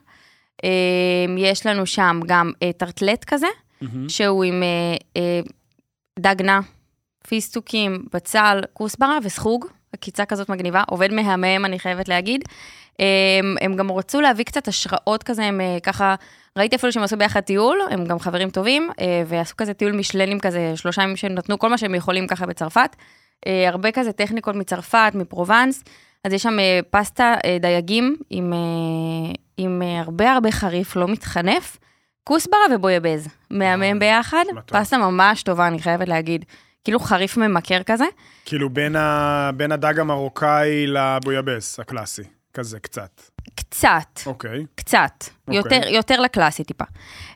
אה, 0.64 0.70
יש 1.38 1.66
לנו 1.66 1.86
שם 1.86 2.20
גם 2.26 2.52
אה, 2.62 2.72
טרטלט 2.72 3.24
כזה. 3.24 3.46
שהוא 4.08 4.44
עם 4.44 4.62
דג 6.18 6.42
נע, 6.42 6.60
פיסטוקים, 7.28 8.04
בצל, 8.12 8.60
כוסברה 8.72 9.18
וסחוג, 9.22 9.66
עקיצה 9.92 10.24
כזאת 10.24 10.48
מגניבה, 10.48 10.82
עובד 10.88 11.12
מהמם, 11.12 11.64
אני 11.64 11.78
חייבת 11.78 12.08
להגיד. 12.08 12.44
הם, 12.98 13.56
הם 13.60 13.76
גם 13.76 13.90
רצו 13.90 14.20
להביא 14.20 14.44
קצת 14.44 14.68
השראות 14.68 15.22
כזה, 15.22 15.44
הם 15.44 15.60
אה, 15.60 15.76
ככה, 15.82 16.14
ראיתי 16.58 16.76
אפילו 16.76 16.92
שהם 16.92 17.02
עשו 17.02 17.16
ביחד 17.16 17.40
טיול, 17.40 17.78
הם 17.90 18.04
גם 18.04 18.18
חברים 18.18 18.50
טובים, 18.50 18.90
אה, 19.00 19.22
ועשו 19.26 19.56
כזה 19.56 19.74
טיול 19.74 19.92
משלנים 19.92 20.40
כזה, 20.40 20.72
שלושה 20.76 21.02
ימים 21.02 21.16
שהם 21.16 21.34
נתנו 21.34 21.58
כל 21.58 21.68
מה 21.68 21.78
שהם 21.78 21.94
יכולים 21.94 22.26
ככה 22.26 22.46
בצרפת. 22.46 22.96
אה, 23.46 23.68
הרבה 23.68 23.90
כזה 23.92 24.12
טכניקות 24.12 24.54
מצרפת, 24.56 25.12
מפרובנס, 25.14 25.84
אז 26.24 26.32
יש 26.32 26.42
שם 26.42 26.56
פסטה 26.90 27.34
דייגים 27.60 28.16
עם, 28.30 28.52
עם 29.56 29.82
הרבה 29.82 30.32
הרבה 30.32 30.50
חריף, 30.52 30.96
לא 30.96 31.08
מתחנף, 31.08 31.78
כוסברה 32.24 32.60
ובויאבז, 32.74 33.28
מהמם 33.50 33.98
ביחד. 33.98 34.44
פסטה 34.82 34.98
ממש 34.98 35.42
טובה, 35.42 35.66
אני 35.66 35.78
חייבת 35.82 36.08
להגיד. 36.08 36.44
כאילו 36.84 37.00
חריף 37.00 37.36
ממכר 37.36 37.82
כזה, 37.82 38.04
כאילו 38.44 38.70
בין 38.70 38.96
ה- 38.96 39.50
בין 39.56 39.72
הדג 39.72 39.98
המרוקאי 39.98 40.86
לבויאבס, 40.86 41.80
הקלאסי. 41.80 42.22
כזה, 42.54 42.80
קצת. 42.80 43.20
קצת, 43.54 44.20
אוקיי. 44.26 44.66
קצת, 44.74 45.24
אוקיי. 45.48 45.56
יותר, 45.56 45.88
יותר 45.88 46.20
לקלאסי 46.20 46.64
טיפה. 46.64 46.84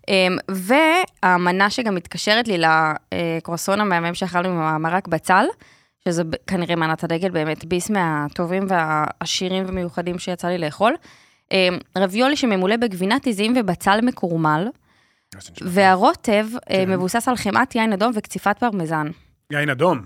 אמ, 0.08 0.38
והמנה 0.48 1.70
שגם 1.70 1.94
מתקשרת 1.94 2.48
לי 2.48 2.58
לקרואסון 2.58 3.80
המהמם 3.80 4.14
שאכלנו 4.14 4.48
עם 4.48 4.60
המרק 4.60 5.08
בצל, 5.08 5.44
שזה 6.04 6.22
כנראה 6.46 6.76
מנת 6.76 7.04
הדגל, 7.04 7.30
באמת 7.30 7.64
ביס 7.64 7.90
מהטובים 7.90 8.62
והעשירים 8.68 9.64
ומיוחדים 9.66 10.18
שיצא 10.18 10.48
לי 10.48 10.58
לאכול. 10.58 10.94
אמ, 11.52 11.78
רביולי 11.98 12.36
שממולא 12.36 12.76
בגבינת 12.76 13.26
עזים 13.26 13.54
ובצל 13.56 14.00
מקורמל, 14.02 14.68
נשמע. 15.36 15.68
והרוטב 15.70 16.46
אה, 16.54 16.76
כן. 16.76 16.90
מבוסס 16.90 17.28
על 17.28 17.36
חמאת 17.36 17.74
יין 17.74 17.92
אדום 17.92 18.12
וקציפת 18.14 18.56
פרמזן. 18.58 19.06
יין 19.52 19.70
אדום. 19.70 20.00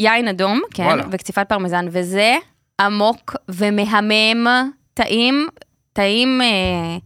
יין 0.00 0.28
אדום, 0.28 0.60
כן, 0.74 0.82
וואלה. 0.82 1.04
וקציפת 1.10 1.46
פרמזן, 1.48 1.86
וזה 1.90 2.36
עמוק 2.80 3.36
ומהמם, 3.48 4.70
טעים, 4.94 5.48
טעים, 5.92 6.40
אה, 6.40 6.96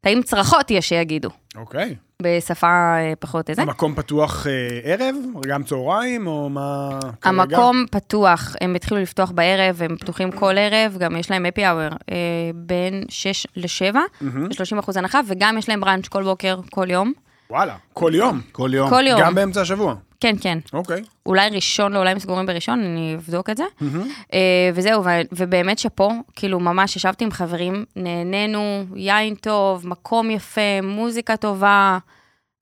טעים 0.00 0.22
צרחות 0.22 0.70
יש 0.70 0.88
שיגידו. 0.88 1.28
אוקיי. 1.56 1.94
בשפה 2.22 2.66
אה, 2.66 3.12
פחות 3.18 3.50
איזה. 3.50 3.62
המקום 3.62 3.94
פתוח 3.94 4.46
אה, 4.46 4.52
ערב, 4.82 5.16
גם 5.48 5.62
צהריים, 5.62 6.26
או 6.26 6.48
מה 6.48 6.98
כרגע? 7.20 7.42
המקום 7.42 7.84
פתוח, 7.90 8.56
הם 8.60 8.74
התחילו 8.74 9.00
לפתוח 9.00 9.30
בערב, 9.30 9.82
הם 9.82 9.96
פתוחים 9.96 10.30
כל 10.30 10.54
ערב, 10.58 10.96
גם 10.98 11.16
יש 11.16 11.30
להם 11.30 11.46
אפי 11.46 11.68
אאואר 11.68 11.88
אה, 12.10 12.16
בין 12.54 13.04
6 13.08 13.46
ל-7, 13.56 13.96
מהמם. 14.20 14.48
ב-30 14.48 14.78
אחוז 14.78 14.96
הנחה, 14.96 15.20
וגם 15.26 15.58
יש 15.58 15.68
להם 15.68 15.80
בראנץ' 15.80 16.08
כל 16.08 16.22
בוקר, 16.22 16.60
כל 16.70 16.90
יום. 16.90 17.12
וואלה, 17.50 17.76
כל 17.92 18.12
יום. 18.14 18.40
כל 18.52 18.70
יום. 18.74 18.90
כל 18.90 19.04
יום. 19.06 19.20
גם 19.20 19.34
באמצע 19.34 19.60
השבוע. 19.60 19.94
כן, 20.20 20.34
כן. 20.40 20.58
אוקיי. 20.72 21.02
אולי 21.26 21.48
ראשון, 21.50 21.92
לא, 21.92 21.98
אולי 21.98 22.10
הם 22.10 22.18
סגורים 22.18 22.46
בראשון, 22.46 22.80
אני 22.80 23.14
אבדוק 23.14 23.50
את 23.50 23.56
זה. 23.56 23.64
מהמם. 23.80 24.08
אה, 24.34 24.38
וזהו, 24.74 25.04
ו- 25.04 25.08
ובאמת 25.32 25.78
שאפו, 25.78 26.10
כאילו 26.36 26.60
ממש 26.60 26.96
ישבתי 26.96 27.24
עם 27.24 27.30
חברים, 27.30 27.84
נהנינו, 27.96 28.60
יין 28.96 29.34
טוב, 29.34 29.86
מקום 29.88 30.30
יפה, 30.30 30.60
מוזיקה 30.82 31.36
טובה, 31.36 31.98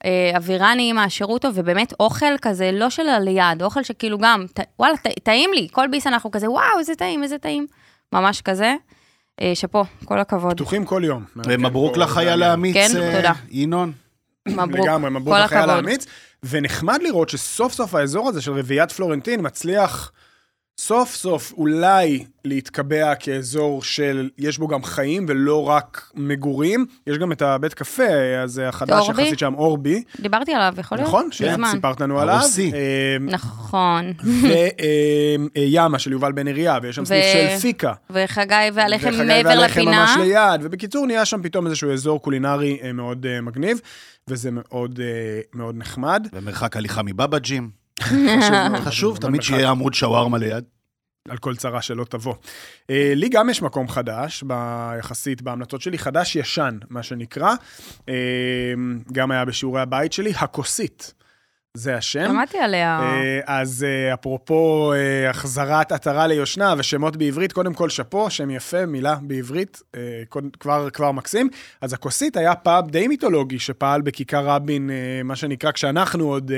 אה, 0.04 0.30
אווירה 0.36 0.74
נעימה, 0.74 1.10
שירות 1.10 1.42
טוב, 1.42 1.52
ובאמת 1.56 1.92
אוכל 2.00 2.38
כזה, 2.42 2.70
לא 2.72 2.90
של 2.90 3.08
הליד, 3.08 3.62
אוכל 3.62 3.82
שכאילו 3.82 4.18
גם, 4.18 4.44
ט- 4.54 4.60
וואלה, 4.78 4.96
ט- 4.96 5.18
טעים 5.22 5.50
לי, 5.54 5.68
כל 5.72 5.86
ביס 5.90 6.06
אנחנו 6.06 6.30
כזה, 6.30 6.50
וואו, 6.50 6.78
איזה 6.78 6.94
טעים, 6.94 7.22
איזה 7.22 7.38
טעים. 7.38 7.66
ממש 8.12 8.40
כזה. 8.40 8.74
אה, 9.42 9.52
שאפו, 9.54 9.84
כל 10.04 10.18
הכבוד. 10.20 10.52
פתוחים 10.54 10.84
כל 10.84 11.02
יום. 11.04 11.24
ומברוק 11.46 11.96
דניאל. 12.34 12.50
האמיץ, 12.50 12.74
כן, 12.74 12.88
תודה. 13.16 13.32
ינון. 13.50 13.92
מברוק, 14.46 14.86
לגמרי, 14.86 15.10
מברוק 15.10 15.36
הכבוד. 15.36 15.68
האמיץ. 15.68 16.06
ונחמד 16.42 17.00
לראות 17.02 17.28
שסוף 17.28 17.72
סוף 17.72 17.94
האזור 17.94 18.28
הזה 18.28 18.42
של 18.42 18.52
רביעיית 18.52 18.92
פלורנטין 18.92 19.40
מצליח 19.46 20.12
סוף 20.80 21.14
סוף 21.14 21.52
אולי 21.56 22.24
להתקבע 22.44 23.14
כאזור 23.14 23.82
של, 23.82 24.28
יש 24.38 24.58
בו 24.58 24.68
גם 24.68 24.82
חיים 24.82 25.26
ולא 25.28 25.68
רק 25.68 26.10
מגורים. 26.14 26.86
יש 27.06 27.18
גם 27.18 27.32
את 27.32 27.42
הבית 27.42 27.74
קפה 27.74 28.04
הזה 28.44 28.68
החדש 28.68 29.08
אורבי? 29.08 29.22
יחסית 29.22 29.38
שם, 29.38 29.54
אורבי. 29.54 30.02
דיברתי 30.20 30.54
עליו, 30.54 30.74
יכול 30.78 30.98
להיות? 30.98 31.08
נכון? 31.08 31.28
שסיפרת 31.32 32.00
לנו 32.00 32.20
עליו. 32.20 32.34
הרוסי. 32.34 32.72
אה, 32.74 33.16
נכון. 33.20 34.12
וימה 35.56 35.98
של 35.98 36.12
יובל 36.12 36.32
בן 36.32 36.48
אריה, 36.48 36.78
ויש 36.82 36.96
שם 36.96 37.04
סניף 37.04 37.24
של 37.32 37.58
פיקה. 37.58 37.92
וחגי 38.10 38.54
והלחם 38.74 39.08
וחגי 39.08 39.24
מעבר 39.24 39.48
והלחם 39.48 39.80
לפינה. 39.80 40.02
ממש 40.02 40.16
ליד, 40.20 40.60
ובקיצור 40.62 41.06
נהיה 41.06 41.24
שם 41.24 41.42
פתאום 41.42 41.66
איזשהו 41.66 41.92
אזור 41.92 42.22
קולינרי 42.22 42.78
אה, 42.82 42.92
מאוד 42.92 43.26
אה, 43.26 43.40
מגניב, 43.40 43.80
וזה 44.28 44.50
מאוד 44.52 45.00
אה, 45.02 45.40
מאוד 45.54 45.74
נחמד. 45.78 46.26
ומרחק 46.32 46.76
הליכה 46.76 47.02
מבבג'ים. 47.02 47.62
מאוד. 47.62 47.85
חשוב, 48.86 49.16
תמיד. 49.16 49.42
שיהיה 49.42 49.70
עמוד 49.70 49.94
שווארמה 49.94 50.38
ליד. 50.38 50.64
על 51.28 51.38
כל 51.38 51.56
צרה 51.56 51.82
שלא 51.82 52.04
תבוא. 52.04 52.34
אה, 52.90 53.12
לי 53.16 53.28
גם 53.28 53.50
יש 53.50 53.62
מקום 53.62 53.88
חדש, 53.88 54.42
ביחסית 54.42 55.42
בהמלצות 55.42 55.80
שלי, 55.80 55.98
חדש-ישן, 55.98 56.78
מה 56.90 57.02
שנקרא. 57.02 57.54
אה, 58.08 58.14
גם 59.12 59.30
היה 59.30 59.44
בשיעורי 59.44 59.80
הבית 59.80 60.12
שלי, 60.12 60.32
הכוסית. 60.36 61.14
זה 61.76 61.96
השם. 61.96 62.28
שמעתי 62.28 62.58
עליה. 62.58 63.00
אה, 63.00 63.40
אז 63.46 63.86
אה, 63.88 64.14
אפרופו 64.14 64.92
אה, 64.92 65.30
החזרת 65.30 65.92
עטרה 65.92 66.26
ליושנה 66.26 66.74
ושמות 66.78 67.16
בעברית, 67.16 67.52
קודם 67.52 67.74
כל 67.74 67.88
שאפו, 67.88 68.30
שם 68.30 68.50
יפה, 68.50 68.86
מילה 68.86 69.16
בעברית, 69.22 69.82
כבר, 70.60 70.90
כבר 70.90 71.12
מקסים. 71.12 71.48
אז 71.80 71.92
הכוסית 71.92 72.36
היה 72.36 72.54
פאב 72.54 72.90
די 72.90 73.08
מיתולוגי 73.08 73.58
שפעל 73.58 74.00
בכיכר 74.00 74.46
רבין, 74.46 74.90
מה 75.24 75.36
שנקרא, 75.36 75.72
כשאנחנו 75.72 76.28
עוד 76.28 76.52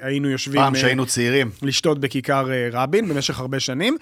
היינו 0.00 0.30
יושבים... 0.30 0.60
פעם 0.60 0.74
שהיינו 0.74 1.06
צעירים. 1.06 1.50
לשתות 1.62 2.00
בכיכר 2.00 2.48
רבין 2.72 3.08
במשך 3.08 3.40
הרבה 3.40 3.60
שנים. 3.60 3.96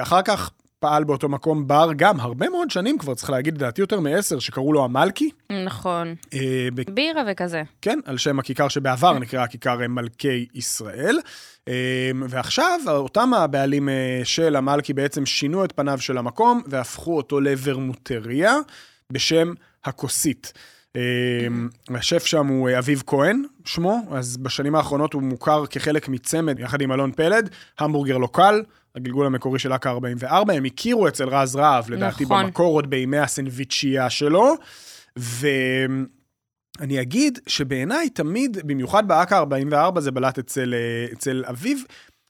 אחר 0.00 0.22
כך 0.22 0.50
פעל 0.84 1.04
באותו 1.04 1.28
מקום 1.28 1.66
בר 1.66 1.90
גם 1.96 2.20
הרבה 2.20 2.48
מאוד 2.48 2.70
שנים 2.70 2.98
כבר, 2.98 3.14
צריך 3.14 3.30
להגיד, 3.30 3.54
לדעתי 3.54 3.80
יותר 3.80 4.00
מעשר, 4.00 4.38
שקראו 4.38 4.72
לו 4.72 4.84
המלכי. 4.84 5.30
נכון. 5.64 6.14
אה, 6.34 6.68
ב- 6.74 6.90
בירה 6.90 7.22
וכזה. 7.30 7.62
כן, 7.82 7.98
על 8.04 8.18
שם 8.18 8.38
הכיכר 8.38 8.68
שבעבר 8.68 9.18
נקרא 9.18 9.46
כיכר 9.46 9.82
אה, 9.82 9.88
מלכי 9.88 10.46
ישראל. 10.54 11.18
אה, 11.68 12.10
ועכשיו, 12.28 12.80
אותם 12.86 13.34
הבעלים 13.34 13.88
אה, 13.88 14.20
של 14.24 14.56
המלכי 14.56 14.92
בעצם 14.92 15.26
שינו 15.26 15.64
את 15.64 15.72
פניו 15.72 15.98
של 16.00 16.18
המקום 16.18 16.62
והפכו 16.66 17.16
אותו 17.16 17.40
לוורמוטריה 17.40 18.54
בשם 19.10 19.52
הכוסית. 19.84 20.52
אה, 20.96 21.02
השף 21.96 22.26
שם 22.26 22.46
הוא 22.46 22.68
אה, 22.68 22.78
אביב 22.78 23.02
כהן, 23.06 23.42
שמו, 23.64 24.00
אז 24.10 24.36
בשנים 24.36 24.74
האחרונות 24.74 25.12
הוא 25.12 25.22
מוכר 25.22 25.66
כחלק 25.66 26.08
מצמד, 26.08 26.58
יחד 26.58 26.80
עם 26.80 26.92
אלון 26.92 27.12
פלד, 27.12 27.50
המבורגר 27.78 28.18
לוקל, 28.18 28.62
הגלגול 28.94 29.26
המקורי 29.26 29.58
של 29.58 29.72
אכ"א 29.72 29.88
44, 29.88 30.52
הם 30.52 30.64
הכירו 30.64 31.08
אצל 31.08 31.28
רז 31.28 31.56
רהב, 31.56 31.90
לדעתי 31.90 32.24
נכון. 32.24 32.44
במקור 32.44 32.74
עוד 32.74 32.90
בימי 32.90 33.18
הסנדוויצ'ייה 33.18 34.10
שלו, 34.10 34.54
ו... 35.18 35.46
אני 36.80 37.00
אגיד 37.00 37.38
שבעיניי 37.46 38.10
תמיד, 38.10 38.58
במיוחד 38.64 39.08
באכ"א 39.08 39.34
44 39.34 40.00
זה 40.00 40.10
בלט 40.10 40.38
אצל, 40.38 40.74
אה, 40.74 41.12
אצל 41.12 41.44
אביב, 41.46 41.84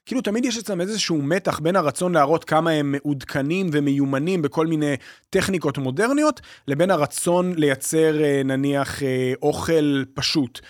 כאילו 0.06 0.20
תמיד 0.20 0.44
יש 0.44 0.58
אצלם 0.58 0.80
איזשהו 0.80 1.22
מתח 1.22 1.58
בין 1.58 1.76
הרצון 1.76 2.14
להראות 2.14 2.44
כמה 2.44 2.70
הם 2.70 2.92
מעודכנים 2.92 3.66
ומיומנים 3.72 4.42
בכל 4.42 4.66
מיני 4.66 4.94
טכניקות 5.30 5.78
מודרניות, 5.78 6.40
לבין 6.68 6.90
הרצון 6.90 7.54
לייצר 7.56 8.24
אה, 8.24 8.42
נניח 8.44 9.02
אה, 9.02 9.32
אוכל 9.42 10.04
פשוט. 10.14 10.60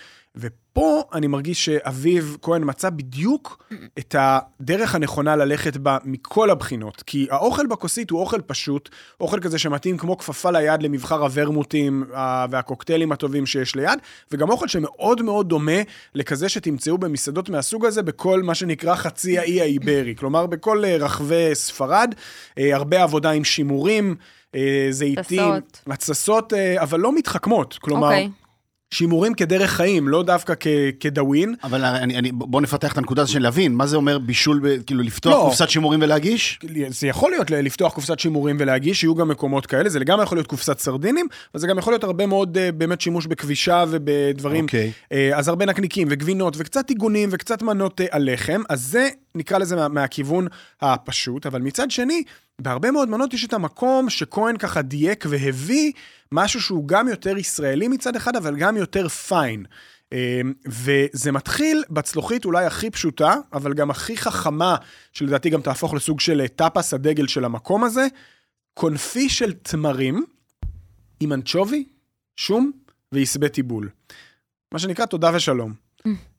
ופה 0.75 1.03
אני 1.13 1.27
מרגיש 1.27 1.65
שאביב 1.65 2.37
כהן 2.41 2.61
מצא 2.65 2.89
בדיוק 2.89 3.63
את 3.99 4.15
הדרך 4.19 4.95
הנכונה 4.95 5.35
ללכת 5.35 5.77
בה 5.77 5.97
מכל 6.03 6.49
הבחינות. 6.49 7.03
כי 7.05 7.27
האוכל 7.31 7.67
בכוסית 7.67 8.09
הוא 8.09 8.19
אוכל 8.19 8.41
פשוט, 8.41 8.89
אוכל 9.19 9.39
כזה 9.39 9.59
שמתאים 9.59 9.97
כמו 9.97 10.17
כפפה 10.17 10.51
ליד 10.51 10.83
למבחר 10.83 11.23
הוורמוטים 11.23 12.03
והקוקטיילים 12.49 13.11
הטובים 13.11 13.45
שיש 13.45 13.75
ליד, 13.75 13.99
וגם 14.31 14.49
אוכל 14.49 14.67
שמאוד 14.67 15.21
מאוד 15.21 15.49
דומה 15.49 15.81
לכזה 16.15 16.49
שתמצאו 16.49 16.97
במסעדות 16.97 17.49
מהסוג 17.49 17.85
הזה 17.85 18.03
בכל 18.03 18.43
מה 18.43 18.55
שנקרא 18.55 18.95
חצי 18.95 19.39
האי 19.39 19.61
האיברי. 19.61 20.15
כלומר, 20.15 20.45
בכל 20.45 20.85
אה, 20.85 20.97
רחבי 20.97 21.49
ספרד, 21.53 22.15
אה, 22.57 22.75
הרבה 22.75 23.03
עבודה 23.03 23.31
עם 23.31 23.43
שימורים. 23.43 24.15
אה, 24.55 24.87
זיתים, 24.89 25.53
התססות. 25.87 26.53
אבל 26.77 26.99
לא 26.99 27.15
מתחכמות. 27.15 27.77
כלומר, 27.81 28.07
אוקיי. 28.07 28.29
שימורים 28.93 29.33
כדרך 29.33 29.71
חיים, 29.71 30.07
לא 30.07 30.23
דווקא 30.23 30.53
כ- 30.59 30.67
כדאווין. 30.99 31.55
אבל 31.63 31.85
אני, 31.85 32.17
אני, 32.17 32.31
בוא 32.31 32.61
נפתח 32.61 32.93
את 32.93 32.97
הנקודה 32.97 33.21
הזו 33.21 33.31
של 33.31 33.41
להבין, 33.41 33.73
מה 33.75 33.87
זה 33.87 33.95
אומר 33.95 34.17
בישול, 34.17 34.61
כאילו 34.85 35.03
לפתוח 35.03 35.33
לא. 35.33 35.45
קופסת 35.49 35.69
שימורים 35.69 36.01
ולהגיש? 36.01 36.59
זה 36.89 37.07
יכול 37.07 37.31
להיות 37.31 37.51
לפתוח 37.51 37.93
קופסת 37.93 38.19
שימורים 38.19 38.57
ולהגיש, 38.59 39.03
יהיו 39.03 39.15
גם 39.15 39.27
מקומות 39.27 39.65
כאלה, 39.65 39.89
זה 39.89 39.99
לגמרי 39.99 40.23
יכול 40.23 40.37
להיות 40.37 40.47
קופסת 40.47 40.79
סרדינים, 40.79 41.27
אבל 41.53 41.61
זה 41.61 41.67
גם 41.67 41.77
יכול 41.77 41.93
להיות 41.93 42.03
הרבה 42.03 42.25
מאוד 42.25 42.57
אה, 42.57 42.71
באמת 42.71 43.01
שימוש 43.01 43.25
בכבישה 43.27 43.83
ובדברים. 43.89 44.63
אוקיי. 44.63 44.91
אה, 45.11 45.37
אז 45.37 45.47
הרבה 45.47 45.65
נקניקים 45.65 46.07
וגבינות 46.11 46.53
וקצת 46.57 46.89
עיגונים 46.89 47.29
וקצת 47.31 47.61
מנות 47.61 48.01
אה, 48.01 48.05
הלחם, 48.11 48.61
אז 48.69 48.81
זה 48.81 49.09
נקרא 49.35 49.57
לזה 49.57 49.75
מה, 49.75 49.87
מהכיוון 49.87 50.47
הפשוט, 50.81 51.45
אבל 51.45 51.61
מצד 51.61 51.91
שני, 51.91 52.23
בהרבה 52.59 52.91
מאוד 52.91 53.09
מנות 53.09 53.33
יש 53.33 53.45
את 53.45 53.53
המקום 53.53 54.09
שכהן 54.09 54.57
ככה 54.57 54.81
דייק 54.81 55.25
והביא 55.29 55.91
משהו 56.35 56.61
שהוא 56.61 56.87
גם 56.87 57.07
יותר 57.07 57.37
ישראלי 57.37 57.87
מצד 57.87 58.15
אחד, 58.15 58.35
אבל 58.35 58.55
גם 58.55 58.77
יותר 58.77 59.07
פיין. 59.07 59.65
אה, 60.13 60.41
וזה 60.67 61.31
מתחיל 61.31 61.83
בצלוחית 61.89 62.45
אולי 62.45 62.65
הכי 62.65 62.89
פשוטה, 62.89 63.35
אבל 63.53 63.73
גם 63.73 63.89
הכי 63.89 64.17
חכמה, 64.17 64.75
שלדעתי 65.11 65.49
גם 65.49 65.61
תהפוך 65.61 65.93
לסוג 65.93 66.19
של 66.19 66.41
אה, 66.41 66.47
טאפס 66.47 66.93
הדגל 66.93 67.27
של 67.27 67.45
המקום 67.45 67.83
הזה, 67.83 68.07
קונפי 68.73 69.29
של 69.29 69.53
תמרים 69.53 70.25
עם 71.19 71.33
אנצ'ובי, 71.33 71.85
שום 72.35 72.71
ועשבי 73.11 73.49
טיבול. 73.49 73.89
מה 74.71 74.79
שנקרא 74.79 75.05
תודה 75.05 75.31
ושלום. 75.33 75.73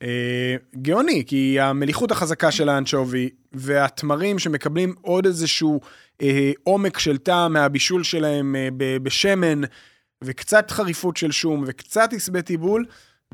אה, 0.03 0.57
גאוני, 0.83 1.25
כי 1.27 1.61
המליחות 1.61 2.11
החזקה 2.11 2.51
של 2.51 2.69
האנצ'ובי 2.69 3.31
והתמרים 3.59 4.39
שמקבלים 4.39 4.95
עוד 5.01 5.27
איזשהו 5.27 5.81
אה, 6.23 6.53
עומק 6.63 6.99
של 6.99 7.19
טעם 7.19 7.53
מהבישול 7.53 8.03
שלהם 8.05 8.57
אה, 8.57 8.69
ב- 8.77 8.97
בשמן, 9.03 9.61
וקצת 10.25 10.71
חריפות 10.71 11.17
של 11.17 11.31
שום, 11.33 11.65
וקצת 11.67 12.13
עשבי 12.13 12.43
טיבול, 12.43 12.85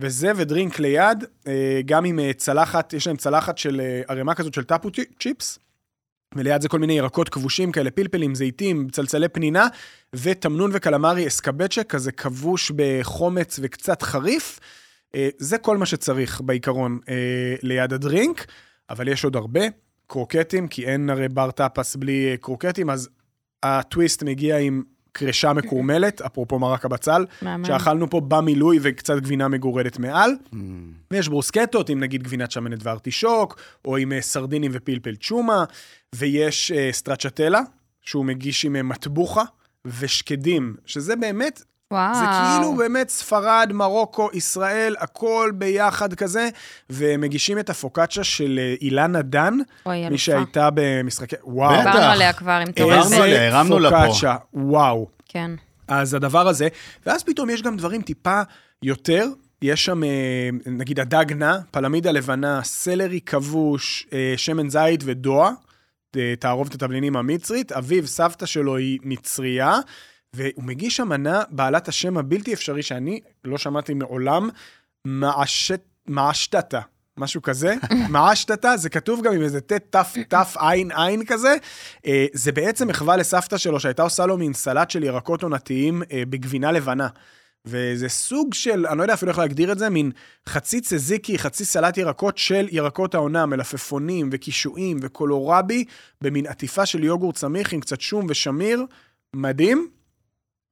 וזה 0.00 0.32
ודרינק 0.36 0.78
ליד, 0.78 1.24
אה, 1.46 1.80
גם 1.86 2.04
עם 2.04 2.18
אה, 2.18 2.32
צלחת, 2.32 2.92
יש 2.92 3.06
להם 3.06 3.16
צלחת 3.16 3.58
של 3.58 3.80
אה, 3.80 4.02
ערימה 4.08 4.34
כזאת 4.34 4.54
של 4.54 4.64
טאפו 4.64 4.90
צ'י- 4.90 5.04
צ'יפס, 5.20 5.58
וליד 6.34 6.62
זה 6.62 6.68
כל 6.68 6.78
מיני 6.78 6.92
ירקות 6.92 7.28
כבושים 7.28 7.72
כאלה, 7.72 7.90
פלפלים, 7.90 8.34
זיתים, 8.34 8.88
צלצלי 8.92 9.28
פנינה, 9.28 9.66
ותמנון 10.16 10.70
וקלמרי 10.74 11.26
אסקבצ'ה, 11.26 11.84
כזה 11.84 12.12
כבוש 12.12 12.72
בחומץ 12.76 13.58
וקצת 13.62 14.02
חריף. 14.02 14.60
אה, 15.14 15.28
זה 15.38 15.58
כל 15.58 15.76
מה 15.76 15.86
שצריך 15.86 16.40
בעיקרון 16.40 16.98
אה, 17.08 17.14
ליד 17.62 17.92
הדרינק, 17.92 18.46
אבל 18.90 19.08
יש 19.08 19.24
עוד 19.24 19.36
הרבה 19.36 19.60
קרוקטים, 20.12 20.68
כי 20.68 20.86
אין 20.86 21.10
הרי 21.10 21.28
בר 21.28 21.50
טאפס 21.50 21.96
בלי 21.96 22.30
אה, 22.30 22.36
קרוקטים, 22.36 22.90
אז 22.90 23.08
הטוויסט 23.62 24.22
מגיע 24.22 24.58
עם 24.58 24.82
קרשה 25.12 25.52
מקורמלת, 25.52 26.20
אפרופו 26.20 26.58
מרק 26.58 26.84
הבצל. 26.84 27.26
שאכלנו 27.66 28.10
פה 28.10 28.20
במילוי 28.20 28.78
וקצת 28.82 29.14
גבינה 29.16 29.48
מגורדת 29.48 29.98
מעל. 29.98 30.30
ויש 31.10 31.28
ברוסקטות 31.28 31.88
עם 31.88 32.00
נגיד 32.00 32.22
גבינת 32.22 32.50
שמנת 32.50 32.78
וארטישוק, 32.82 33.60
או 33.84 33.96
עם 33.96 34.12
אה, 34.12 34.20
סרדינים 34.20 34.70
ופלפל 34.74 35.16
צ'ומה, 35.20 35.64
ויש 36.14 36.72
אה, 36.72 36.88
סטרצ'טלה, 36.92 37.60
שהוא 38.00 38.24
מגיש 38.24 38.64
עם 38.64 38.88
מטבוחה 38.88 39.42
ושקדים, 39.84 40.76
שזה 40.86 41.16
באמת 41.16 41.62
וואו. 41.92 42.14
זה 42.14 42.24
כאילו 42.24 42.76
באמת 42.76 43.08
ספרד, 43.08 43.70
מרוקו, 43.72 44.28
ישראל, 44.32 44.96
הכל 44.98 45.52
ביחד 45.54 46.14
כזה, 46.14 46.48
ומגישים 46.90 47.58
את 47.58 47.70
הפוקאצ'ה 47.70 48.24
של 48.24 48.58
אה, 48.62 48.74
אילנה 48.80 49.22
דן, 49.22 49.54
אוי, 49.86 50.08
מי. 50.08 50.18
שהייתה 50.18 50.68
במשחקי... 50.74 51.36
וואו. 51.44 51.80
בטח. 51.80 51.92
דיברנו 51.92 52.12
עליה 52.12 52.32
כבר 52.32 52.52
עם 52.66 52.72
תורם. 52.72 52.98
איזה. 52.98 53.50
פוקאצ'ה, 53.68 54.36
וואו. 54.54 55.06
כן. 55.28 55.50
אז 55.88 56.14
הדבר 56.14 56.48
הזה, 56.48 56.68
ואז 57.06 57.22
פתאום 57.22 57.50
יש 57.50 57.62
גם 57.62 57.76
דברים 57.76 58.02
טיפה 58.02 58.42
יותר, 58.82 59.26
יש 59.62 59.84
שם, 59.84 60.04
אה, 60.04 60.48
נגיד, 60.66 61.00
הדג 61.00 61.32
נע, 61.32 61.58
פלמידה 61.70 62.10
לבנה, 62.10 62.62
סלרי 62.62 63.20
כבוש, 63.20 64.06
אה, 64.12 64.34
שמן 64.36 64.68
זית 64.68 65.00
ודוע, 65.04 65.50
אה, 66.16 66.34
תערובת 66.38 66.74
התבלינים 66.74 67.16
המצרית, 67.16 67.72
אביו, 67.72 68.06
סבתא 68.06 68.46
שלו 68.46 68.76
היא 68.76 68.98
מצרייה, 69.02 69.78
והוא 70.36 70.64
מגיש 70.64 70.96
שם 70.96 71.08
מנה 71.08 71.42
בעלת 71.50 71.88
השם 71.88 72.18
הבלתי 72.18 72.54
אפשרי 72.54 72.82
שאני 72.82 73.20
לא 73.44 73.58
שמעתי 73.58 73.94
מעולם, 73.94 74.48
מעשת, 75.04 75.80
מעשתתה. 76.06 76.80
משהו 77.16 77.42
כזה, 77.42 77.74
מעשתתה, 78.10 78.76
זה 78.76 78.88
כתוב 78.88 79.22
גם 79.22 79.32
עם 79.32 79.42
איזה 79.42 79.60
ט' 79.60 79.72
ת' 79.72 79.96
ת' 80.28 80.56
עין 80.56 80.92
עין 80.92 81.24
כזה. 81.24 81.56
אה, 82.06 82.26
זה 82.32 82.52
בעצם 82.52 82.88
מחווה 82.88 83.16
לסבתא 83.16 83.56
שלו 83.56 83.80
שהייתה 83.80 84.02
עושה 84.02 84.26
לו 84.26 84.38
מין 84.38 84.52
סלט 84.52 84.90
של 84.90 85.02
ירקות 85.02 85.42
עונתיים 85.42 86.02
אה, 86.12 86.22
בגבינה 86.28 86.72
לבנה. 86.72 87.08
וזה 87.64 88.08
סוג 88.08 88.54
של, 88.54 88.86
אני 88.86 88.98
לא 88.98 89.02
יודע 89.02 89.14
אפילו 89.14 89.30
איך 89.30 89.38
להגדיר 89.38 89.72
את 89.72 89.78
זה, 89.78 89.90
מין 89.90 90.10
חצי 90.48 90.80
צזיקי, 90.80 91.38
חצי 91.38 91.64
סלט 91.64 91.98
ירקות 91.98 92.38
של 92.38 92.68
ירקות 92.70 93.14
העונה, 93.14 93.46
מלפפונים 93.46 94.28
וקישואים 94.32 94.98
וקולורבי, 95.02 95.84
במין 96.20 96.46
עטיפה 96.46 96.86
של 96.86 97.04
יוגורט 97.04 97.36
סמיך 97.36 97.72
עם 97.72 97.80
קצת 97.80 98.00
שום 98.00 98.26
ושמיר, 98.28 98.86
מדהים. 99.36 100.01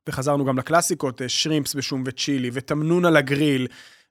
וחזרנו 0.08 0.44
גם 0.44 0.58
לקלאסיקות, 0.58 1.22
אה, 1.22 1.28
שרימפס 1.28 1.74
בשום 1.74 2.02
וצ'ילי, 2.06 2.50
ותמנון 2.52 3.04
על 3.04 3.16
הגריל, 3.16 3.66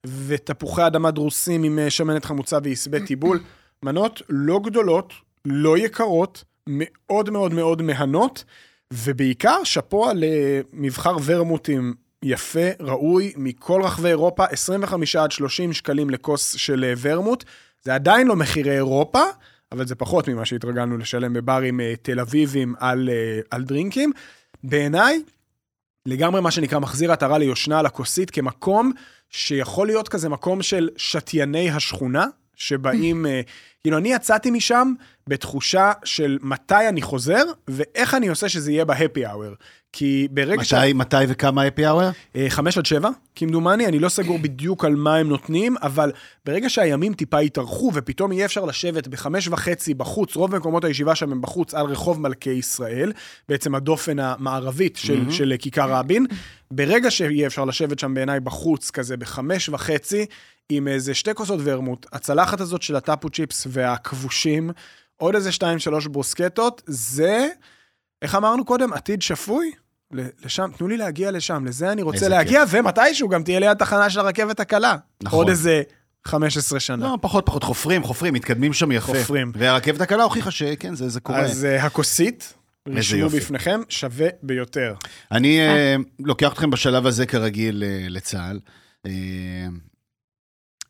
ותפוחי 0.06 0.88
אדמה 0.88 1.12
דרוסים 1.12 1.64
עם 1.64 1.80
אה, 1.80 1.90
שמנת 1.90 2.26
חמוצה 2.26 2.58
ועשבי 2.64 3.06
טיבול. 3.06 3.40
מנות 3.86 4.22
לא 4.30 4.60
גדולות, 4.64 5.14
לא 5.46 5.78
יקרות, 5.78 6.44
מאוד 6.68 7.30
מאוד 7.30 7.54
מאוד 7.54 7.82
מהנות, 7.82 8.44
ובעיקר 8.94 9.64
שאפו 9.64 10.10
על 10.10 10.24
אה, 10.24 10.62
מבחר 10.74 11.16
ורמוטים 11.26 11.94
יפה, 12.24 12.70
ראוי, 12.80 13.34
מכל 13.38 13.82
רחבי 13.84 14.10
אירופה, 14.10 14.46
25 14.46 15.16
עד 15.16 15.32
30 15.32 15.74
שקלים 15.74 16.10
לכוס 16.10 16.56
של 16.56 16.94
ורמוט. 17.02 17.44
זה 17.84 17.96
עדיין 17.96 18.28
לא 18.28 18.36
מחירי 18.36 18.76
אירופה, 18.76 19.22
אבל 19.72 19.88
זה 19.88 19.96
פחות 19.96 20.28
ממה 20.28 20.46
שהתרגלנו 20.46 20.98
לשלם 20.98 21.34
בברים 21.34 21.80
תל 22.02 22.20
אביבים 22.20 22.76
על, 22.80 23.10
על 23.52 23.64
דרינקים. 23.64 24.12
בעיניי, 24.64 25.22
לגמרי 26.06 26.42
מה 26.42 26.52
שנקרא 26.52 26.80
מחזיר 26.80 27.12
עטרה 27.12 27.38
ליושנה 27.38 27.80
על 27.80 27.86
הכוסית 27.86 28.32
כמקום 28.32 28.92
שיכול 29.30 29.88
להיות 29.88 30.10
כזה 30.10 30.30
מקום 30.30 30.62
של 30.62 30.90
שתייני 30.98 31.72
השכונה, 31.72 32.26
שבאים, 32.56 33.26
אה, 33.26 33.42
כאילו 33.82 33.98
אני 33.98 34.14
יצאתי 34.14 34.52
משם 34.52 34.94
בתחושה 35.28 35.92
של 36.04 36.38
מתי 36.42 36.88
אני 36.90 37.02
חוזר, 37.02 37.44
ואיך 37.68 38.14
אני 38.14 38.28
עושה 38.28 38.50
שזה 38.50 38.72
יהיה 38.72 38.86
בהפי 38.86 39.26
האוור. 39.26 39.54
כי 39.94 40.28
ברגע 40.32 40.64
ש... 40.64 40.74
מתי, 40.74 40.94
מתי 40.94 41.18
וכמה 41.28 41.68
אפי 41.68 41.88
אאואר? 41.88 42.10
אה, 42.36 42.46
חמש 42.50 42.78
עד 42.78 42.86
שבע, 42.86 43.10
כמדומני, 43.36 43.86
אני 43.86 44.00
לא 44.00 44.10
סגור 44.10 44.40
בדיוק 44.40 44.86
על 44.86 44.96
מה 44.96 45.16
הם 45.16 45.30
נותנים, 45.30 45.76
אבל 45.82 46.12
ברגע 46.46 46.70
שהימים 46.70 47.14
טיפה 47.14 47.42
יתארכו 47.42 47.92
ופתאום 47.94 48.32
יהיה 48.32 48.46
אפשר 48.46 48.66
לשבת 48.66 49.08
בחמש 49.08 49.48
וחצי 49.48 49.94
בחוץ, 49.94 50.36
רוב 50.36 50.56
מקומות 50.56 50.84
הישיבה 50.84 51.16
שם 51.16 51.32
הם 51.32 51.42
בחוץ, 51.42 51.74
על 51.74 51.86
רחוב 51.86 52.22
מלכי 52.22 52.50
ישראל, 52.50 53.12
בעצם 53.50 53.76
הדופן 53.76 54.20
המערבית 54.20 54.96
של, 54.96 55.26
mm-hmm. 55.28 55.32
של 55.32 55.54
כיכר 55.60 55.94
רבין, 55.94 56.26
ברגע 56.72 57.12
שיהיה 57.12 57.48
אפשר 57.48 57.66
לשבת 57.66 58.00
שם 58.00 58.14
בעיניי 58.14 58.40
בחוץ, 58.40 58.92
כזה 58.92 59.18
בחמש 59.18 59.70
וחצי, 59.70 60.26
עם 60.70 60.88
איזה 60.88 61.14
שתי 61.14 61.34
כוסות 61.34 61.60
ורמוט, 61.64 62.06
הצלחת 62.14 62.62
הזאת 62.62 62.82
של 62.82 62.96
הטאפו 62.96 63.30
צ'יפס 63.30 63.68
והכבושים, 63.70 64.72
עוד 65.18 65.36
איזה 65.36 65.52
שתיים, 65.52 65.80
שלוש 65.80 66.08
ברוסקטות, 66.08 66.82
זה, 66.86 67.48
איך 68.22 68.36
אמרנו 68.36 68.66
קודם, 68.66 68.94
עתיד 68.94 69.22
שפוי? 69.22 69.72
לשם, 70.46 70.70
תנו 70.78 70.88
לי 70.88 70.98
להגיע 70.98 71.32
לשם, 71.32 71.66
לזה 71.66 71.92
אני 71.92 72.02
רוצה 72.02 72.28
להגיע, 72.28 72.64
ומתישהו 72.70 73.30
גם 73.30 73.44
תהיה 73.44 73.60
ליד 73.60 73.78
תחנה 73.78 74.10
של 74.10 74.20
הרכבת 74.20 74.60
הקלה. 74.60 74.96
נכון. 75.24 75.40
עוד 75.40 75.50
איזה 75.50 75.82
15 76.26 76.80
שנה. 76.80 77.06
לא, 77.06 77.18
פחות 77.22 77.46
פחות 77.46 77.64
חופרים, 77.64 78.04
חופרים, 78.04 78.34
מתקדמים 78.34 78.74
שם 78.74 78.92
יפה. 78.92 79.14
חופרים. 79.14 79.52
והרכבת 79.56 80.02
הקלה 80.02 80.24
הוכיחה 80.24 80.52
שכן, 80.52 80.96
זה, 80.96 81.10
זה 81.10 81.20
קורה. 81.20 81.40
אז 81.40 81.68
uh, 81.82 81.86
הכוסית, 81.86 82.54
רשמו. 82.88 83.30
בפניכם, 83.30 83.82
שווה 83.90 84.28
ביותר. 84.44 84.94
אני 85.32 85.60
אה, 85.60 85.96
לוקח 86.20 86.54
אתכם 86.54 86.70
בשלב 86.70 87.08
הזה 87.08 87.26
כרגיל 87.26 87.84
אה, 87.84 88.06
לצה"ל. 88.10 88.60
אה, 89.06 89.12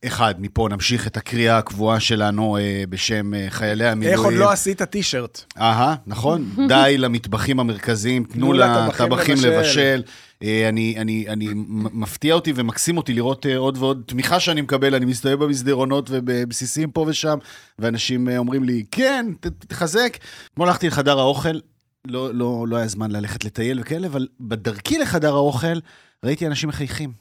אחד, 0.06 0.36
מפה 0.40 0.68
נמשיך 0.72 1.08
את 1.08 1.18
הקריאה 1.18 1.58
הקבועה 1.58 2.00
שלנו 2.00 2.58
אה, 2.58 2.84
בשם 2.90 3.34
אה, 3.34 3.46
חיילי 3.50 3.88
המילואים. 3.88 4.18
איך 4.20 4.26
עוד 4.26 4.34
לא 4.34 4.52
עשית 4.52 4.82
טישרט? 4.82 5.44
אהה, 5.58 5.96
נכון. 6.08 6.50
די 6.70 6.96
למטבחים 6.98 7.60
המרכזיים, 7.60 8.24
תנו 8.24 8.54
לטבחים 8.54 9.36
לבשל. 9.36 9.50
לבשל. 9.58 10.02
אה, 10.44 10.70
אני, 10.70 10.96
אני, 10.98 11.26
אני 11.30 11.48
מפתיע 11.94 12.34
אותי 12.36 12.54
ומקסים 12.56 12.98
אותי 12.98 13.14
לראות 13.14 13.46
אה, 13.46 13.58
עוד 13.58 13.78
ועוד 13.78 14.04
תמיכה 14.06 14.40
שאני 14.40 14.62
מקבל, 14.62 14.96
אני 14.96 15.06
מסתובב 15.06 15.44
במסדרונות 15.44 16.08
ובבסיסים 16.12 16.92
פה 16.92 17.06
ושם, 17.08 17.38
ואנשים 17.80 18.30
אה, 18.30 18.38
אומרים 18.38 18.64
לי, 18.64 18.84
כן, 18.92 19.26
ת- 19.40 19.48
תחזק. 19.68 20.18
אתמול 20.54 20.68
הלכתי 20.68 20.88
לחדר 20.88 21.20
האוכל, 21.20 21.60
לא, 22.08 22.34
לא, 22.34 22.66
לא 22.70 22.78
היה 22.78 22.88
זמן 22.88 23.12
ללכת 23.12 23.46
לטייל 23.46 23.80
וכאלה, 23.80 24.08
אבל 24.08 24.28
בדרכי 24.40 24.98
לחדר 24.98 25.34
האוכל 25.34 25.80
ראיתי 26.26 26.48
אנשים 26.48 26.70
מחייכים. 26.70 27.12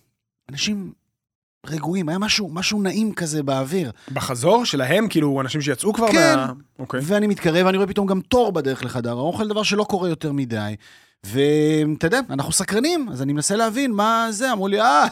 אנשים 0.50 0.92
רגועים, 1.66 2.08
היה 2.08 2.18
משהו, 2.18 2.48
משהו 2.52 2.82
נעים 2.82 3.12
כזה 3.14 3.42
באוויר. 3.42 3.90
בחזור 4.12 4.64
שלהם, 4.64 5.08
כאילו, 5.08 5.40
אנשים 5.40 5.60
שיצאו 5.60 5.92
כבר 5.92 6.12
כן. 6.12 6.36
מה... 6.36 6.52
אוקיי. 6.78 7.00
ואני 7.02 7.26
מתקרב, 7.26 7.66
ואני 7.66 7.76
רואה 7.76 7.88
פתאום 7.88 8.06
גם 8.06 8.20
תור 8.20 8.52
בדרך 8.52 8.84
לחדר 8.84 9.10
האוכל, 9.10 9.48
דבר 9.48 9.62
שלא 9.62 9.84
קורה 9.84 10.08
יותר 10.08 10.32
מדי. 10.32 10.74
ואתה 11.24 12.06
יודע, 12.06 12.20
אנחנו 12.30 12.52
סקרנים, 12.52 13.08
אז 13.12 13.22
אני 13.22 13.32
מנסה 13.32 13.56
להבין 13.56 13.92
מה 13.92 14.26
זה, 14.30 14.52
אמרו 14.52 14.68
לי, 14.68 14.80
אה, 14.80 15.06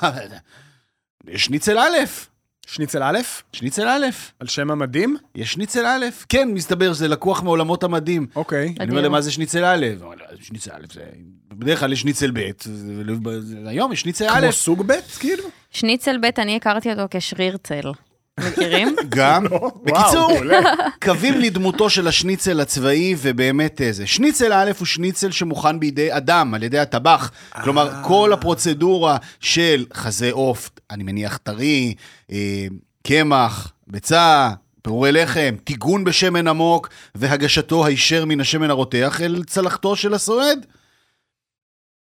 יש 1.29 1.45
שניצל 1.45 1.79
א', 1.79 1.97
שניצל 2.67 3.03
א', 3.03 3.19
שניצל 3.53 3.89
א', 3.89 4.07
על 4.41 4.47
שם 4.47 4.71
המדים? 4.71 5.17
יש 5.35 5.53
שניצל 5.53 5.87
א', 5.87 6.05
כן, 6.29 6.49
מסתבר 6.53 6.93
שזה 6.95 7.09
לקוח 7.09 7.43
מעולמות 7.43 7.85
המדים. 7.85 8.27
אוקיי. 8.37 8.75
אני 8.81 8.91
אומר 8.91 9.03
להם, 9.03 9.13
מה 9.13 9.21
זה 9.21 9.33
שניצל 9.33 9.65
א'? 9.65 9.87
"לא, 10.01 10.13
שניצל 10.41 10.71
א', 10.71 10.85
זה... 10.95 11.01
בדרך 11.53 11.81
כלל 11.81 11.93
יש 11.93 12.01
שניצל 12.01 12.31
ב', 12.31 12.41
זה- 12.65 13.41
זה- 13.41 13.57
היום 13.67 13.93
יש 13.93 14.01
שניצל 14.01 14.25
א', 14.29 14.41
כמו 14.41 14.53
סוג 14.53 14.83
ב', 14.87 14.93
כאילו? 15.21 15.45
שניצל 15.71 16.19
ב', 16.19 16.41
אני 16.41 16.57
הכרתי 16.57 16.91
אותו 16.93 17.03
כשרירצל. 17.11 17.91
מכירים? 18.41 18.97
גם. 19.09 19.45
בקיצור, 19.85 20.33
מעולה. 20.33 20.61
קווים 21.03 21.41
לדמותו 21.41 21.91
של 21.91 22.09
השניצל 22.09 22.61
הצבאי, 22.61 23.15
ובאמת 23.19 23.81
איזה. 23.81 24.07
שניצל 24.07 24.53
א' 24.53 24.71
הוא 24.79 24.87
שניצל 24.87 25.31
שמוכן 25.31 25.81
בידי 25.81 26.17
אדם, 26.17 26.55
על 26.55 26.63
ידי 26.63 26.79
הטבח. 26.79 27.31
כלומר, 27.63 27.91
כל 28.03 28.33
הפרוצדורה 28.33 29.17
של 29.41 29.87
חזה 29.95 30.29
עוף, 30.33 30.71
אני 30.91 31.03
מניח 31.03 31.37
טרי, 31.37 31.95
אה, 32.33 32.67
קמח, 33.07 33.73
ביצה, 33.87 34.51
פירורי 34.83 35.13
לחם, 35.13 35.55
טיגון 35.65 36.05
בשמן 36.05 36.49
עמוק, 36.49 36.89
והגשתו 37.15 37.87
הישר 37.87 38.25
מן 38.25 38.41
השמן 38.41 38.71
הרותח 38.71 39.21
אל 39.21 39.43
צלחתו 39.47 39.97
של 39.97 40.15
הסועד. 40.15 40.67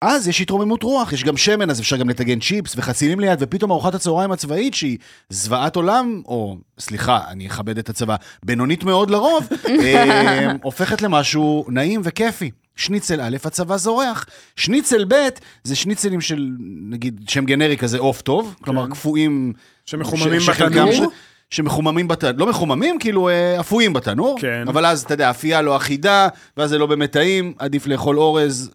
אז 0.02 0.28
יש 0.28 0.42
התרוממות 0.42 0.84
רוח, 0.84 1.14
יש 1.14 1.24
גם 1.24 1.38
שמן, 1.38 1.70
אז 1.70 1.80
אפשר 1.80 1.98
גם 1.98 2.10
לטגן 2.10 2.40
צ'יפס 2.40 2.74
וחצילים 2.78 3.20
ליד, 3.20 3.38
ופתאום 3.42 3.72
ארוחת 3.72 3.96
הצהריים 3.96 4.32
הצבאית, 4.32 4.74
שהיא 4.74 4.98
זוועת 5.30 5.76
עולם, 5.76 6.22
או, 6.26 6.58
סליחה, 6.80 7.20
אני 7.28 7.48
אכבד 7.48 7.78
את 7.78 7.90
הצבא, 7.90 8.16
בינונית 8.44 8.84
מאוד 8.84 9.10
לרוב, 9.10 9.48
אה, 9.84 10.52
הופכת 10.64 11.02
למשהו 11.02 11.66
נעים 11.70 12.02
וכיפי. 12.04 12.52
שניצל 12.76 13.22
א', 13.22 13.38
הצבא 13.46 13.78
זורח. 13.78 14.26
שניצל 14.56 15.06
ב', 15.08 15.16
זה 15.64 15.76
שניצלים 15.76 16.22
של, 16.22 16.50
נגיד, 16.90 17.22
שם 17.28 17.46
גנרי 17.46 17.78
כזה 17.78 17.98
עוף 17.98 18.22
טוב, 18.22 18.56
כלומר, 18.62 18.88
קפואים... 18.88 19.54
שמחוממים 19.86 20.42
בתנור? 20.50 21.12
שמחוממים 21.50 22.08
בתנור, 22.08 22.34
לא 22.38 22.48
מחוממים, 22.48 23.00
כאילו 23.00 23.30
אה, 23.30 23.60
אפויים 23.60 23.94
בתנור, 23.94 24.38
כן. 24.42 24.64
אבל 24.68 24.86
אז, 24.86 25.04
אתה 25.04 25.14
יודע, 25.14 25.30
אפייה 25.30 25.62
לא 25.62 25.78
אחידה, 25.78 26.28
ואז 26.58 26.70
זה 26.70 26.78
לא 26.78 26.86
באמת 26.86 27.12
טעים, 27.12 27.54
עדיף 27.60 27.88
לאכול 27.88 28.20
אורז. 28.20 28.72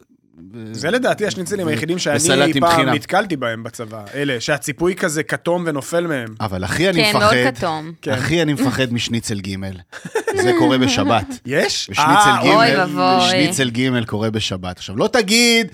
זה 0.73 0.91
לדעתי 0.91 1.27
השניצלים 1.27 1.69
היחידים 1.69 1.99
שאני 1.99 2.61
פעם. 2.61 2.89
נתקלתי 2.89 3.37
בהם 3.37 3.63
בצבא. 3.63 4.05
אלה, 4.15 4.41
שהציפוי 4.41 4.95
כזה 4.95 5.23
כתום 5.23 5.65
ונופל 5.67 6.07
מהם. 6.07 6.35
אבל 6.41 6.65
הכי 6.65 6.89
אני 6.89 7.05
כן, 7.05 7.17
מפחד, 7.17 7.35
מאוד 7.35 7.55
כתום. 7.55 7.93
כן. 8.03 8.13
הכי 8.13 8.43
אני 8.43 8.53
מפחד 8.53 8.93
משניצל 8.93 9.41
ג' 9.41 9.57
זה 10.43 10.53
קורה 10.59 10.79
בשבת. 10.79 11.27
יש? 11.47 11.89
ושניצל 11.91 12.11
אה, 12.11 12.41
ג', 12.45 12.47
אוי 12.47 12.77
ואבוי. 12.77 13.31
שניצל 13.31 13.71
ג' 13.71 14.05
קורה 14.05 14.31
בשבת. 14.31 14.77
עכשיו, 14.77 14.97
לא 14.97 15.09
תגיד, 15.09 15.67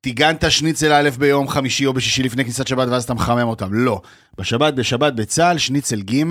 טיגנת 0.00 0.50
שניצל 0.50 0.92
א' 0.92 1.10
ביום 1.18 1.48
חמישי 1.48 1.86
או 1.86 1.92
בשישי 1.92 2.22
לפני 2.22 2.44
כניסת 2.44 2.66
שבת 2.66 2.88
ואז 2.88 3.04
אתה 3.04 3.14
מחמם 3.14 3.48
אותם. 3.48 3.74
לא. 3.74 4.00
בשבת, 4.38 4.74
בשבת 4.74 5.12
בצה"ל, 5.12 5.58
שניצל 5.58 6.00
ג' 6.00 6.22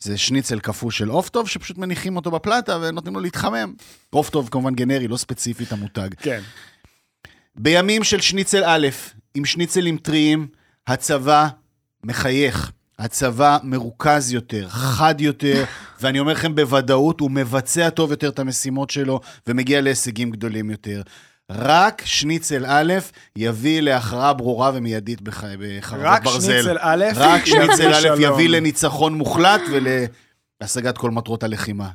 זה 0.00 0.18
שניצל 0.18 0.58
קפוא 0.58 0.90
של 0.90 1.08
עוף 1.08 1.28
טוב, 1.28 1.48
שפשוט 1.48 1.78
מניחים 1.78 2.16
אותו 2.16 2.30
בפלטה 2.30 2.78
ונותנים 2.82 3.14
לו 3.14 3.20
להתחמם. 3.20 3.72
עוף 4.10 4.30
טוב 4.30 4.48
כמובן 4.50 4.74
גנרי, 4.74 5.08
לא 5.08 5.16
ספציפית 5.16 5.72
המותג. 5.72 6.08
כן. 6.20 6.40
בימים 7.56 8.04
של 8.04 8.20
שניצל 8.20 8.62
א', 8.66 8.88
עם 9.34 9.44
שניצלים 9.44 9.96
טריים, 9.96 10.46
הצבא 10.86 11.48
מחייך. 12.04 12.72
הצבא 12.98 13.58
מרוכז 13.62 14.32
יותר, 14.32 14.68
חד 14.68 15.20
יותר, 15.20 15.64
ואני 16.00 16.20
אומר 16.20 16.32
לכם 16.32 16.54
בוודאות, 16.54 17.20
הוא 17.20 17.30
מבצע 17.30 17.90
טוב 17.90 18.10
יותר 18.10 18.28
את 18.28 18.38
המשימות 18.38 18.90
שלו 18.90 19.20
ומגיע 19.46 19.80
להישגים 19.80 20.30
גדולים 20.30 20.70
יותר. 20.70 21.02
רק 21.50 22.02
שניצל 22.04 22.64
א' 22.68 22.94
יביא 23.36 23.80
להכרעה 23.80 24.32
ברורה 24.32 24.70
ומיידית 24.74 25.22
בח... 25.22 25.44
בחרבות 25.44 26.06
רק 26.06 26.24
ברזל. 26.24 26.52
שניצל 26.52 26.76
א', 26.80 27.04
רק 27.14 27.44
שניצל 27.44 27.94
א'. 27.94 28.20
יביא 28.20 28.48
לניצחון 28.48 29.14
מוחלט 29.14 29.60
ולהשגת 29.70 30.98
כל 30.98 31.10
מטרות 31.10 31.42
הלחימה. 31.42 31.88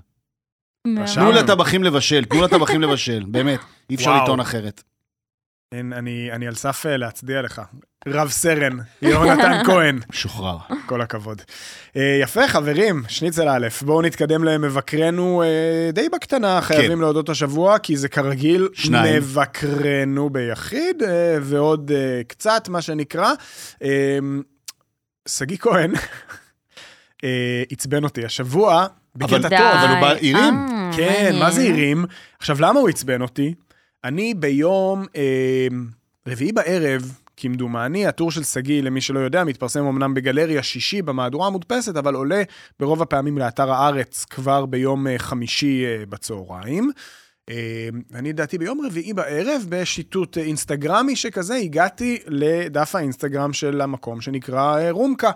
תנו 1.14 1.32
לטבחים 1.32 1.84
לבשל, 1.84 2.26
תנו 2.26 2.42
לטבחים 2.42 2.82
לבשל, 2.82 3.24
באמת, 3.28 3.60
אי 3.90 3.96
אפשר. 3.96 4.24
לטעון 4.24 4.40
אחרת. 4.40 4.84
אין, 5.76 5.94
אני, 5.94 6.30
אני 6.32 6.48
על 6.48 6.56
סף 6.56 6.86
אה, 6.86 6.98
להצדיע 6.98 7.42
לך. 7.42 7.62
רב 8.08 8.30
סרן, 8.30 8.78
יהונתן 9.02 9.62
כהן, 9.68 10.00
שוחרר. 10.12 10.58
כל 10.86 11.02
הכבוד. 11.02 11.42
אה, 11.98 12.20
יפה, 12.22 12.48
חברים, 12.48 13.04
שניצל 13.08 13.50
א', 13.50 13.68
בואו 13.82 14.02
נתקדם 14.02 14.44
למבקרנו 14.44 15.44
אה, 15.44 15.92
די 15.94 16.10
בקטנה, 16.10 16.62
חייבים 16.62 17.02
להודות 17.02 17.30
השבוע, 17.30 17.80
כי 17.80 17.98
זה 17.98 18.10
כרגיל 18.10 18.70
שניים. 18.74 19.16
מבקרנו 19.16 20.30
ביחיד, 20.30 21.04
אה, 21.04 21.38
ועוד 21.42 21.92
אה, 21.96 22.22
קצת, 22.28 22.70
מה 22.70 22.82
שנקרא. 22.82 23.32
אה, 23.84 24.20
שגיא 25.28 25.58
כהן 25.58 25.94
אה, 27.24 27.64
עצבן 27.72 28.04
אותי 28.04 28.26
השבוע, 28.26 28.88
בקטע 29.16 29.50
טוב. 29.50 29.54
אבל 29.54 29.90
הוא 29.90 30.02
בא 30.02 30.12
עירים. 30.14 30.68
כן, 30.98 31.36
מה 31.40 31.52
זה. 31.52 31.62
עירים? 31.62 32.06
עכשיו, 32.40 32.62
למה 32.62 32.80
הוא 32.80 32.90
עצבן 32.90 33.22
אותי? 33.22 33.54
אני 34.06 34.34
ביום 34.34 35.06
אה, 35.16 35.68
רביעי 36.28 36.52
בערב, 36.52 37.12
כמדומני, 37.38 38.08
הטור 38.08 38.32
של 38.32 38.44
שגיא, 38.44 38.82
למי 38.82 39.02
שלא 39.02 39.20
יודע, 39.20 39.44
מתפרסם 39.44 39.86
אמנם 39.86 40.14
בגלריה 40.14 40.64
שישי 40.64 41.02
במהדורה 41.02 41.48
המודפסת, 41.48 41.96
אבל 41.96 42.16
עולה 42.16 42.44
ברוב 42.80 43.02
הפעמים 43.02 43.38
לאתר 43.38 43.72
הארץ 43.72 44.26
כבר 44.26 44.66
ביום 44.66 45.08
אה, 45.08 45.20
חמישי 45.20 45.86
אה, 45.86 46.06
בצהריים. 46.10 46.92
אה, 47.50 47.90
אני 48.14 48.30
לדעתי 48.30 48.58
ביום 48.58 48.86
רביעי 48.86 49.14
בערב, 49.14 49.66
בשיטוט 49.70 50.38
אה, 50.38 50.44
אינסטגרמי 50.44 51.16
שכזה, 51.16 51.56
הגעתי 51.56 52.20
לדף 52.28 52.96
האינסטגרם 52.96 53.54
של 53.54 53.82
המקום 53.82 54.22
שנקרא 54.22 54.78
אה, 54.80 54.92
רומקה. 54.92 55.32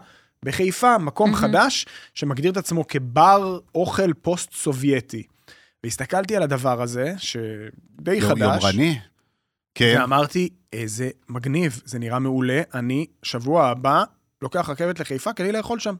בחיפה, 0.45 0.97
מקום 0.97 1.31
מהמם. 1.31 1.41
חדש 1.41 1.85
שמגדיר 2.13 2.51
את 2.51 2.57
עצמו 2.57 2.87
כבר 2.87 3.59
אוכל 3.75 4.13
פוסט-סובייטי. 4.13 5.23
והסתכלתי 5.83 6.35
על 6.35 6.43
הדבר 6.43 6.81
הזה, 6.81 7.13
שדי 7.17 8.13
יום- 8.15 8.29
חדש, 8.31 8.63
יומרני. 8.63 8.99
כן. 9.75 9.95
ואמרתי, 9.99 10.49
איזה 10.73 11.09
מגניב, 11.29 11.81
זה 11.85 11.99
נראה 11.99 12.19
מעולה, 12.19 12.61
אני 12.73 13.05
שבוע 13.23 13.67
הבא 13.67 14.03
לוקח 14.41 14.69
רכבת 14.69 14.99
לחיפה 14.99 15.33
כדי 15.33 15.51
לאכול 15.51 15.79
שם. 15.79 15.95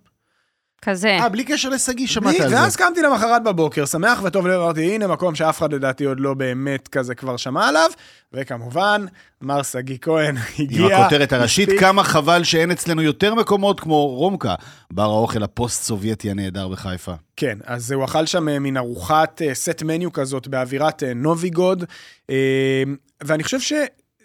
כזה. 0.82 1.18
אה, 1.22 1.30
בלי 1.30 1.44
קשר 1.44 1.70
לשגיא, 1.70 2.08
שמעת 2.08 2.40
על 2.40 2.50
זה. 2.50 2.56
ואז 2.56 2.76
קמתי 2.76 3.02
למחרת 3.02 3.44
בבוקר, 3.44 3.86
שמח 3.86 4.22
וטוב 4.24 4.48
לב, 4.48 4.62
אמרתי, 4.62 4.96
הנה 4.96 5.08
מקום 5.08 5.36
שאף 5.36 5.58
אחד 5.60 5.74
לדעתי 5.74 6.04
עוד 6.04 6.20
לא 6.20 6.34
באמת 6.34 6.88
כזה 6.88 7.16
כבר 7.16 7.38
שמע 7.38 7.68
עליו, 7.68 7.90
וכמובן, 8.34 9.06
מר 9.42 9.64
שגיא 9.64 9.98
כהן 10.02 10.38
עם 10.38 10.44
הגיע. 10.60 10.98
הכותרת 10.98 11.34
הראשית, 11.34 11.68
מספיק- 11.70 11.80
כמה 11.82 12.04
חבל 12.04 12.44
שאין 12.44 12.72
אצלנו 12.72 13.02
יותר 13.02 13.36
מקומות 13.36 13.80
כמו 13.80 14.08
רומקה, 14.08 14.56
בר 14.94 15.04
האוכל 15.04 15.44
הפוסט-סובייטי 15.44 16.32
הנהדר 16.32 16.68
בחיפה. 16.68 17.14
כן, 17.36 17.58
אז 17.66 17.92
הוא 17.92 18.06
אכל 18.06 18.26
שם 18.26 18.50
אה, 18.50 18.60
מין 18.60 18.78
ארוחת 18.78 19.42
set 19.54 19.84
menu 19.84 20.14
כזאת 20.14 20.48
באווירת 20.48 21.04
אה, 21.04 21.14
נובי 21.14 21.49
גוד, 21.49 21.84
אה, 22.30 22.84
ואני 23.24 23.44
חושב 23.44 23.60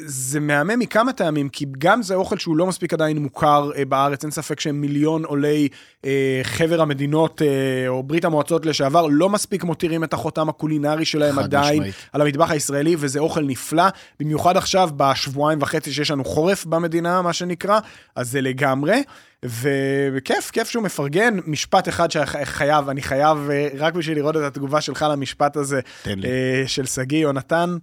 שזה 0.03 0.41
מהמם 0.41 0.79
מכמה 0.79 1.13
טעמים, 1.13 1.49
כי 1.49 1.67
גם 1.79 2.03
זה 2.03 2.15
אוכל 2.15 2.39
שהוא 2.39 2.57
לא 2.57 2.67
מספיק 2.67 2.93
עדיין 2.93 3.19
מוכר 3.19 3.71
אה, 3.77 3.85
בארץ, 3.85 4.23
אין 4.23 4.31
ספק 4.31 4.61
שמיליון 4.61 5.25
עולי 5.25 5.69
אה, 6.05 6.41
חבר 6.43 6.81
המדינות 6.81 7.43
אה, 7.43 7.89
או 7.89 8.03
ברית 8.03 8.25
המועצות 8.25 8.67
לשעבר 8.67 9.07
לא 9.11 9.29
מספיק 9.29 9.65
מותירים 9.65 10.05
את 10.05 10.13
החותם 10.13 10.49
הקולינרי 10.49 11.05
שלהם 11.05 11.39
עדיין 11.39 11.75
משמעית. 11.75 11.95
על 12.13 12.21
המטבח 12.21 12.51
הישראלי, 12.51 12.97
וזה 12.99 13.19
אוכל 13.19 13.43
נפלא, 13.43 13.85
במיוחד 14.21 14.57
עכשיו, 14.57 14.91
בשבועיים 14.97 15.63
וחצי 15.63 15.93
שיש 15.93 16.11
לנו 16.11 16.25
חורף 16.25 16.65
במדינה, 16.65 17.23
מה 17.23 17.33
שנקרא, 17.33 17.79
אז 18.17 18.31
זה 18.31 18.41
לגמרי. 18.41 19.03
וכיף, 19.45 20.51
כיף 20.51 20.69
שהוא 20.69 20.85
מפרגן. 20.85 21.37
משפט 21.47 21.89
אחד 21.89 22.11
שחייב, 22.11 22.89
אני 22.89 23.03
חייב, 23.03 23.51
אה, 23.51 23.69
רק 23.79 23.95
בשביל 23.95 24.19
לראות 24.19 24.37
את 24.37 24.43
התגובה 24.43 24.81
שלך 24.81 25.07
למשפט 25.11 25.57
הזה, 25.57 25.81
תן 26.03 26.19
לי. 26.19 26.29
אה, 26.29 26.63
של 26.67 26.87
שגיא 26.87 27.19
יונתן. 27.19 27.77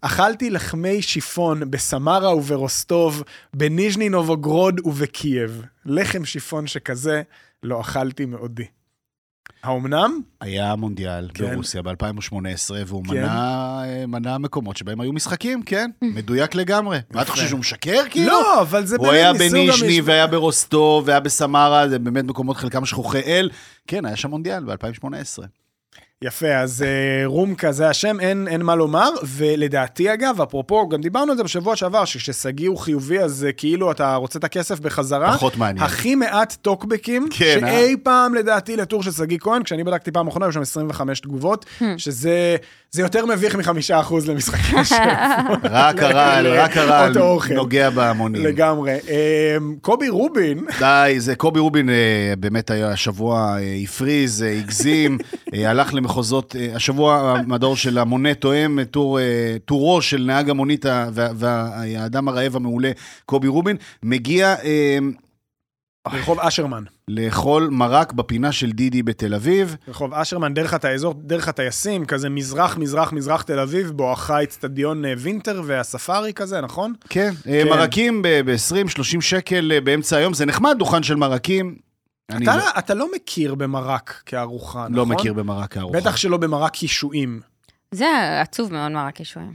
אכלתי 0.00 0.50
לחמי 0.50 1.02
שיפון 1.02 1.70
בסמארה 1.70 2.34
וברוסטוב, 2.34 3.22
בניז'ני 3.54 4.08
נובוגרוד 4.08 4.80
ובקייב. 4.84 5.62
לחם 5.86 6.24
שיפון 6.24 6.66
שכזה 6.66 7.22
לא 7.62 7.80
אכלתי 7.80 8.24
מעודי. 8.24 8.77
האומנם? 9.62 10.20
היה 10.40 10.76
מונדיאל 10.76 11.28
כן. 11.34 11.50
ברוסיה 11.54 11.82
ב-2018, 11.82 12.34
והוא 12.86 13.04
כן. 13.04 13.10
מנה, 13.10 13.82
אה, 13.84 14.06
מנה 14.06 14.38
מקומות 14.38 14.76
שבהם 14.76 15.00
היו 15.00 15.12
משחקים, 15.12 15.62
כן, 15.62 15.90
מדויק 16.02 16.54
לגמרי. 16.54 16.98
מה 17.14 17.22
אתה 17.22 17.30
חושב 17.30 17.48
שהוא 17.48 17.60
משקר 17.60 18.02
כאילו? 18.10 18.26
לא, 18.32 18.60
אבל 18.62 18.86
זה 18.86 18.96
הוא 18.96 19.06
באמת 19.06 19.16
היה 19.16 19.32
מסוג 19.32 19.48
בניז'ני 19.52 19.98
המש- 19.98 20.02
והיה 20.04 20.26
ברוסטוב 20.26 21.04
והיה 21.08 21.20
בסמרה, 21.20 21.88
זה 21.88 21.98
באמת 21.98 22.24
מקומות 22.24 22.56
חלקם 22.56 22.84
שכוחי 22.86 23.20
אל. 23.20 23.50
כן, 23.86 24.04
היה 24.04 24.16
שם 24.16 24.30
מונדיאל 24.30 24.64
ב-2018. 24.64 25.42
יפה, 26.22 26.54
אז 26.56 26.82
אה, 26.82 27.26
רומקה 27.26 27.72
זה 27.72 27.88
השם, 27.88 28.20
אין, 28.20 28.48
אין 28.48 28.62
מה 28.62 28.74
לומר, 28.74 29.10
ולדעתי 29.24 30.14
אגב, 30.14 30.40
אפרופו, 30.40 30.88
גם 30.88 31.00
דיברנו 31.00 31.30
על 31.32 31.36
זה 31.36 31.44
בשבוע 31.44 31.76
שעבר, 31.76 32.04
שכששגיא 32.04 32.68
הוא 32.68 32.78
חיובי, 32.78 33.20
אז 33.20 33.44
אה, 33.44 33.52
כאילו 33.52 33.90
אתה 33.90 34.14
רוצה 34.14 34.38
את 34.38 34.44
הכסף 34.44 34.80
בחזרה. 34.80 35.34
פחות 35.34 35.56
מעניין. 35.56 35.84
הכי 35.86 36.14
מעט 36.14 36.56
טוקבקים, 36.62 37.28
כן, 37.30 37.58
שאי 37.60 37.96
פעם 38.02 38.34
לדעתי 38.34 38.76
לטור 38.76 39.02
של 39.02 39.10
שגיא 39.10 39.38
כהן, 39.40 39.62
כשאני 39.62 39.84
בדקתי 39.84 40.10
פעם 40.10 40.28
אחרונה, 40.28 40.46
היו 40.46 40.52
שם 40.52 40.60
25 40.60 41.20
תגובות, 41.20 41.64
שזה 41.96 42.56
זה 42.90 43.02
יותר 43.02 43.26
מביך 43.26 43.54
מחמישה 43.54 44.00
אחוז 44.00 44.28
למשחקי 44.28 44.76
השם. 44.76 44.94
רק 45.64 46.02
הרעל, 46.02 46.46
רק 46.62 46.76
הרעל. 46.76 47.12
נוגע 47.54 47.90
בהמונים. 47.90 48.44
לגמרי. 48.44 48.92
אה, 49.08 49.56
קובי 49.80 50.08
רובין, 50.08 50.64
די, 50.78 51.14
זה 51.18 51.34
קובי 51.34 51.60
רובין 51.60 51.90
אה, 51.90 51.94
באמת 52.38 52.70
היה 52.70 52.90
השבוע 52.90 53.56
אה, 53.58 53.76
הפריז, 53.84 54.42
אה, 54.42 54.58
הגזים, 54.58 55.18
אה, 55.54 55.70
הלך 55.70 55.94
למחוזות, 55.94 56.07
אה, 56.56 56.76
השבוע 56.76 57.32
המדור 57.38 57.76
של 57.76 57.98
המונה 57.98 58.34
תואם, 58.34 58.78
אה, 58.78 58.84
טור, 58.84 59.20
אה, 59.20 59.56
טורו 59.64 60.02
של 60.02 60.22
נהג 60.26 60.50
המונית 60.50 60.86
והאדם 61.12 62.28
הרעב 62.28 62.56
המעולה, 62.56 62.90
קובי 63.26 63.48
רובין, 63.48 63.76
מגיע 64.02 64.54
רחוב 66.12 66.40
אשרמן. 66.40 66.82
לאכול 67.08 67.68
מרק 67.72 68.12
בפינה 68.12 68.52
של 68.52 68.72
דידי 68.72 69.02
בתל 69.02 69.34
אביב. 69.34 69.76
רחוב 69.88 70.14
אשרמן, 70.14 70.54
דרך 70.54 70.84
האזור, 70.84 71.14
דרך 71.16 71.48
הטייסים, 71.48 72.04
כזה 72.04 72.28
מזרח, 72.28 72.76
מזרח, 72.76 73.12
מזרח 73.12 73.42
תל 73.42 73.58
אביב, 73.58 73.90
בואכה 73.90 74.42
אצטדיון 74.42 75.04
וינטר 75.18 75.62
והספארי 75.64 76.32
כזה, 76.32 76.60
נכון? 76.60 76.92
כן, 77.08 77.30
כן. 77.44 77.68
מרקים 77.68 78.22
ב-20-30 78.22 79.20
שקל 79.20 79.80
באמצע 79.84 80.16
היום, 80.16 80.34
זה 80.34 80.46
נחמד, 80.46 80.76
דוכן 80.78 81.02
של 81.02 81.14
מרקים. 81.14 81.87
אני 82.30 82.44
אתה, 82.44 82.56
לא- 82.56 82.64
אתה 82.78 82.94
לא 82.94 83.06
מכיר 83.14 83.54
במרק 83.54 84.22
כארוחה, 84.26 84.78
נכון? 84.78 84.94
לא 84.94 85.06
מכיר 85.06 85.32
במרק 85.32 85.76
הארוחה. 85.76 86.00
בטח 86.00 86.16
שלא 86.16 86.36
במרק 86.36 86.72
קישואים. 86.72 87.40
זה 87.90 88.06
עצוב 88.40 88.72
מאוד 88.72 88.92
מרק 88.92 89.14
קישואים. 89.14 89.52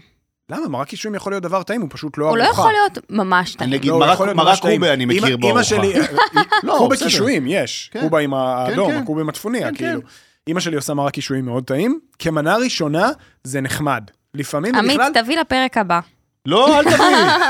למה? 0.49 0.67
מרק 0.67 0.87
קישואים 0.87 1.15
יכול 1.15 1.31
להיות 1.31 1.43
דבר 1.43 1.63
טעים, 1.63 1.81
הוא 1.81 1.89
פשוט 1.91 2.17
לא 2.17 2.29
הוא 2.29 2.37
ארוחה. 2.37 2.47
לא 2.47 2.53
יכול 2.53 2.71
להיות 2.71 2.97
ממש 3.09 3.49
אני 3.49 3.57
טעים. 3.57 3.73
אגיד, 3.73 3.89
לא, 3.89 3.93
הוא 3.95 3.99
מרק-. 4.35 4.59
קובה 4.61 4.93
אני 4.93 5.05
מכיר 5.05 5.37
בארוחה. 5.37 5.51
אמא 5.51 5.63
שלי, 5.63 5.93
לא, 6.63 6.75
קובה. 6.77 6.95
קישואים, 6.97 7.45
יש. 7.47 7.89
כן. 7.93 8.01
קובה 8.01 8.19
עם 8.19 8.33
האדום, 8.33 8.91
כן. 8.91 8.97
הקובה 8.97 9.21
עם 9.21 9.29
הצפוני, 9.29 9.59
כן, 9.59 9.75
כאילו. 9.75 10.01
כן. 10.01 10.07
אמא 10.47 10.59
שלי 10.59 10.75
עושה 10.75 10.93
מרק 10.93 11.13
קישואים 11.13 11.45
מאוד 11.45 11.63
טעים. 11.63 11.99
כמנה 12.19 12.55
ראשונה, 12.55 13.09
זה 13.43 13.61
נחמד. 13.61 14.03
לפעמים 14.33 14.75
עמית, 14.75 14.91
בכלל... 14.99 15.11
תביא 15.23 15.37
לפרק 15.39 15.77
הבא. 15.77 15.99
לא, 16.45 16.79
אל 16.79 16.83
תביא, 16.83 17.05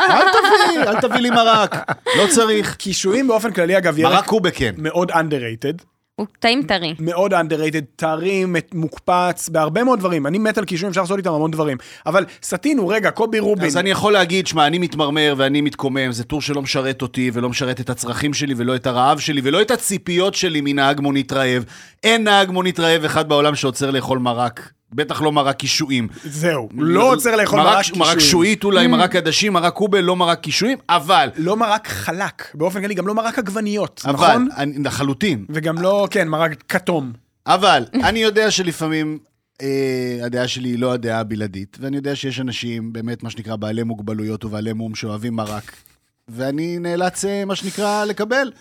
אל 0.09 0.27
תביא, 0.29 0.83
אל 0.87 1.01
תביא 1.01 1.19
לי 1.19 1.29
מרק. 1.29 1.75
לא 2.17 2.27
צריך. 2.29 2.75
קישואים 2.75 3.27
באופן 3.27 3.51
כללי, 3.51 3.77
אגב, 3.77 3.99
ירק 3.99 4.13
מרק 4.13 4.25
קובה 4.25 4.51
כן. 4.51 4.73
מאוד 4.77 5.11
underrated. 5.11 5.83
הוא 6.15 6.27
טעים 6.39 6.63
טרי. 6.63 6.95
מאוד 6.99 7.33
underrated, 7.33 7.83
טרי, 7.95 8.45
מוקפץ, 8.73 9.49
בהרבה 9.49 9.83
מאוד 9.83 9.99
דברים. 9.99 10.27
אני 10.27 10.37
מת 10.37 10.57
על 10.57 10.65
קישואים, 10.65 10.89
אפשר 10.89 11.01
לעשות 11.01 11.17
איתם 11.17 11.33
המון 11.33 11.51
דברים. 11.51 11.77
אבל 12.05 12.25
סטינו, 12.43 12.87
רגע, 12.87 13.11
קובי 13.11 13.39
רובין. 13.39 13.65
אז 13.65 13.77
אני 13.77 13.89
יכול 13.89 14.13
להגיד, 14.13 14.47
שמע, 14.47 14.67
אני 14.67 14.79
מתמרמר 14.79 15.33
ואני 15.37 15.61
מתקומם, 15.61 16.11
זה 16.11 16.23
טור 16.23 16.41
שלא 16.41 16.61
משרת 16.61 17.01
אותי 17.01 17.31
ולא 17.33 17.49
משרת 17.49 17.79
את 17.79 17.89
הצרכים 17.89 18.33
שלי 18.33 18.53
ולא 18.57 18.75
את 18.75 18.87
הרעב 18.87 19.19
שלי 19.19 19.41
ולא 19.43 19.61
את 19.61 19.71
הציפיות 19.71 20.35
שלי 20.35 20.61
מנהג 20.63 20.99
מונית 21.01 21.31
רעב. 21.33 21.65
אין 22.03 22.23
נהג 22.23 22.51
מונית 22.51 22.79
רעב 22.79 23.03
אחד 23.03 23.29
בעולם 23.29 23.55
שעוצר 23.55 23.91
לאכול 23.91 24.19
מרק. 24.19 24.71
בטח 24.95 25.21
לא 25.21 25.31
מרק 25.31 25.55
קישואים. 25.55 26.07
זהו, 26.23 26.69
לא 26.77 27.11
עוצר 27.13 27.35
לאכול 27.35 27.59
מרק 27.59 27.77
קישואים. 27.85 27.99
מרק 28.01 28.19
שועית 28.19 28.63
אולי, 28.63 28.87
מרק 28.87 29.15
עדשים, 29.15 29.53
מרק 29.53 29.73
קובה, 29.73 30.01
לא 30.01 30.15
מרק 30.15 30.39
קישואים, 30.39 30.77
אבל, 30.89 31.29
לא 31.37 31.57
מרק 31.57 31.87
חלק, 31.87 32.47
באופן 32.55 32.81
כללי, 32.81 32.93
גם 32.93 33.07
לא 33.07 33.15
מרק 33.15 33.39
עגבניות, 33.39 34.01
אבל, 34.05 34.13
נכון? 34.13 34.47
אני- 34.57 34.83
לחלוטין. 34.83 35.45
וגם 35.49 35.81
לא, 35.81 36.07
כן, 36.11 36.27
מרק 36.27 36.63
כתום. 36.69 37.11
אבל 37.47 37.85
אני 37.93 38.19
יודע 38.19 38.51
שלפעמים 38.51 39.17
אה, 39.61 39.67
הדעה 40.25 40.47
שלי 40.47 40.69
היא 40.69 40.79
לא 40.79 40.93
הדעה 40.93 41.19
הבלעדית, 41.19 41.77
ואני 41.81 41.95
יודע 41.97 42.15
שיש 42.15 42.39
אנשים, 42.39 42.93
באמת, 42.93 43.23
מה 43.23 43.29
שנקרא, 43.29 43.55
בעלי 43.55 43.83
מוגבלויות 43.83 44.45
ובעלי 44.45 44.73
מום 44.73 44.95
שאוהבים 44.95 45.33
מרק. 45.35 45.71
ואני 46.29 46.79
נאלץ, 46.79 47.25
אה, 47.25 47.45
מה 47.45 47.55
שנקרא, 47.55 48.05
לקבל. 48.05 48.51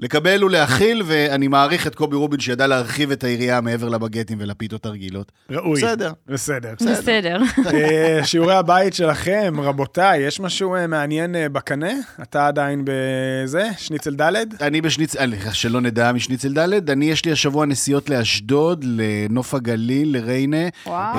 לקבל 0.00 0.44
ולהכיל, 0.44 1.02
ואני 1.06 1.48
מעריך 1.48 1.86
את 1.86 1.94
קובי 1.94 2.16
רובין 2.16 2.40
שידע 2.40 2.66
להרחיב 2.66 3.10
את 3.10 3.24
היריעה 3.24 3.60
מעבר 3.60 3.88
לבגטים 3.88 4.38
ולפיתות 4.40 4.86
הרגילות. 4.86 5.32
ראוי. 5.50 5.80
בסדר. 5.82 6.12
בסדר. 6.28 6.74
בסדר. 6.80 7.38
שיעורי 8.24 8.54
הבית 8.54 8.94
שלכם, 8.94 9.54
רבותיי, 9.62 10.20
יש 10.20 10.40
משהו 10.40 10.74
אה, 10.74 10.86
מעניין 10.86 11.36
אה, 11.36 11.48
בקנה? 11.48 11.90
אתה 12.22 12.46
עדיין 12.46 12.82
בזה? 12.84 13.68
שניצל 13.76 14.14
ד'? 14.14 14.32
אני 14.62 14.80
בשניצל, 14.80 15.34
אה, 15.46 15.54
שלא 15.54 15.80
נדע 15.80 16.12
משניצל 16.12 16.52
ד', 16.58 16.90
אני 16.90 17.04
יש 17.10 17.24
לי 17.24 17.32
השבוע 17.32 17.66
נסיעות 17.66 18.10
לאשדוד, 18.10 18.84
לנוף 18.88 19.54
הגליל, 19.54 20.16
לריינה. 20.16 20.68
וואו. 20.86 21.18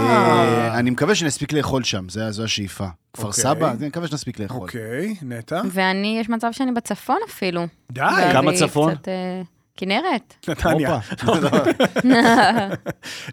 אני 0.73 0.89
מקווה 0.89 1.15
שנספיק 1.15 1.53
לאכול 1.53 1.83
שם, 1.83 2.09
זה- 2.09 2.31
זו 2.31 2.43
השאיפה. 2.43 2.85
כפר 3.17 3.27
אוקיי. 3.27 3.43
סבא, 3.43 3.71
אני 3.71 3.87
מקווה 3.87 4.07
שנספיק 4.07 4.39
לאכול. 4.39 4.61
אוקיי, 4.61 5.15
נטע. 5.21 5.61
ואני, 5.71 6.17
יש 6.21 6.29
מצב 6.29 6.51
שאני 6.51 6.71
בצפון 6.71 7.17
אפילו. 7.29 7.61
די, 7.91 8.01
כמה 8.31 8.53
צפון? 8.53 8.95
קצת, 8.95 9.07
אה, 9.07 9.41
כנרת. 9.77 10.33
נתניה. 10.47 10.99
הופה. 11.25 11.57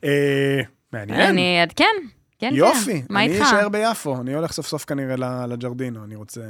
אה, 0.05 0.61
מעניין. 0.93 1.21
אני 1.21 1.61
אעדכן. 1.61 1.85
כן, 2.45 2.51
כן. 2.51 2.57
יופי, 2.57 3.03
מה 3.11 3.25
אני 3.25 3.35
איתך? 3.35 3.47
אשאר 3.47 3.69
ביפו, 3.69 4.21
אני 4.21 4.35
הולך 4.35 4.53
סוף 4.53 4.67
סוף 4.67 4.85
כנראה 4.85 5.17
לג'רדינו, 5.47 6.05
אני 6.05 6.17
רוצה 6.17 6.41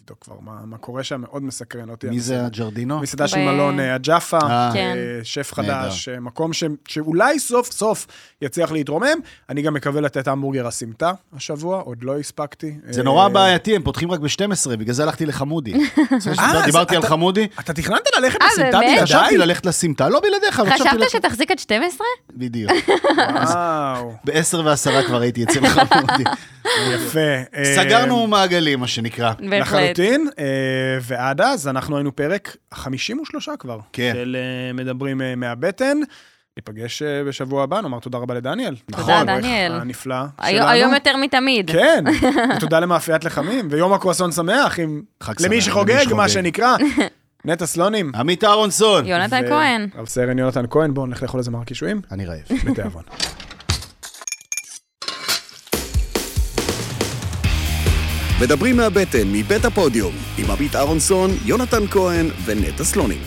לבדוק 0.00 0.18
כבר 0.24 0.34
מה 0.40 0.52
מה 0.66 0.78
קורה 0.78 1.02
שם, 1.04 1.20
מאוד 1.20 1.42
מסקרן 1.42 1.90
אותי. 1.90 2.08
מי 2.08 2.20
זה. 2.20 2.44
הג'רדינו? 2.46 3.00
מסעדה 3.00 3.28
של 3.28 3.36
ב- 3.36 3.40
מלון 3.40 3.80
אה, 3.80 3.94
הג'אפה, 3.94 4.38
אה. 4.42 4.70
כן. 4.74 4.94
אה, 4.96 5.24
שף 5.24 5.58
נהדר. 5.58 5.82
חדש, 5.82 6.08
אה, 6.08 6.20
מקום 6.20 6.52
ש- 6.52 6.64
שאולי 6.88 7.38
סוף 7.38 7.72
סוף 7.72 8.06
יצליח 8.42 8.72
להתרומם. 8.72 9.18
אני 9.48 9.62
גם 9.62 9.74
מקווה 9.74 10.00
לתת 10.00 10.28
המבורגר 10.28 10.66
הסמטה 10.66 11.12
השבוע, 11.36 11.80
עוד 11.80 11.98
לא 12.02 12.18
הספקתי. 12.18 12.76
זה 12.90 13.00
אה, 13.00 13.04
נורא 13.04 13.28
בעייתי, 13.28 13.76
הם 13.76 13.82
פותחים 13.82 14.10
רק 14.10 14.20
ב-12, 14.20 14.76
בגלל 14.78 14.94
זה 14.94 15.02
הלכתי 15.02 15.26
לחמודי. 15.26 15.72
אה, 16.38 16.64
דיברתי 16.64 16.94
על 16.96 17.00
אתה- 17.02 17.08
חמודי, 17.08 17.46
אתה 17.60 17.72
תכננת 17.72 18.00
ללכת 18.18 18.42
אה, 18.42 18.46
לסמטה 18.46 18.78
באמת? 18.78 19.02
חשבתי 19.02 19.18
בלעדיי? 19.20 19.38
ללכת 19.38 19.66
לסמטה, 19.66 20.08
לא 20.08 20.20
בלעדיך, 20.20 20.60
חשבת. 20.60 21.10
שתחזיק 21.10 21.50
עד 21.50 21.58
12? 21.58 22.06
בדיוק. 22.36 22.72
וואו, 23.34 24.12
ב-10 24.24 24.56
ועשרה 24.64 25.02
כבר 25.06 25.20
הייתי 25.20 25.37
אצל 25.44 25.66
חמודי. 25.68 26.24
יפה. 26.94 27.20
אה, 27.54 27.74
סגרנו 27.76 28.26
מעגלים, 28.26 28.80
מה 28.80 28.86
שנקרא. 28.86 29.32
בהחלט. 29.32 29.60
לחלוטין, 29.60 30.28
אה, 30.38 30.44
ועד 31.02 31.40
אז 31.40 31.68
אנחנו 31.68 31.96
היינו 31.96 32.16
פרק 32.16 32.56
53 32.74 33.48
כבר, 33.58 33.78
כן. 33.92 34.12
של 34.14 34.36
אה, 34.36 34.72
מדברים 34.72 35.20
מהבטן. 35.36 35.98
ניפגש 36.56 37.02
בשבוע 37.02 37.62
הבא, 37.62 37.80
נאמר 37.80 37.98
תודה 37.98 38.18
רבה 38.18 38.34
לדניאל. 38.34 38.74
נכון. 38.90 39.10
העורך 39.10 39.26
דניאל. 39.26 39.72
הנפלא 39.72 40.16
שלנו. 40.46 40.68
היום 40.68 40.94
יותר 40.94 41.16
מתמיד. 41.16 41.70
כן, 41.70 42.04
ותודה 42.56 42.80
למאפיית 42.80 43.24
לחמים, 43.24 43.68
ויום 43.70 43.92
הקרואסון 43.92 44.32
שמח, 44.32 44.78
עם... 44.78 45.02
חג 45.22 45.34
למי 45.40 45.60
שמח, 45.60 45.74
שחוגג, 45.74 46.14
מה. 46.14 46.28
שנקרא. 46.28 46.76
נטע 47.44 47.66
סלונים. 47.66 48.12
עמית 48.14 48.44
אהרונסון. 48.44 49.06
יונתן 49.06 49.42
ו- 49.44 49.48
כהן. 49.48 49.88
רב 49.94 50.06
סרן 50.06 50.38
יונתן 50.38 50.64
כהן, 50.70 50.94
בואו 50.94 51.06
נלך 51.06 51.22
לאכול 51.22 51.38
איזה 51.38 51.50
מר 51.50 51.64
קישואים, 51.64 52.00
אני 52.12 52.26
רעב. 52.26 52.38
בתיאבון. 52.64 53.02
מדברים 58.40 58.76
מהבטן, 58.76 59.32
מבית 59.32 59.64
הפודיום, 59.64 60.12
עם 60.38 60.50
עמית 60.50 60.76
אהרונסון, 60.76 61.30
יונתן 61.44 61.86
כהן 61.90 62.26
ונטע 62.44 62.84
סלונים. 62.84 63.18